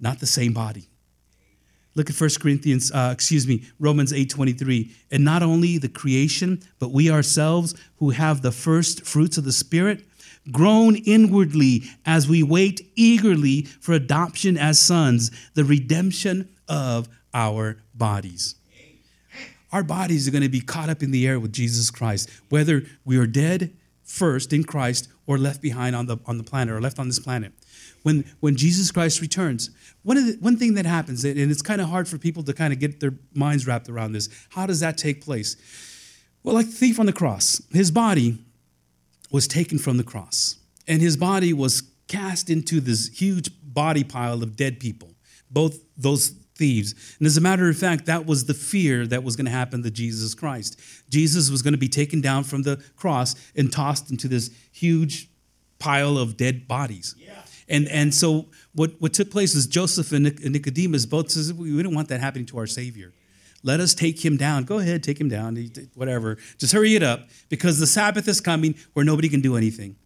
not 0.00 0.20
the 0.20 0.26
same 0.26 0.52
body. 0.52 0.88
Look 1.94 2.10
at 2.10 2.20
1 2.20 2.30
Corinthians, 2.40 2.92
uh, 2.92 3.10
excuse 3.12 3.46
me, 3.46 3.64
Romans 3.78 4.12
8:23. 4.12 4.92
And 5.10 5.24
not 5.24 5.42
only 5.42 5.78
the 5.78 5.88
creation, 5.88 6.62
but 6.78 6.92
we 6.92 7.10
ourselves 7.10 7.74
who 7.96 8.10
have 8.10 8.42
the 8.42 8.52
first 8.52 9.06
fruits 9.06 9.38
of 9.38 9.44
the 9.44 9.52
Spirit, 9.52 10.06
groan 10.52 10.96
inwardly 10.96 11.84
as 12.04 12.28
we 12.28 12.42
wait 12.42 12.86
eagerly 12.96 13.62
for 13.80 13.94
adoption 13.94 14.58
as 14.58 14.78
sons, 14.78 15.30
the 15.54 15.64
redemption 15.64 16.48
of 16.68 17.08
our 17.34 17.78
bodies. 17.94 18.56
Our 19.72 19.82
bodies 19.82 20.26
are 20.26 20.30
going 20.30 20.42
to 20.42 20.48
be 20.48 20.60
caught 20.60 20.88
up 20.88 21.02
in 21.02 21.10
the 21.10 21.26
air 21.26 21.38
with 21.38 21.52
Jesus 21.52 21.90
Christ, 21.90 22.30
whether 22.48 22.84
we 23.04 23.18
are 23.18 23.26
dead 23.26 23.76
first 24.04 24.52
in 24.52 24.64
Christ 24.64 25.08
or 25.26 25.36
left 25.36 25.60
behind 25.60 25.96
on 25.96 26.06
the, 26.06 26.18
on 26.26 26.38
the 26.38 26.44
planet 26.44 26.74
or 26.74 26.80
left 26.80 26.98
on 26.98 27.08
this 27.08 27.18
planet 27.18 27.52
when, 28.06 28.24
when 28.38 28.54
Jesus 28.54 28.92
Christ 28.92 29.20
returns, 29.20 29.70
one, 30.04 30.16
of 30.16 30.26
the, 30.26 30.36
one 30.38 30.56
thing 30.56 30.74
that 30.74 30.86
happens, 30.86 31.24
and 31.24 31.36
it's 31.36 31.60
kind 31.60 31.80
of 31.80 31.88
hard 31.88 32.06
for 32.06 32.18
people 32.18 32.44
to 32.44 32.52
kind 32.52 32.72
of 32.72 32.78
get 32.78 33.00
their 33.00 33.14
minds 33.34 33.66
wrapped 33.66 33.88
around 33.88 34.12
this, 34.12 34.28
how 34.50 34.64
does 34.64 34.78
that 34.78 34.96
take 34.96 35.24
place? 35.24 35.56
Well, 36.44 36.54
like 36.54 36.66
the 36.66 36.72
thief 36.72 37.00
on 37.00 37.06
the 37.06 37.12
cross, 37.12 37.60
his 37.72 37.90
body 37.90 38.38
was 39.32 39.48
taken 39.48 39.78
from 39.78 39.96
the 39.96 40.04
cross, 40.04 40.58
and 40.86 41.02
his 41.02 41.16
body 41.16 41.52
was 41.52 41.82
cast 42.06 42.48
into 42.48 42.80
this 42.80 43.08
huge 43.08 43.50
body 43.60 44.04
pile 44.04 44.40
of 44.40 44.54
dead 44.54 44.78
people, 44.78 45.16
both 45.50 45.80
those 45.96 46.32
thieves. 46.56 46.94
And 47.18 47.26
as 47.26 47.36
a 47.36 47.40
matter 47.40 47.68
of 47.68 47.76
fact, 47.76 48.06
that 48.06 48.26
was 48.26 48.46
the 48.46 48.54
fear 48.54 49.06
that 49.06 49.22
was 49.22 49.36
going 49.36 49.44
to 49.44 49.50
happen 49.50 49.82
to 49.82 49.90
Jesus 49.90 50.34
Christ. 50.34 50.80
Jesus 51.08 51.50
was 51.50 51.62
going 51.62 51.74
to 51.74 51.78
be 51.78 51.88
taken 51.88 52.20
down 52.20 52.44
from 52.44 52.62
the 52.62 52.82
cross 52.96 53.34
and 53.54 53.72
tossed 53.72 54.10
into 54.10 54.28
this 54.28 54.50
huge 54.72 55.28
pile 55.78 56.18
of 56.18 56.36
dead 56.36 56.66
bodies. 56.66 57.14
Yeah. 57.18 57.32
And, 57.68 57.88
and 57.88 58.14
so 58.14 58.46
what, 58.74 58.92
what 59.00 59.12
took 59.12 59.30
place 59.30 59.54
was 59.54 59.66
Joseph 59.66 60.12
and 60.12 60.24
Nicodemus 60.24 61.04
both 61.04 61.30
says, 61.30 61.52
we 61.52 61.82
don't 61.82 61.94
want 61.94 62.08
that 62.08 62.20
happening 62.20 62.46
to 62.46 62.58
our 62.58 62.66
Savior. 62.66 63.12
Let 63.62 63.80
us 63.80 63.94
take 63.94 64.24
him 64.24 64.36
down. 64.36 64.64
Go 64.64 64.78
ahead, 64.78 65.02
take 65.02 65.20
him 65.20 65.28
down, 65.28 65.56
whatever. 65.94 66.38
Just 66.58 66.72
hurry 66.72 66.94
it 66.94 67.02
up 67.02 67.28
because 67.48 67.80
the 67.80 67.86
Sabbath 67.86 68.28
is 68.28 68.40
coming 68.40 68.76
where 68.92 69.04
nobody 69.04 69.28
can 69.28 69.40
do 69.40 69.56
anything. 69.56 69.96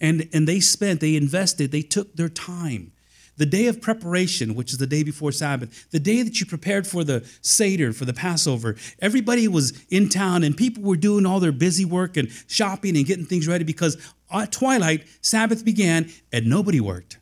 And, 0.00 0.28
and 0.32 0.46
they 0.46 0.60
spent, 0.60 1.00
they 1.00 1.16
invested, 1.16 1.72
they 1.72 1.82
took 1.82 2.14
their 2.16 2.28
time. 2.28 2.92
The 3.40 3.46
day 3.46 3.68
of 3.68 3.80
preparation, 3.80 4.54
which 4.54 4.70
is 4.70 4.76
the 4.76 4.86
day 4.86 5.02
before 5.02 5.32
Sabbath, 5.32 5.90
the 5.92 5.98
day 5.98 6.20
that 6.20 6.40
you 6.40 6.44
prepared 6.44 6.86
for 6.86 7.04
the 7.04 7.26
Seder, 7.40 7.94
for 7.94 8.04
the 8.04 8.12
Passover, 8.12 8.76
everybody 8.98 9.48
was 9.48 9.82
in 9.88 10.10
town 10.10 10.44
and 10.44 10.54
people 10.54 10.82
were 10.82 10.94
doing 10.94 11.24
all 11.24 11.40
their 11.40 11.50
busy 11.50 11.86
work 11.86 12.18
and 12.18 12.30
shopping 12.48 12.98
and 12.98 13.06
getting 13.06 13.24
things 13.24 13.48
ready 13.48 13.64
because 13.64 13.96
at 14.30 14.52
twilight, 14.52 15.06
Sabbath 15.22 15.64
began 15.64 16.10
and 16.30 16.48
nobody 16.48 16.80
worked. 16.80 17.16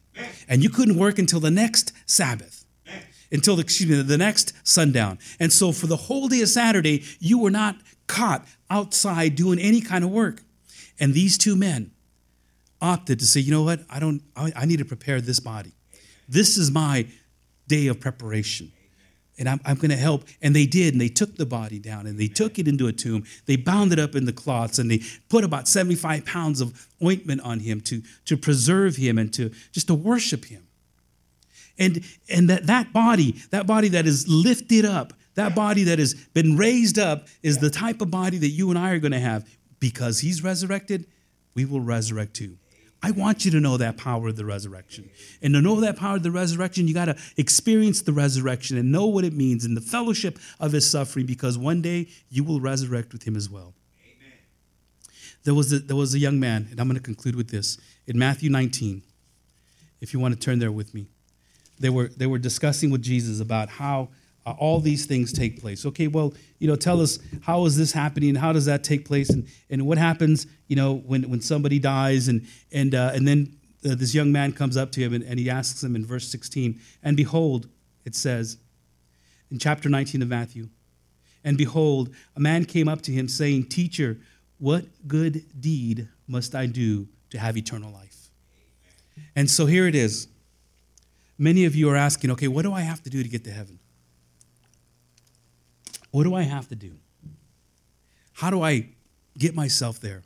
And 0.49 0.61
you 0.61 0.71
couldn't 0.71 0.99
work 0.99 1.21
until 1.21 1.39
the 1.39 1.53
next 1.53 1.93
Sabbath, 2.05 2.65
until 3.31 3.55
the, 3.55 3.63
excuse 3.63 3.89
me, 3.89 4.03
the 4.03 4.19
next 4.19 4.55
sundown. 4.65 5.21
And 5.39 5.53
so 5.53 5.71
for 5.71 5.87
the 5.87 5.97
whole 5.97 6.27
day 6.27 6.43
of 6.43 6.49
Saturday, 6.49 7.05
you 7.21 7.39
were 7.39 7.53
not 7.53 7.77
caught 8.09 8.45
outside 8.69 9.37
doing 9.37 9.61
any 9.61 9.81
kind 9.81 10.03
of 10.03 10.11
work. 10.11 10.43
And 10.99 11.15
these 11.15 11.39
two 11.39 11.55
men 11.55 11.93
opted 12.83 13.21
to 13.21 13.25
say, 13.25 13.39
you 13.39 13.53
know 13.53 13.63
what? 13.63 13.83
I 13.89 14.01
don't, 14.01 14.21
I, 14.35 14.53
I 14.57 14.65
need 14.65 14.81
to 14.81 14.85
prepare 14.85 15.21
this 15.21 15.39
body. 15.39 15.75
This 16.29 16.57
is 16.57 16.71
my 16.71 17.07
day 17.67 17.87
of 17.87 18.01
preparation. 18.01 18.73
And 19.39 19.49
I'm, 19.49 19.61
I'm 19.65 19.77
going 19.77 19.91
to 19.91 19.97
help. 19.97 20.25
And 20.43 20.55
they 20.55 20.67
did. 20.67 20.95
And 20.95 21.01
they 21.01 21.09
took 21.09 21.37
the 21.37 21.47
body 21.47 21.79
down 21.79 22.07
and 22.07 22.19
they 22.19 22.27
took 22.27 22.59
it 22.59 22.67
into 22.67 22.89
a 22.89 22.93
tomb. 22.93 23.25
They 23.47 23.57
bound 23.57 23.93
it 23.93 23.99
up 23.99 24.17
in 24.17 24.25
the 24.25 24.33
cloths 24.33 24.79
and 24.79 24.91
they 24.91 25.03
put 25.29 25.45
about 25.45 25.69
75 25.69 26.27
pounds 26.27 26.61
of 26.61 26.89
ointment 27.03 27.41
on 27.43 27.61
him 27.61 27.81
to, 27.83 28.03
to 28.25 28.37
preserve 28.37 28.97
him 28.97 29.17
and 29.17 29.33
to 29.35 29.51
just 29.73 29.87
to 29.87 29.95
worship 29.95 30.47
him. 30.47 30.67
And, 31.79 32.05
and 32.29 32.51
that, 32.51 32.67
that 32.67 32.93
body, 32.93 33.37
that 33.51 33.67
body 33.67 33.89
that 33.91 34.07
is 34.07 34.27
lifted 34.27 34.85
up, 34.85 35.13
that 35.37 35.55
body 35.55 35.85
that 35.85 36.01
has 36.01 36.15
been 36.15 36.57
raised 36.57 36.99
up, 36.99 37.29
is 37.43 37.59
the 37.59 37.71
type 37.71 38.01
of 38.01 38.11
body 38.11 38.39
that 38.39 38.49
you 38.49 38.71
and 38.71 38.79
I 38.79 38.91
are 38.91 38.99
going 38.99 39.13
to 39.13 39.21
have. 39.21 39.49
Because 39.79 40.19
he's 40.19 40.43
resurrected, 40.43 41.07
we 41.55 41.65
will 41.65 41.81
resurrect 41.81 42.35
too. 42.35 42.59
I 43.03 43.13
want 43.13 43.45
you 43.45 43.51
to 43.53 43.61
know 43.61 43.77
that 43.77 43.97
power 43.97 44.29
of 44.29 44.37
the 44.37 44.45
resurrection. 44.45 45.09
And 45.41 45.55
to 45.55 45.63
know 45.63 45.81
that 45.81 45.97
power 45.97 46.17
of 46.17 46.25
the 46.25 46.33
resurrection, 46.33 46.89
you 46.89 46.95
got 46.95 47.05
to 47.05 47.17
experience 47.37 48.03
the 48.03 48.13
resurrection 48.13 48.77
and 48.77 48.91
know 48.91 49.07
what 49.07 49.25
it 49.25 49.33
means 49.33 49.65
in 49.65 49.75
the 49.75 49.81
fellowship 49.81 50.39
of 50.59 50.73
his 50.73 50.89
suffering 50.91 51.25
because 51.25 51.57
one 51.57 51.81
day 51.81 52.09
you 52.29 52.43
will 52.43 52.61
resurrect 52.61 53.13
with 53.13 53.23
him 53.23 53.37
as 53.37 53.49
well. 53.49 53.75
Amen. 54.05 54.39
There 55.45 55.55
was 55.55 55.73
a, 55.73 55.79
there 55.79 55.97
was 55.97 56.13
a 56.15 56.19
young 56.19 56.41
man, 56.41 56.67
and 56.71 56.81
I'm 56.81 56.89
going 56.89 56.97
to 56.97 57.03
conclude 57.03 57.37
with 57.37 57.51
this. 57.51 57.79
In 58.09 58.19
Matthew 58.19 58.51
19, 58.51 59.03
if 60.01 60.13
you 60.13 60.19
want 60.19 60.35
to 60.35 60.41
turn 60.41 60.59
there 60.59 60.73
with 60.73 60.93
me, 60.93 61.07
they 61.79 61.91
were, 61.91 62.09
they 62.09 62.27
were 62.27 62.39
discussing 62.39 62.91
with 62.91 63.03
Jesus 63.03 63.41
about 63.41 63.69
how 63.69 64.09
all 64.53 64.81
these 64.81 65.07
things 65.07 65.33
take 65.33 65.61
place. 65.61 65.85
Okay, 65.87 66.07
well, 66.07 66.35
you 66.59 66.69
know, 66.69 66.77
tell 66.77 67.01
us 67.01 67.19
how 67.43 67.65
is 67.65 67.77
this 67.77 67.93
happening? 67.93 68.35
How 68.35 68.53
does 68.53 68.67
that 68.67 68.85
take 68.85 69.05
place? 69.05 69.31
And, 69.31 69.47
and 69.71 69.87
what 69.87 69.99
happens, 69.99 70.47
you 70.67 70.77
know, 70.77 70.95
when, 70.95 71.29
when 71.31 71.41
somebody 71.41 71.79
dies? 71.79 72.29
And, 72.29 72.47
and, 72.73 72.95
uh, 72.95 73.13
and 73.15 73.27
then 73.27 73.57
uh, 73.85 73.95
this 73.95 74.15
young 74.15 74.33
man 74.33 74.53
comes 74.53 74.77
up 74.77 74.93
to 74.93 75.01
him 75.01 75.15
and, 75.15 75.25
and 75.25 75.39
he 75.39 75.49
asks 75.51 75.83
him 75.83 75.97
in 75.97 76.05
verse 76.05 76.29
16, 76.29 76.81
and 77.03 77.17
behold, 77.17 77.69
it 78.05 78.15
says 78.15 78.59
in 79.51 79.59
chapter 79.59 79.89
19 79.89 80.23
of 80.23 80.29
Matthew, 80.29 80.69
and 81.45 81.57
behold, 81.57 82.15
a 82.37 82.41
man 82.41 82.65
came 82.65 82.89
up 82.89 83.03
to 83.03 83.13
him 83.13 83.29
saying, 83.29 83.67
Teacher, 83.67 84.19
what 84.59 84.85
good 85.07 85.45
deed 85.61 86.09
must 86.27 86.55
I 86.55 86.67
do 86.67 87.09
to 87.31 87.39
have 87.39 87.57
eternal 87.57 87.93
life? 87.93 88.29
And 89.37 89.51
so 89.51 89.67
here 89.67 89.87
it 89.87 89.95
is. 89.95 90.29
Many 91.39 91.65
of 91.65 91.77
you 91.77 91.89
are 91.91 91.97
asking, 91.97 92.33
okay, 92.33 92.49
what 92.49 92.63
do 92.63 92.73
I 92.73 92.81
have 92.81 93.03
to 93.05 93.11
do 93.11 93.23
to 93.23 93.29
get 93.29 93.45
to 93.45 93.53
heaven? 93.53 93.79
What 96.11 96.25
do 96.25 96.35
I 96.35 96.43
have 96.43 96.69
to 96.69 96.75
do? 96.75 96.93
How 98.35 98.51
do 98.51 98.63
I 98.63 98.91
get 99.37 99.55
myself 99.55 100.01
there? 100.01 100.23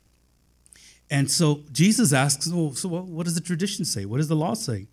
And 1.09 1.29
so 1.29 1.61
Jesus 1.71 2.13
asks, 2.13 2.47
well, 2.47 2.73
so 2.73 2.89
what 2.89 3.25
does 3.25 3.35
the 3.35 3.41
tradition 3.41 3.85
say? 3.85 4.05
What 4.05 4.17
does 4.17 4.27
the 4.27 4.35
law 4.35 4.53
say? 4.53 4.87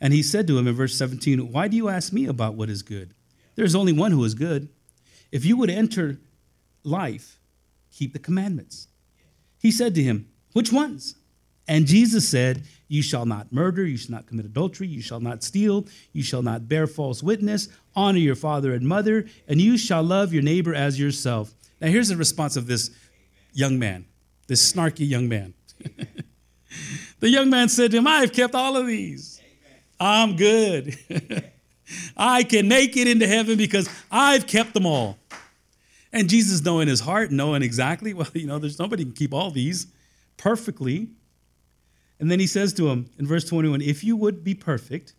And 0.00 0.12
he 0.12 0.22
said 0.22 0.46
to 0.48 0.58
him 0.58 0.68
in 0.68 0.74
verse 0.74 0.96
17, 0.96 1.50
Why 1.50 1.68
do 1.68 1.76
you 1.76 1.88
ask 1.88 2.12
me 2.12 2.26
about 2.26 2.54
what 2.54 2.68
is 2.68 2.82
good? 2.82 3.14
There's 3.54 3.74
only 3.74 3.92
one 3.92 4.12
who 4.12 4.22
is 4.24 4.34
good. 4.34 4.68
If 5.32 5.44
you 5.44 5.56
would 5.56 5.70
enter 5.70 6.18
life, 6.82 7.38
keep 7.90 8.12
the 8.12 8.18
commandments. 8.18 8.88
He 9.58 9.70
said 9.70 9.94
to 9.94 10.02
him, 10.02 10.28
Which 10.52 10.72
ones? 10.72 11.16
And 11.66 11.86
Jesus 11.86 12.28
said, 12.28 12.64
You 12.94 13.02
shall 13.02 13.26
not 13.26 13.52
murder, 13.52 13.84
you 13.84 13.96
shall 13.96 14.12
not 14.12 14.28
commit 14.28 14.46
adultery, 14.46 14.86
you 14.86 15.02
shall 15.02 15.18
not 15.18 15.42
steal, 15.42 15.84
you 16.12 16.22
shall 16.22 16.42
not 16.42 16.68
bear 16.68 16.86
false 16.86 17.24
witness, 17.24 17.66
honor 17.96 18.20
your 18.20 18.36
father 18.36 18.72
and 18.72 18.86
mother, 18.86 19.26
and 19.48 19.60
you 19.60 19.76
shall 19.76 20.04
love 20.04 20.32
your 20.32 20.44
neighbor 20.44 20.72
as 20.72 20.96
yourself. 20.96 21.52
Now, 21.80 21.88
here's 21.88 22.06
the 22.06 22.16
response 22.16 22.56
of 22.56 22.68
this 22.68 22.92
young 23.52 23.80
man, 23.80 24.04
this 24.46 24.72
snarky 24.72 25.08
young 25.08 25.28
man. 25.28 25.54
the 27.18 27.28
young 27.28 27.50
man 27.50 27.68
said 27.68 27.90
to 27.90 27.96
him, 27.96 28.06
I've 28.06 28.32
kept 28.32 28.54
all 28.54 28.76
of 28.76 28.86
these. 28.86 29.42
I'm 29.98 30.36
good. 30.36 30.96
I 32.16 32.44
can 32.44 32.68
make 32.68 32.96
it 32.96 33.08
into 33.08 33.26
heaven 33.26 33.56
because 33.56 33.88
I've 34.08 34.46
kept 34.46 34.72
them 34.72 34.86
all. 34.86 35.18
And 36.12 36.28
Jesus, 36.28 36.64
knowing 36.64 36.86
his 36.86 37.00
heart, 37.00 37.32
knowing 37.32 37.64
exactly, 37.64 38.14
well, 38.14 38.28
you 38.34 38.46
know, 38.46 38.60
there's 38.60 38.78
nobody 38.78 39.02
can 39.02 39.14
keep 39.14 39.34
all 39.34 39.50
these. 39.50 39.88
perfectly. 40.36 41.08
And 42.20 42.30
then 42.30 42.40
he 42.40 42.46
says 42.46 42.72
to 42.74 42.88
him 42.88 43.10
in 43.18 43.26
verse 43.26 43.44
21 43.44 43.80
If 43.82 44.04
you 44.04 44.16
would 44.16 44.44
be 44.44 44.54
perfect, 44.54 45.14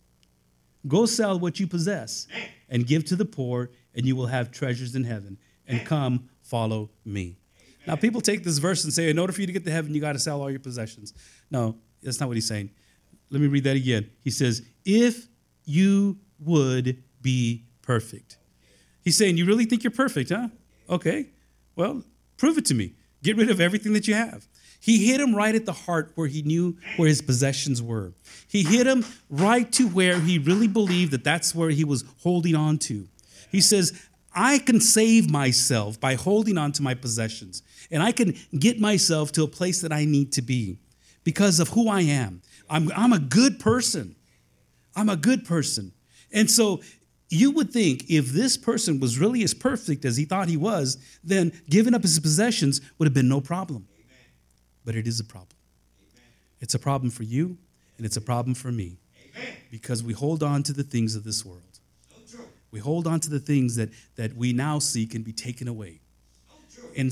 go 0.86 1.06
sell 1.06 1.38
what 1.38 1.60
you 1.60 1.66
possess 1.66 2.26
and 2.68 2.86
give 2.86 3.04
to 3.06 3.16
the 3.16 3.24
poor, 3.24 3.70
and 3.94 4.06
you 4.06 4.16
will 4.16 4.26
have 4.26 4.50
treasures 4.50 4.94
in 4.94 5.04
heaven. 5.04 5.38
And 5.68 5.84
come, 5.84 6.28
follow 6.42 6.90
me. 7.04 7.38
Now, 7.86 7.96
people 7.96 8.20
take 8.20 8.44
this 8.44 8.58
verse 8.58 8.84
and 8.84 8.92
say, 8.92 9.10
in 9.10 9.18
order 9.18 9.32
for 9.32 9.40
you 9.40 9.46
to 9.46 9.52
get 9.52 9.64
to 9.64 9.70
heaven, 9.70 9.94
you 9.94 10.00
got 10.00 10.12
to 10.12 10.18
sell 10.18 10.40
all 10.40 10.50
your 10.50 10.60
possessions. 10.60 11.12
No, 11.50 11.76
that's 12.02 12.20
not 12.20 12.28
what 12.28 12.36
he's 12.36 12.46
saying. 12.46 12.70
Let 13.30 13.40
me 13.40 13.48
read 13.48 13.64
that 13.64 13.76
again. 13.76 14.10
He 14.22 14.30
says, 14.30 14.62
If 14.84 15.26
you 15.64 16.18
would 16.38 17.02
be 17.20 17.64
perfect. 17.82 18.36
He's 19.02 19.16
saying, 19.16 19.36
You 19.36 19.46
really 19.46 19.64
think 19.64 19.82
you're 19.84 19.90
perfect, 19.90 20.30
huh? 20.30 20.48
Okay. 20.88 21.26
Well, 21.74 22.04
prove 22.36 22.58
it 22.58 22.64
to 22.66 22.74
me. 22.74 22.94
Get 23.22 23.36
rid 23.36 23.50
of 23.50 23.60
everything 23.60 23.92
that 23.94 24.06
you 24.06 24.14
have. 24.14 24.46
He 24.80 25.06
hit 25.06 25.20
him 25.20 25.34
right 25.34 25.54
at 25.54 25.66
the 25.66 25.72
heart 25.72 26.12
where 26.14 26.28
he 26.28 26.42
knew 26.42 26.76
where 26.96 27.08
his 27.08 27.22
possessions 27.22 27.82
were. 27.82 28.12
He 28.48 28.62
hit 28.62 28.86
him 28.86 29.04
right 29.28 29.70
to 29.72 29.88
where 29.88 30.20
he 30.20 30.38
really 30.38 30.68
believed 30.68 31.12
that 31.12 31.24
that's 31.24 31.54
where 31.54 31.70
he 31.70 31.84
was 31.84 32.04
holding 32.22 32.54
on 32.54 32.78
to. 32.78 33.08
He 33.50 33.60
says, 33.60 34.06
I 34.34 34.58
can 34.58 34.80
save 34.80 35.30
myself 35.30 35.98
by 35.98 36.14
holding 36.14 36.58
on 36.58 36.72
to 36.72 36.82
my 36.82 36.94
possessions, 36.94 37.62
and 37.90 38.02
I 38.02 38.12
can 38.12 38.34
get 38.58 38.78
myself 38.78 39.32
to 39.32 39.42
a 39.44 39.48
place 39.48 39.80
that 39.80 39.92
I 39.92 40.04
need 40.04 40.32
to 40.32 40.42
be 40.42 40.78
because 41.24 41.58
of 41.58 41.70
who 41.70 41.88
I 41.88 42.02
am. 42.02 42.42
I'm, 42.68 42.92
I'm 42.94 43.12
a 43.12 43.18
good 43.18 43.58
person. 43.58 44.14
I'm 44.94 45.08
a 45.08 45.16
good 45.16 45.44
person. 45.44 45.92
And 46.32 46.50
so 46.50 46.82
you 47.28 47.50
would 47.52 47.72
think 47.72 48.08
if 48.08 48.28
this 48.28 48.56
person 48.56 49.00
was 49.00 49.18
really 49.18 49.42
as 49.42 49.54
perfect 49.54 50.04
as 50.04 50.16
he 50.16 50.24
thought 50.24 50.48
he 50.48 50.56
was, 50.56 50.98
then 51.24 51.52
giving 51.68 51.94
up 51.94 52.02
his 52.02 52.20
possessions 52.20 52.80
would 52.98 53.06
have 53.06 53.14
been 53.14 53.28
no 53.28 53.40
problem. 53.40 53.86
But 54.86 54.94
it 54.96 55.06
is 55.06 55.20
a 55.20 55.24
problem. 55.24 55.58
Amen. 56.00 56.24
It's 56.60 56.74
a 56.74 56.78
problem 56.78 57.10
for 57.10 57.24
you, 57.24 57.58
and 57.98 58.06
it's 58.06 58.16
a 58.16 58.20
problem 58.22 58.54
for 58.54 58.72
me 58.72 58.96
Amen. 59.36 59.52
because 59.70 60.02
we 60.02 60.14
hold 60.14 60.42
on 60.42 60.62
to 60.62 60.72
the 60.72 60.84
things 60.84 61.14
of 61.14 61.24
this 61.24 61.44
world. 61.44 61.80
So 62.24 62.38
we 62.70 62.80
hold 62.80 63.06
on 63.06 63.20
to 63.20 63.28
the 63.28 63.40
things 63.40 63.76
that, 63.76 63.90
that 64.14 64.34
we 64.34 64.54
now 64.54 64.78
see 64.78 65.06
can 65.06 65.22
be 65.22 65.32
taken 65.32 65.68
away. 65.68 66.00
So 66.68 66.82
in, 66.94 67.10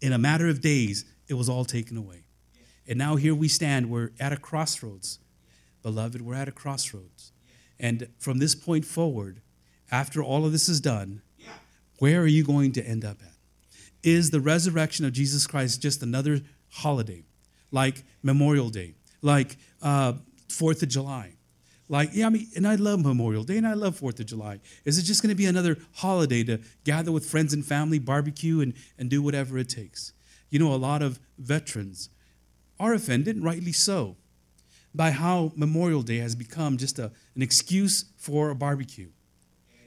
in 0.00 0.12
a 0.12 0.18
matter 0.18 0.46
of 0.46 0.60
days, 0.60 1.04
it 1.26 1.34
was 1.34 1.48
all 1.48 1.64
taken 1.64 1.96
away. 1.96 2.22
And 2.86 2.98
now 2.98 3.16
here 3.16 3.34
we 3.34 3.48
stand, 3.48 3.90
we're 3.90 4.10
at 4.20 4.32
a 4.32 4.36
crossroads. 4.36 5.18
Beloved, 5.82 6.20
we're 6.20 6.34
at 6.34 6.48
a 6.48 6.52
crossroads. 6.52 7.32
And 7.80 8.08
from 8.18 8.38
this 8.38 8.54
point 8.54 8.84
forward, 8.84 9.40
after 9.90 10.22
all 10.22 10.44
of 10.44 10.52
this 10.52 10.68
is 10.68 10.80
done, 10.80 11.22
where 11.98 12.20
are 12.20 12.26
you 12.26 12.44
going 12.44 12.72
to 12.72 12.82
end 12.82 13.04
up 13.04 13.18
at? 13.22 13.32
Is 14.02 14.30
the 14.30 14.40
resurrection 14.40 15.04
of 15.04 15.12
Jesus 15.12 15.46
Christ 15.46 15.80
just 15.80 16.02
another 16.02 16.40
holiday, 16.76 17.24
like 17.70 18.04
Memorial 18.22 18.68
Day, 18.70 18.94
like 19.22 19.56
uh, 19.82 20.14
Fourth 20.48 20.82
of 20.82 20.88
July? 20.88 21.32
Like, 21.88 22.10
yeah, 22.12 22.26
I 22.26 22.30
mean, 22.30 22.48
and 22.56 22.66
I 22.66 22.74
love 22.74 23.04
Memorial 23.04 23.44
Day 23.44 23.58
and 23.58 23.66
I 23.66 23.74
love 23.74 23.96
Fourth 23.96 24.18
of 24.18 24.26
July. 24.26 24.58
Is 24.84 24.98
it 24.98 25.02
just 25.02 25.22
going 25.22 25.30
to 25.30 25.36
be 25.36 25.46
another 25.46 25.76
holiday 25.94 26.42
to 26.44 26.58
gather 26.84 27.12
with 27.12 27.24
friends 27.24 27.52
and 27.52 27.64
family, 27.64 27.98
barbecue, 27.98 28.60
and, 28.60 28.74
and 28.98 29.08
do 29.08 29.22
whatever 29.22 29.56
it 29.58 29.68
takes? 29.68 30.12
You 30.50 30.58
know, 30.58 30.74
a 30.74 30.76
lot 30.76 31.02
of 31.02 31.20
veterans 31.38 32.10
are 32.80 32.92
offended, 32.92 33.42
rightly 33.42 33.72
so, 33.72 34.16
by 34.94 35.12
how 35.12 35.52
Memorial 35.54 36.02
Day 36.02 36.18
has 36.18 36.34
become 36.34 36.76
just 36.76 36.98
a, 36.98 37.12
an 37.34 37.42
excuse 37.42 38.06
for 38.16 38.50
a 38.50 38.54
barbecue. 38.54 39.10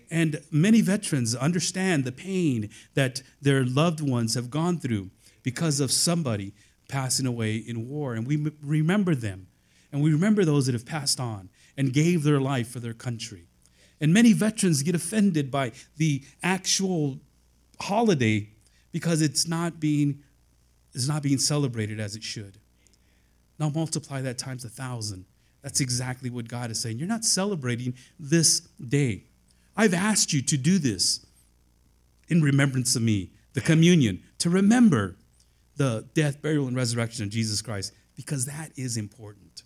And 0.10 0.42
many 0.52 0.82
veterans 0.82 1.36
understand 1.36 2.04
the 2.04 2.12
pain 2.12 2.70
that 2.94 3.22
their 3.42 3.66
loved 3.66 4.02
ones 4.02 4.36
have 4.36 4.50
gone 4.50 4.80
through 4.80 5.12
because 5.44 5.80
of 5.80 5.92
somebody 5.92 6.54
passing 6.90 7.26
away 7.26 7.56
in 7.56 7.88
war. 7.88 8.14
And 8.16 8.28
we 8.28 8.52
remember 8.62 9.16
them. 9.16 9.48
And 9.94 10.04
we 10.04 10.12
remember 10.12 10.44
those 10.44 10.66
that 10.66 10.74
have 10.74 10.86
passed 10.86 11.20
on 11.20 11.50
and 11.78 11.94
gave 11.94 12.24
their 12.24 12.42
life 12.42 12.70
for 12.70 12.80
their 12.80 12.94
country. 12.94 13.46
And 14.02 14.14
many 14.14 14.34
veterans 14.34 14.84
get 14.84 14.96
offended 14.96 15.50
by 15.50 15.72
the 15.96 16.24
actual 16.44 17.20
holiday 17.80 18.50
because 18.92 19.22
it's 19.22 19.48
not 19.48 19.80
being, 19.80 20.24
it's 20.94 21.08
not 21.08 21.24
being 21.24 21.38
celebrated 21.38 22.00
as 22.00 22.16
it 22.16 22.24
should. 22.24 22.58
Now 23.58 23.70
multiply 23.70 24.22
that 24.22 24.38
times 24.38 24.66
a 24.66 24.70
thousand. 24.70 25.26
That's 25.62 25.82
exactly 25.82 26.30
what 26.30 26.48
God 26.48 26.72
is 26.72 26.82
saying. 26.82 27.00
You're 27.00 27.08
not 27.08 27.26
celebrating 27.26 27.94
this 28.20 28.62
day. 28.88 29.24
I've 29.76 29.94
asked 29.94 30.34
you 30.34 30.42
to 30.44 30.58
do 30.58 30.78
this 30.80 31.26
in 32.30 32.42
remembrance 32.42 32.96
of 32.96 33.02
me, 33.02 33.32
the 33.54 33.62
communion, 33.62 34.24
to 34.40 34.50
remember 34.50 35.16
the 35.80 36.06
death, 36.14 36.42
burial, 36.42 36.68
and 36.68 36.76
resurrection 36.76 37.24
of 37.24 37.30
Jesus 37.30 37.62
Christ, 37.62 37.94
because 38.18 38.46
that 38.46 38.72
is 38.76 38.98
important. 38.98 39.64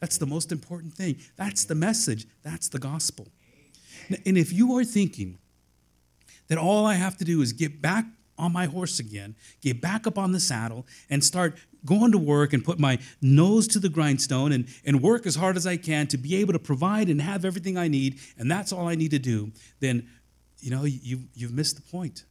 That's 0.00 0.18
the 0.18 0.26
most 0.26 0.50
important 0.50 0.92
thing. 0.92 1.18
That's 1.36 1.64
the 1.64 1.76
message. 1.76 2.26
That's 2.42 2.68
the 2.68 2.80
gospel. 2.80 3.28
And 4.26 4.36
if 4.36 4.52
you 4.52 4.76
are 4.76 4.84
thinking 4.84 5.38
that 6.48 6.58
all 6.58 6.84
I 6.84 6.94
have 6.94 7.16
to 7.18 7.24
do 7.24 7.40
is 7.42 7.52
get 7.52 7.80
back 7.80 8.04
on 8.36 8.52
my 8.52 8.66
horse 8.66 8.98
again, 8.98 9.36
get 9.60 9.80
back 9.80 10.04
up 10.04 10.18
on 10.18 10.32
the 10.32 10.40
saddle, 10.40 10.84
and 11.08 11.22
start 11.22 11.56
going 11.84 12.10
to 12.10 12.18
work 12.18 12.52
and 12.52 12.64
put 12.64 12.80
my 12.80 12.98
nose 13.20 13.68
to 13.68 13.78
the 13.78 13.88
grindstone 13.88 14.50
and, 14.50 14.66
and 14.84 15.00
work 15.00 15.26
as 15.26 15.36
hard 15.36 15.56
as 15.56 15.64
I 15.64 15.76
can 15.76 16.08
to 16.08 16.18
be 16.18 16.34
able 16.36 16.54
to 16.54 16.58
provide 16.58 17.08
and 17.08 17.22
have 17.22 17.44
everything 17.44 17.78
I 17.78 17.86
need, 17.86 18.18
and 18.36 18.50
that's 18.50 18.72
all 18.72 18.88
I 18.88 18.96
need 18.96 19.12
to 19.12 19.20
do, 19.20 19.52
then 19.78 20.08
you 20.58 20.72
know 20.72 20.82
you, 20.82 21.20
you've 21.34 21.52
missed 21.52 21.76
the 21.76 21.82
point. 21.82 22.24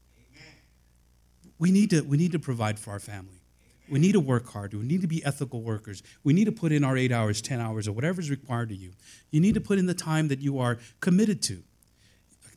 We 1.62 1.70
need, 1.70 1.92
to, 1.92 2.02
we 2.02 2.18
need 2.18 2.32
to 2.32 2.40
provide 2.40 2.80
for 2.80 2.90
our 2.90 3.00
family. 3.00 3.40
We 3.88 4.00
need 4.00 4.14
to 4.14 4.20
work 4.20 4.50
hard. 4.50 4.74
We 4.74 4.82
need 4.82 5.02
to 5.02 5.08
be 5.08 5.24
ethical 5.24 5.62
workers. 5.62 6.02
We 6.24 6.34
need 6.34 6.46
to 6.46 6.52
put 6.52 6.72
in 6.72 6.84
our 6.84 6.98
eight 6.98 7.12
hours, 7.12 7.40
10 7.40 7.60
hours, 7.60 7.88
or 7.88 7.92
whatever 7.92 8.20
is 8.20 8.32
required 8.32 8.72
of 8.72 8.78
you. 8.78 8.94
You 9.30 9.42
need 9.42 9.54
to 9.54 9.62
put 9.62 9.78
in 9.78 9.86
the 9.86 9.94
time 9.94 10.28
that 10.30 10.40
you 10.40 10.58
are 10.58 10.80
committed 11.02 11.44
to. 11.44 11.62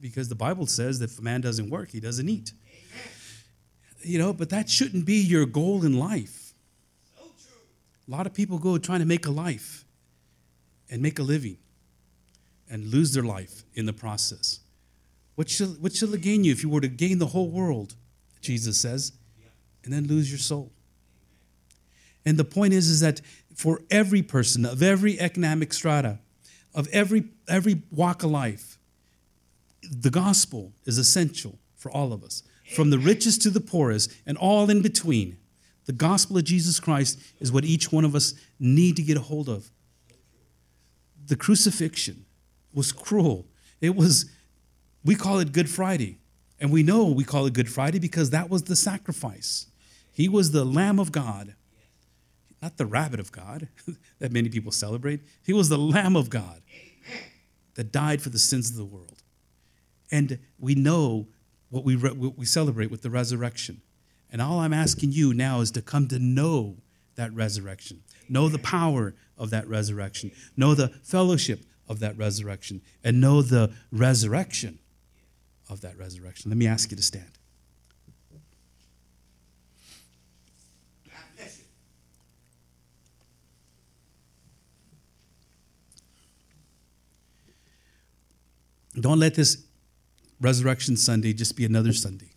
Because 0.01 0.31
the 0.31 0.35
Bible 0.35 0.67
says 0.67 1.01
that 1.01 1.11
if 1.11 1.19
a 1.19 1.23
man 1.23 1.43
doesn't 1.43 1.69
work, 1.69 1.91
he 1.91 2.01
doesn't 2.01 2.27
eat. 2.31 2.55
You 4.01 4.19
know, 4.19 4.33
but 4.33 4.49
that 4.49 4.71
shouldn't 4.71 5.05
be 5.05 5.17
your 5.17 5.45
goal 5.45 5.85
in 5.85 5.99
life. 5.99 6.55
A 7.21 8.11
lot 8.11 8.27
of 8.27 8.33
people 8.33 8.59
go 8.59 8.79
trying 8.79 9.01
to 9.01 9.07
make 9.07 9.27
a 9.27 9.31
life 9.31 9.85
and 10.91 11.03
make 11.03 11.19
a 11.19 11.23
living 11.23 11.59
and 12.71 12.87
lose 12.87 13.13
their 13.13 13.23
life 13.23 13.65
in 13.75 13.85
the 13.85 13.93
process. 13.93 14.61
What 15.35 15.51
shall, 15.51 15.69
what 15.69 15.95
shall 15.95 16.15
it 16.15 16.23
gain 16.23 16.45
you 16.45 16.53
if 16.53 16.63
you 16.63 16.71
were 16.71 16.81
to 16.81 16.89
gain 16.89 17.19
the 17.19 17.27
whole 17.27 17.51
world, 17.51 17.97
Jesus 18.45 18.79
says, 18.79 19.13
and 19.83 19.93
then 19.93 20.07
lose 20.07 20.31
your 20.31 20.39
soul? 20.39 20.71
And 22.25 22.39
the 22.39 22.45
point 22.45 22.73
is, 22.73 22.89
is 22.89 23.01
that 23.01 23.21
for 23.55 23.81
every 23.91 24.23
person 24.23 24.65
of 24.65 24.83
every 24.83 25.21
economic 25.21 25.73
strata, 25.73 26.19
of 26.75 26.89
every, 26.93 27.25
every 27.49 27.83
walk 27.91 28.23
of 28.23 28.31
life, 28.31 28.79
the 29.91 30.11
gospel 30.11 30.73
is 30.87 30.99
essential 30.99 31.59
for 31.77 31.91
all 31.91 32.13
of 32.13 32.25
us, 32.25 32.43
from 32.75 32.91
the 32.91 32.99
richest 32.99 33.43
to 33.43 33.51
the 33.51 33.61
poorest 33.61 34.13
and 34.27 34.39
all 34.39 34.71
in 34.71 34.81
between. 34.81 35.37
The 35.85 35.93
gospel 35.93 36.39
of 36.39 36.45
Jesus 36.45 36.81
Christ 36.81 37.19
is 37.41 37.53
what 37.53 37.65
each 37.65 37.93
one 37.93 38.05
of 38.05 38.15
us 38.15 38.35
need 38.59 38.97
to 38.97 39.03
get 39.03 39.19
a 39.19 39.21
hold 39.21 39.49
of. 39.49 39.71
The 41.27 41.37
crucifixion 41.37 42.25
was 42.73 42.91
cruel. 42.91 43.47
It 43.81 43.95
was, 43.95 44.31
we 45.05 45.15
call 45.15 45.41
it 45.41 45.53
Good 45.53 45.69
Friday. 45.69 46.19
And 46.65 46.73
we 46.73 46.83
know 46.83 47.05
we 47.05 47.25
call 47.25 47.45
it 47.45 47.53
Good 47.53 47.69
Friday 47.69 47.99
because 47.99 48.31
that 48.31 48.49
was 48.49 48.63
the 48.63 48.75
sacrifice. 48.75 49.67
He 50.11 50.31
was 50.31 50.53
the 50.53 50.65
Lamb 50.65 50.99
of 50.99 51.13
God, 51.13 51.57
not 52.63 52.79
the 52.79 52.87
rabbit 52.87 53.21
of 53.21 53.31
God 53.31 53.69
that 54.19 54.33
many 54.33 54.49
people 54.49 54.73
celebrate. 54.73 55.21
He 55.45 55.53
was 55.53 55.69
the 55.69 55.77
Lamb 55.77 56.17
of 56.17 56.31
God 56.31 56.63
that 57.75 57.93
died 57.93 58.23
for 58.23 58.31
the 58.31 58.39
sins 58.39 58.71
of 58.71 58.77
the 58.77 58.85
world. 58.87 59.23
And 60.11 60.39
we 60.59 60.75
know 60.75 61.27
what 61.69 61.85
we, 61.85 61.97
what 61.97 62.39
we 62.39 62.47
celebrate 62.47 62.91
with 62.91 63.03
the 63.03 63.11
resurrection. 63.11 63.83
And 64.33 64.41
all 64.41 64.61
I'm 64.61 64.73
asking 64.73 65.13
you 65.13 65.35
now 65.35 65.61
is 65.61 65.71
to 65.73 65.83
come 65.83 66.09
to 66.09 66.19
know 66.19 66.79
that 67.17 67.31
resurrection, 67.35 68.01
know 68.27 68.49
the 68.49 68.59
power 68.59 69.15
of 69.37 69.51
that 69.51 69.69
resurrection, 69.69 70.31
know 70.57 70.75
the 70.75 70.89
fellowship 71.03 71.61
of 71.87 72.01
that 72.01 72.17
resurrection, 72.17 72.81
and 73.05 73.21
know 73.21 73.43
the 73.43 73.71
resurrection 73.93 74.79
of 75.69 75.81
that 75.83 75.97
resurrection. 75.99 76.51
Let 76.51 76.59
me 76.59 76.67
ask 76.67 76.91
you 76.91 76.97
to 76.97 77.03
stand. 77.03 77.31
Don't 88.99 89.19
let 89.19 89.35
this 89.35 89.65
Resurrection 90.41 90.97
Sunday 90.97 91.33
just 91.33 91.57
be 91.57 91.65
another 91.65 91.93
Sunday. 91.93 92.31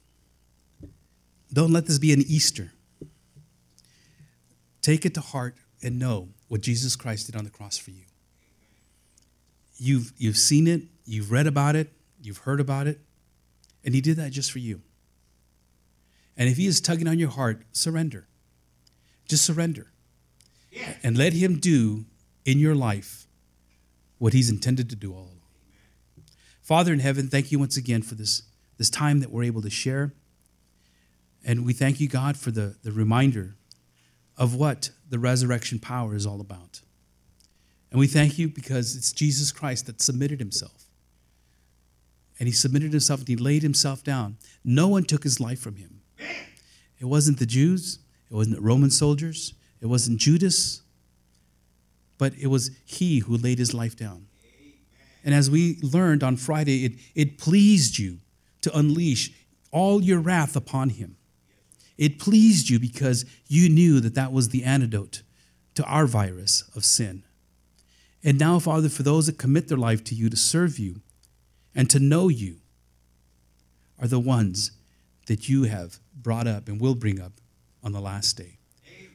Don't 1.52 1.72
let 1.72 1.86
this 1.86 2.00
be 2.00 2.14
an 2.14 2.22
Easter. 2.22 2.72
Take 4.82 5.06
it 5.06 5.14
to 5.16 5.22
heart 5.22 5.56
and 5.84 6.00
know 6.00 6.30
what 6.48 6.62
Jesus 6.62 6.96
Christ 6.96 7.28
did 7.28 7.36
on 7.36 7.44
the 7.44 7.50
cross 7.50 7.78
for 7.78 7.92
you. 7.92 8.04
You've, 9.78 10.14
you've 10.18 10.38
seen 10.38 10.68
it, 10.68 10.84
you've 11.06 11.32
read 11.32 11.46
about 11.46 11.76
it, 11.76 11.92
you've 12.22 12.40
heard 12.40 12.60
about 12.60 12.88
it, 12.88 13.00
and 13.84 13.96
He 13.96 14.02
did 14.02 14.18
that 14.18 14.32
just 14.32 14.52
for 14.52 14.60
you. 14.60 14.82
And 16.36 16.50
if 16.50 16.58
He 16.58 16.68
is 16.68 16.82
tugging 16.82 17.08
on 17.08 17.20
your 17.20 17.30
heart, 17.30 17.64
surrender. 17.72 18.28
Just 19.28 19.46
surrender. 19.46 19.92
and 21.04 21.18
let 21.18 21.34
Him 21.34 21.60
do 21.60 22.06
in 22.46 22.60
your 22.60 22.76
life 22.76 23.28
what 24.18 24.34
He's 24.34 24.50
intended 24.50 24.90
to 24.90 24.96
do 24.96 25.14
all 25.14 25.24
along. 25.24 25.42
Father 26.62 26.92
in 26.92 27.00
heaven, 27.00 27.28
thank 27.30 27.52
you 27.52 27.60
once 27.60 27.78
again 27.78 28.02
for 28.02 28.16
this, 28.16 28.44
this 28.78 28.90
time 28.90 29.22
that 29.22 29.32
we're 29.32 29.44
able 29.44 29.62
to 29.62 29.70
share. 29.70 30.14
And 31.46 31.66
we 31.66 31.74
thank 31.74 32.00
you, 32.02 32.10
God, 32.10 32.36
for 32.36 32.52
the, 32.52 32.76
the 32.84 32.92
reminder 32.92 33.56
of 34.38 34.54
what 34.54 34.90
the 35.10 35.18
resurrection 35.18 35.80
power 35.80 36.14
is 36.14 36.26
all 36.26 36.42
about. 36.42 36.82
And 37.90 38.00
we 38.00 38.08
thank 38.08 38.38
you 38.38 38.50
because 38.50 38.96
it's 38.96 39.14
Jesus 39.14 39.52
Christ 39.52 39.86
that 39.86 40.02
submitted 40.02 40.40
himself. 40.40 40.87
And 42.40 42.48
he 42.48 42.54
submitted 42.54 42.92
himself 42.92 43.22
and 43.22 43.30
he 43.30 43.36
laid 43.36 43.64
himself 43.64 44.04
down. 44.04 44.38
No 44.64 44.88
one 44.88 45.04
took 45.04 45.24
his 45.24 45.40
life 45.40 45.60
from 45.60 45.76
him. 45.76 46.02
It 47.00 47.06
wasn't 47.06 47.40
the 47.40 47.46
Jews, 47.46 48.00
it 48.30 48.34
wasn't 48.34 48.62
Roman 48.62 48.90
soldiers, 48.90 49.54
it 49.82 49.86
wasn't 49.86 50.20
Judas, 50.20 50.82
but 52.18 52.34
it 52.40 52.48
was 52.48 52.72
he 52.86 53.20
who 53.20 53.38
laid 53.38 53.60
his 53.60 53.74
life 53.74 53.96
down. 53.96 54.28
And 55.24 55.34
as 55.34 55.52
we 55.52 55.78
learned 55.82 56.24
on 56.24 56.38
Friday, 56.38 56.86
it, 56.86 56.94
it 57.14 57.38
pleased 57.38 58.00
you 58.00 58.20
to 58.62 58.76
unleash 58.78 59.32
all 59.72 60.02
your 60.02 60.20
wrath 60.20 60.56
upon 60.56 60.90
him. 60.90 61.18
It 61.98 62.20
pleased 62.20 62.70
you 62.70 62.80
because 62.80 63.26
you 63.48 63.70
knew 63.70 64.00
that 64.00 64.16
that 64.16 64.32
was 64.32 64.50
the 64.50 64.64
antidote 64.64 65.24
to 65.76 65.84
our 65.84 66.06
virus 66.06 66.64
of 66.76 66.86
sin. 66.86 67.24
And 68.24 68.40
now, 68.40 68.60
Father, 68.60 68.90
for 68.90 69.04
those 69.04 69.28
that 69.28 69.38
commit 69.38 69.68
their 69.68 69.78
life 69.78 70.04
to 70.06 70.16
you 70.16 70.30
to 70.30 70.38
serve 70.38 70.80
you 70.80 71.02
and 71.78 71.90
to 71.92 72.00
know 72.00 72.28
you, 72.28 72.58
are 74.00 74.08
the 74.08 74.20
ones 74.20 74.72
that 75.28 75.50
you 75.50 75.64
have 75.64 76.00
brought 76.16 76.48
up 76.48 76.68
and 76.68 76.80
will 76.80 76.96
bring 76.96 77.20
up 77.20 77.34
on 77.84 77.92
the 77.92 78.00
last 78.00 78.38
day. 78.38 78.58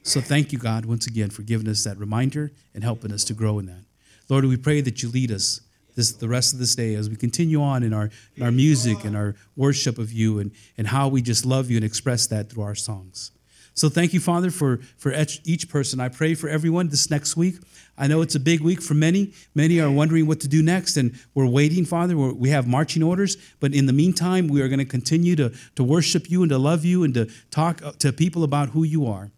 So 0.03 0.21
thank 0.21 0.53
you, 0.53 0.59
God, 0.59 0.85
once 0.85 1.07
again 1.07 1.31
for 1.31 1.43
giving 1.43 1.69
us 1.69 1.85
that 1.85 1.99
reminder 1.99 2.53
and 2.75 2.83
helping 2.83 3.13
us 3.13 3.25
to 3.25 3.35
grow 3.35 3.59
in 3.59 3.67
that. 3.67 3.85
Lord, 4.29 4.45
we 4.45 4.57
pray 4.57 4.81
that 4.81 5.03
you 5.03 5.09
lead 5.09 5.31
us 5.31 5.61
this 5.95 6.13
the 6.13 6.29
rest 6.29 6.55
of 6.55 6.59
this 6.59 6.75
day 6.75 6.95
as 6.95 7.11
we 7.11 7.17
continue 7.17 7.63
on 7.63 7.83
in 7.83 7.93
our 7.93 8.11
in 8.35 8.43
our 8.43 8.51
music 8.51 9.05
and 9.05 9.15
our 9.15 9.37
worship 9.57 9.99
of 9.99 10.11
you 10.11 10.39
and, 10.39 10.51
and 10.79 10.87
how 10.87 11.07
we 11.07 11.21
just 11.21 11.45
love 11.45 11.71
you 11.71 11.77
and 11.77 11.85
express 11.85 12.27
that 12.29 12.49
through 12.49 12.63
our 12.63 12.75
songs. 12.75 13.31
So 13.75 13.89
thank 13.89 14.13
you, 14.13 14.21
Father, 14.21 14.51
for, 14.51 14.79
for 14.99 15.15
each 15.45 15.69
person. 15.69 16.01
I 16.01 16.09
pray 16.09 16.35
for 16.35 16.49
everyone 16.49 16.89
this 16.89 17.11
next 17.11 17.37
week. 17.37 17.57
I 17.97 18.07
know 18.07 18.21
it's 18.21 18.35
a 18.35 18.41
big 18.41 18.61
week 18.61 18.83
for 18.83 18.95
many. 18.95 19.33
Many 19.55 19.81
are 19.81 19.91
wondering 19.91 20.27
what 20.27 20.41
to 20.41 20.49
do 20.49 20.63
next, 20.63 20.97
and 20.97 21.19
we're 21.35 21.47
waiting, 21.47 21.85
Father. 21.85 22.17
We're, 22.17 22.33
we 22.33 22.51
have 22.51 22.67
marching 22.67 23.03
orders, 23.03 23.37
but 23.61 23.75
in 23.75 23.87
the 23.87 23.93
meantime, 23.93 24.49
we 24.49 24.61
are 24.61 24.69
going 24.69 24.79
to 24.79 24.85
continue 24.85 25.37
to, 25.37 25.53
to 25.77 25.85
worship 25.85 26.31
you 26.31 26.43
and 26.43 26.51
to 26.51 26.59
love 26.59 26.85
you 26.85 27.05
and 27.05 27.15
to 27.15 27.31
talk 27.51 27.83
uh, 27.83 27.93
to 27.99 28.13
people 28.13 28.45
about 28.45 28.71
who 28.71 28.83
you 28.83 29.07
are 29.07 29.31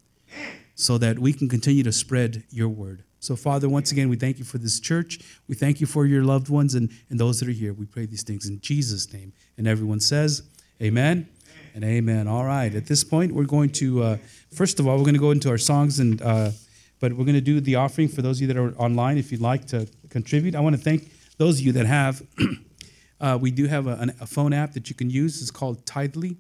so 0.75 0.99
that 0.99 1.19
we 1.19 1.33
can 1.33 1.49
continue 1.49 1.83
to 1.85 1.93
spread 1.93 2.43
your 2.51 2.69
word. 2.69 3.05
So, 3.21 3.37
Father, 3.37 3.69
once 3.69 3.91
again, 3.91 4.09
we 4.09 4.17
thank 4.17 4.39
you 4.39 4.45
for 4.45 4.59
this 4.59 4.81
church. 4.81 5.19
We 5.49 5.55
thank 5.55 5.81
you 5.81 5.87
for 5.87 6.05
your 6.05 6.25
loved 6.25 6.49
ones 6.49 6.75
and, 6.75 6.91
and 7.09 7.19
those 7.19 7.41
that 7.41 7.49
are 7.49 7.53
here. 7.53 7.73
We 7.73 7.87
pray 7.87 8.07
these 8.07 8.23
things 8.23 8.49
in 8.49 8.61
Jesus' 8.61 9.13
name. 9.13 9.33
And 9.57 9.67
everyone 9.67 10.01
says, 10.01 10.43
Amen 10.83 11.29
and 11.75 11.83
amen. 11.83 12.29
All 12.29 12.45
right. 12.45 12.73
At 12.73 12.87
this 12.87 13.03
point, 13.03 13.33
we're 13.33 13.45
going 13.45 13.71
to, 13.71 14.03
uh, 14.03 14.17
first 14.55 14.79
of 14.79 14.87
all, 14.87 14.97
we're 14.97 15.03
going 15.03 15.15
to 15.15 15.21
go 15.21 15.33
into 15.33 15.51
our 15.51 15.59
songs, 15.59 15.99
and 15.99 16.23
uh, 16.23 16.53
but 17.01 17.13
we're 17.13 17.25
going 17.25 17.35
to 17.35 17.41
do 17.41 17.61
the 17.61 17.75
offering 17.75 18.09
for 18.09 18.23
those 18.23 18.39
of 18.39 18.43
you 18.43 18.47
that 18.47 18.57
are 18.57 18.73
online. 18.77 19.19
If 19.19 19.33
you'd 19.33 19.41
like 19.41 19.67
to 19.67 19.89
contribute, 20.09 20.55
I 20.55 20.61
want 20.61 20.77
to 20.77 20.81
thank 20.81 21.11
those 21.37 21.59
of 21.59 21.67
you 21.67 21.73
that 21.73 21.87
have. 21.87 22.23
uh, 23.21 23.39
we 23.41 23.51
do 23.51 23.67
have 23.67 23.89
a, 23.89 24.15
a, 24.21 24.27
phone 24.27 24.53
app 24.53 24.73
that 24.73 24.89
you 24.89 24.95
can 24.95 25.11
use. 25.11 25.43
It's 25.43 25.51
called 25.51 25.85
Tithely. 25.85 26.37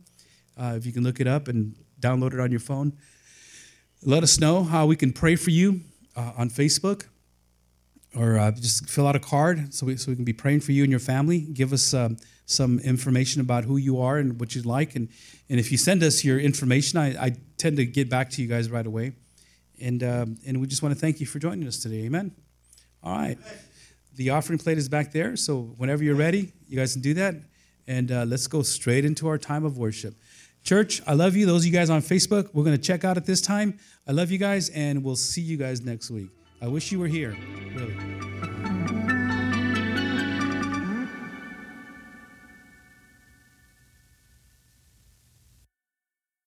Uh, 0.56 0.74
if 0.76 0.86
you 0.86 0.92
can 0.92 1.02
look 1.02 1.20
it 1.20 1.26
up 1.26 1.48
and 1.48 1.74
download 2.00 2.32
it 2.32 2.40
on 2.40 2.52
your 2.52 2.60
phone, 2.60 2.92
let 4.02 4.22
us 4.22 4.38
know 4.38 4.62
how 4.62 4.86
we 4.86 4.94
can 4.94 5.12
pray 5.12 5.34
for 5.34 5.50
you 5.50 5.80
uh, 6.14 6.32
on 6.36 6.48
Facebook 6.48 7.06
or 8.16 8.38
uh, 8.38 8.50
just 8.52 8.88
fill 8.88 9.06
out 9.06 9.16
a 9.16 9.20
card 9.20 9.74
so 9.74 9.86
we, 9.86 9.96
so 9.96 10.10
we 10.10 10.16
can 10.16 10.24
be 10.24 10.32
praying 10.32 10.60
for 10.60 10.72
you 10.72 10.82
and 10.82 10.90
your 10.90 11.00
family. 11.00 11.40
Give 11.40 11.72
us 11.72 11.94
um, 11.94 12.16
some 12.46 12.78
information 12.80 13.40
about 13.40 13.64
who 13.64 13.76
you 13.76 14.00
are 14.00 14.18
and 14.18 14.38
what 14.38 14.54
you'd 14.54 14.66
like. 14.66 14.94
And, 14.94 15.08
and 15.48 15.58
if 15.58 15.72
you 15.72 15.78
send 15.78 16.02
us 16.02 16.24
your 16.24 16.38
information, 16.38 16.98
I, 16.98 17.26
I 17.26 17.36
tend 17.58 17.76
to 17.78 17.86
get 17.86 18.08
back 18.08 18.30
to 18.30 18.42
you 18.42 18.48
guys 18.48 18.70
right 18.70 18.86
away. 18.86 19.12
And, 19.80 20.02
um, 20.02 20.36
and 20.46 20.60
we 20.60 20.66
just 20.66 20.82
want 20.82 20.94
to 20.94 21.00
thank 21.00 21.20
you 21.20 21.26
for 21.26 21.38
joining 21.38 21.66
us 21.66 21.78
today. 21.78 22.04
Amen. 22.04 22.32
All 23.02 23.16
right. 23.16 23.38
The 24.14 24.30
offering 24.30 24.58
plate 24.58 24.78
is 24.78 24.88
back 24.88 25.12
there. 25.12 25.36
So 25.36 25.74
whenever 25.76 26.04
you're 26.04 26.14
ready, 26.14 26.52
you 26.68 26.78
guys 26.78 26.92
can 26.92 27.02
do 27.02 27.14
that. 27.14 27.34
And 27.86 28.12
uh, 28.12 28.24
let's 28.24 28.46
go 28.46 28.62
straight 28.62 29.04
into 29.04 29.26
our 29.28 29.38
time 29.38 29.64
of 29.64 29.76
worship. 29.76 30.14
Church, 30.62 31.02
I 31.06 31.12
love 31.12 31.36
you. 31.36 31.44
Those 31.44 31.62
of 31.62 31.66
you 31.66 31.72
guys 31.72 31.90
on 31.90 32.00
Facebook, 32.00 32.48
we're 32.54 32.64
going 32.64 32.76
to 32.76 32.82
check 32.82 33.04
out 33.04 33.18
at 33.18 33.26
this 33.26 33.42
time. 33.42 33.78
I 34.06 34.12
love 34.12 34.30
you 34.30 34.38
guys, 34.38 34.70
and 34.70 35.04
we'll 35.04 35.16
see 35.16 35.42
you 35.42 35.58
guys 35.58 35.82
next 35.82 36.10
week. 36.10 36.30
I 36.64 36.66
wish 36.66 36.90
you 36.90 36.98
were 36.98 37.08
here, 37.08 37.36
really. 37.74 37.94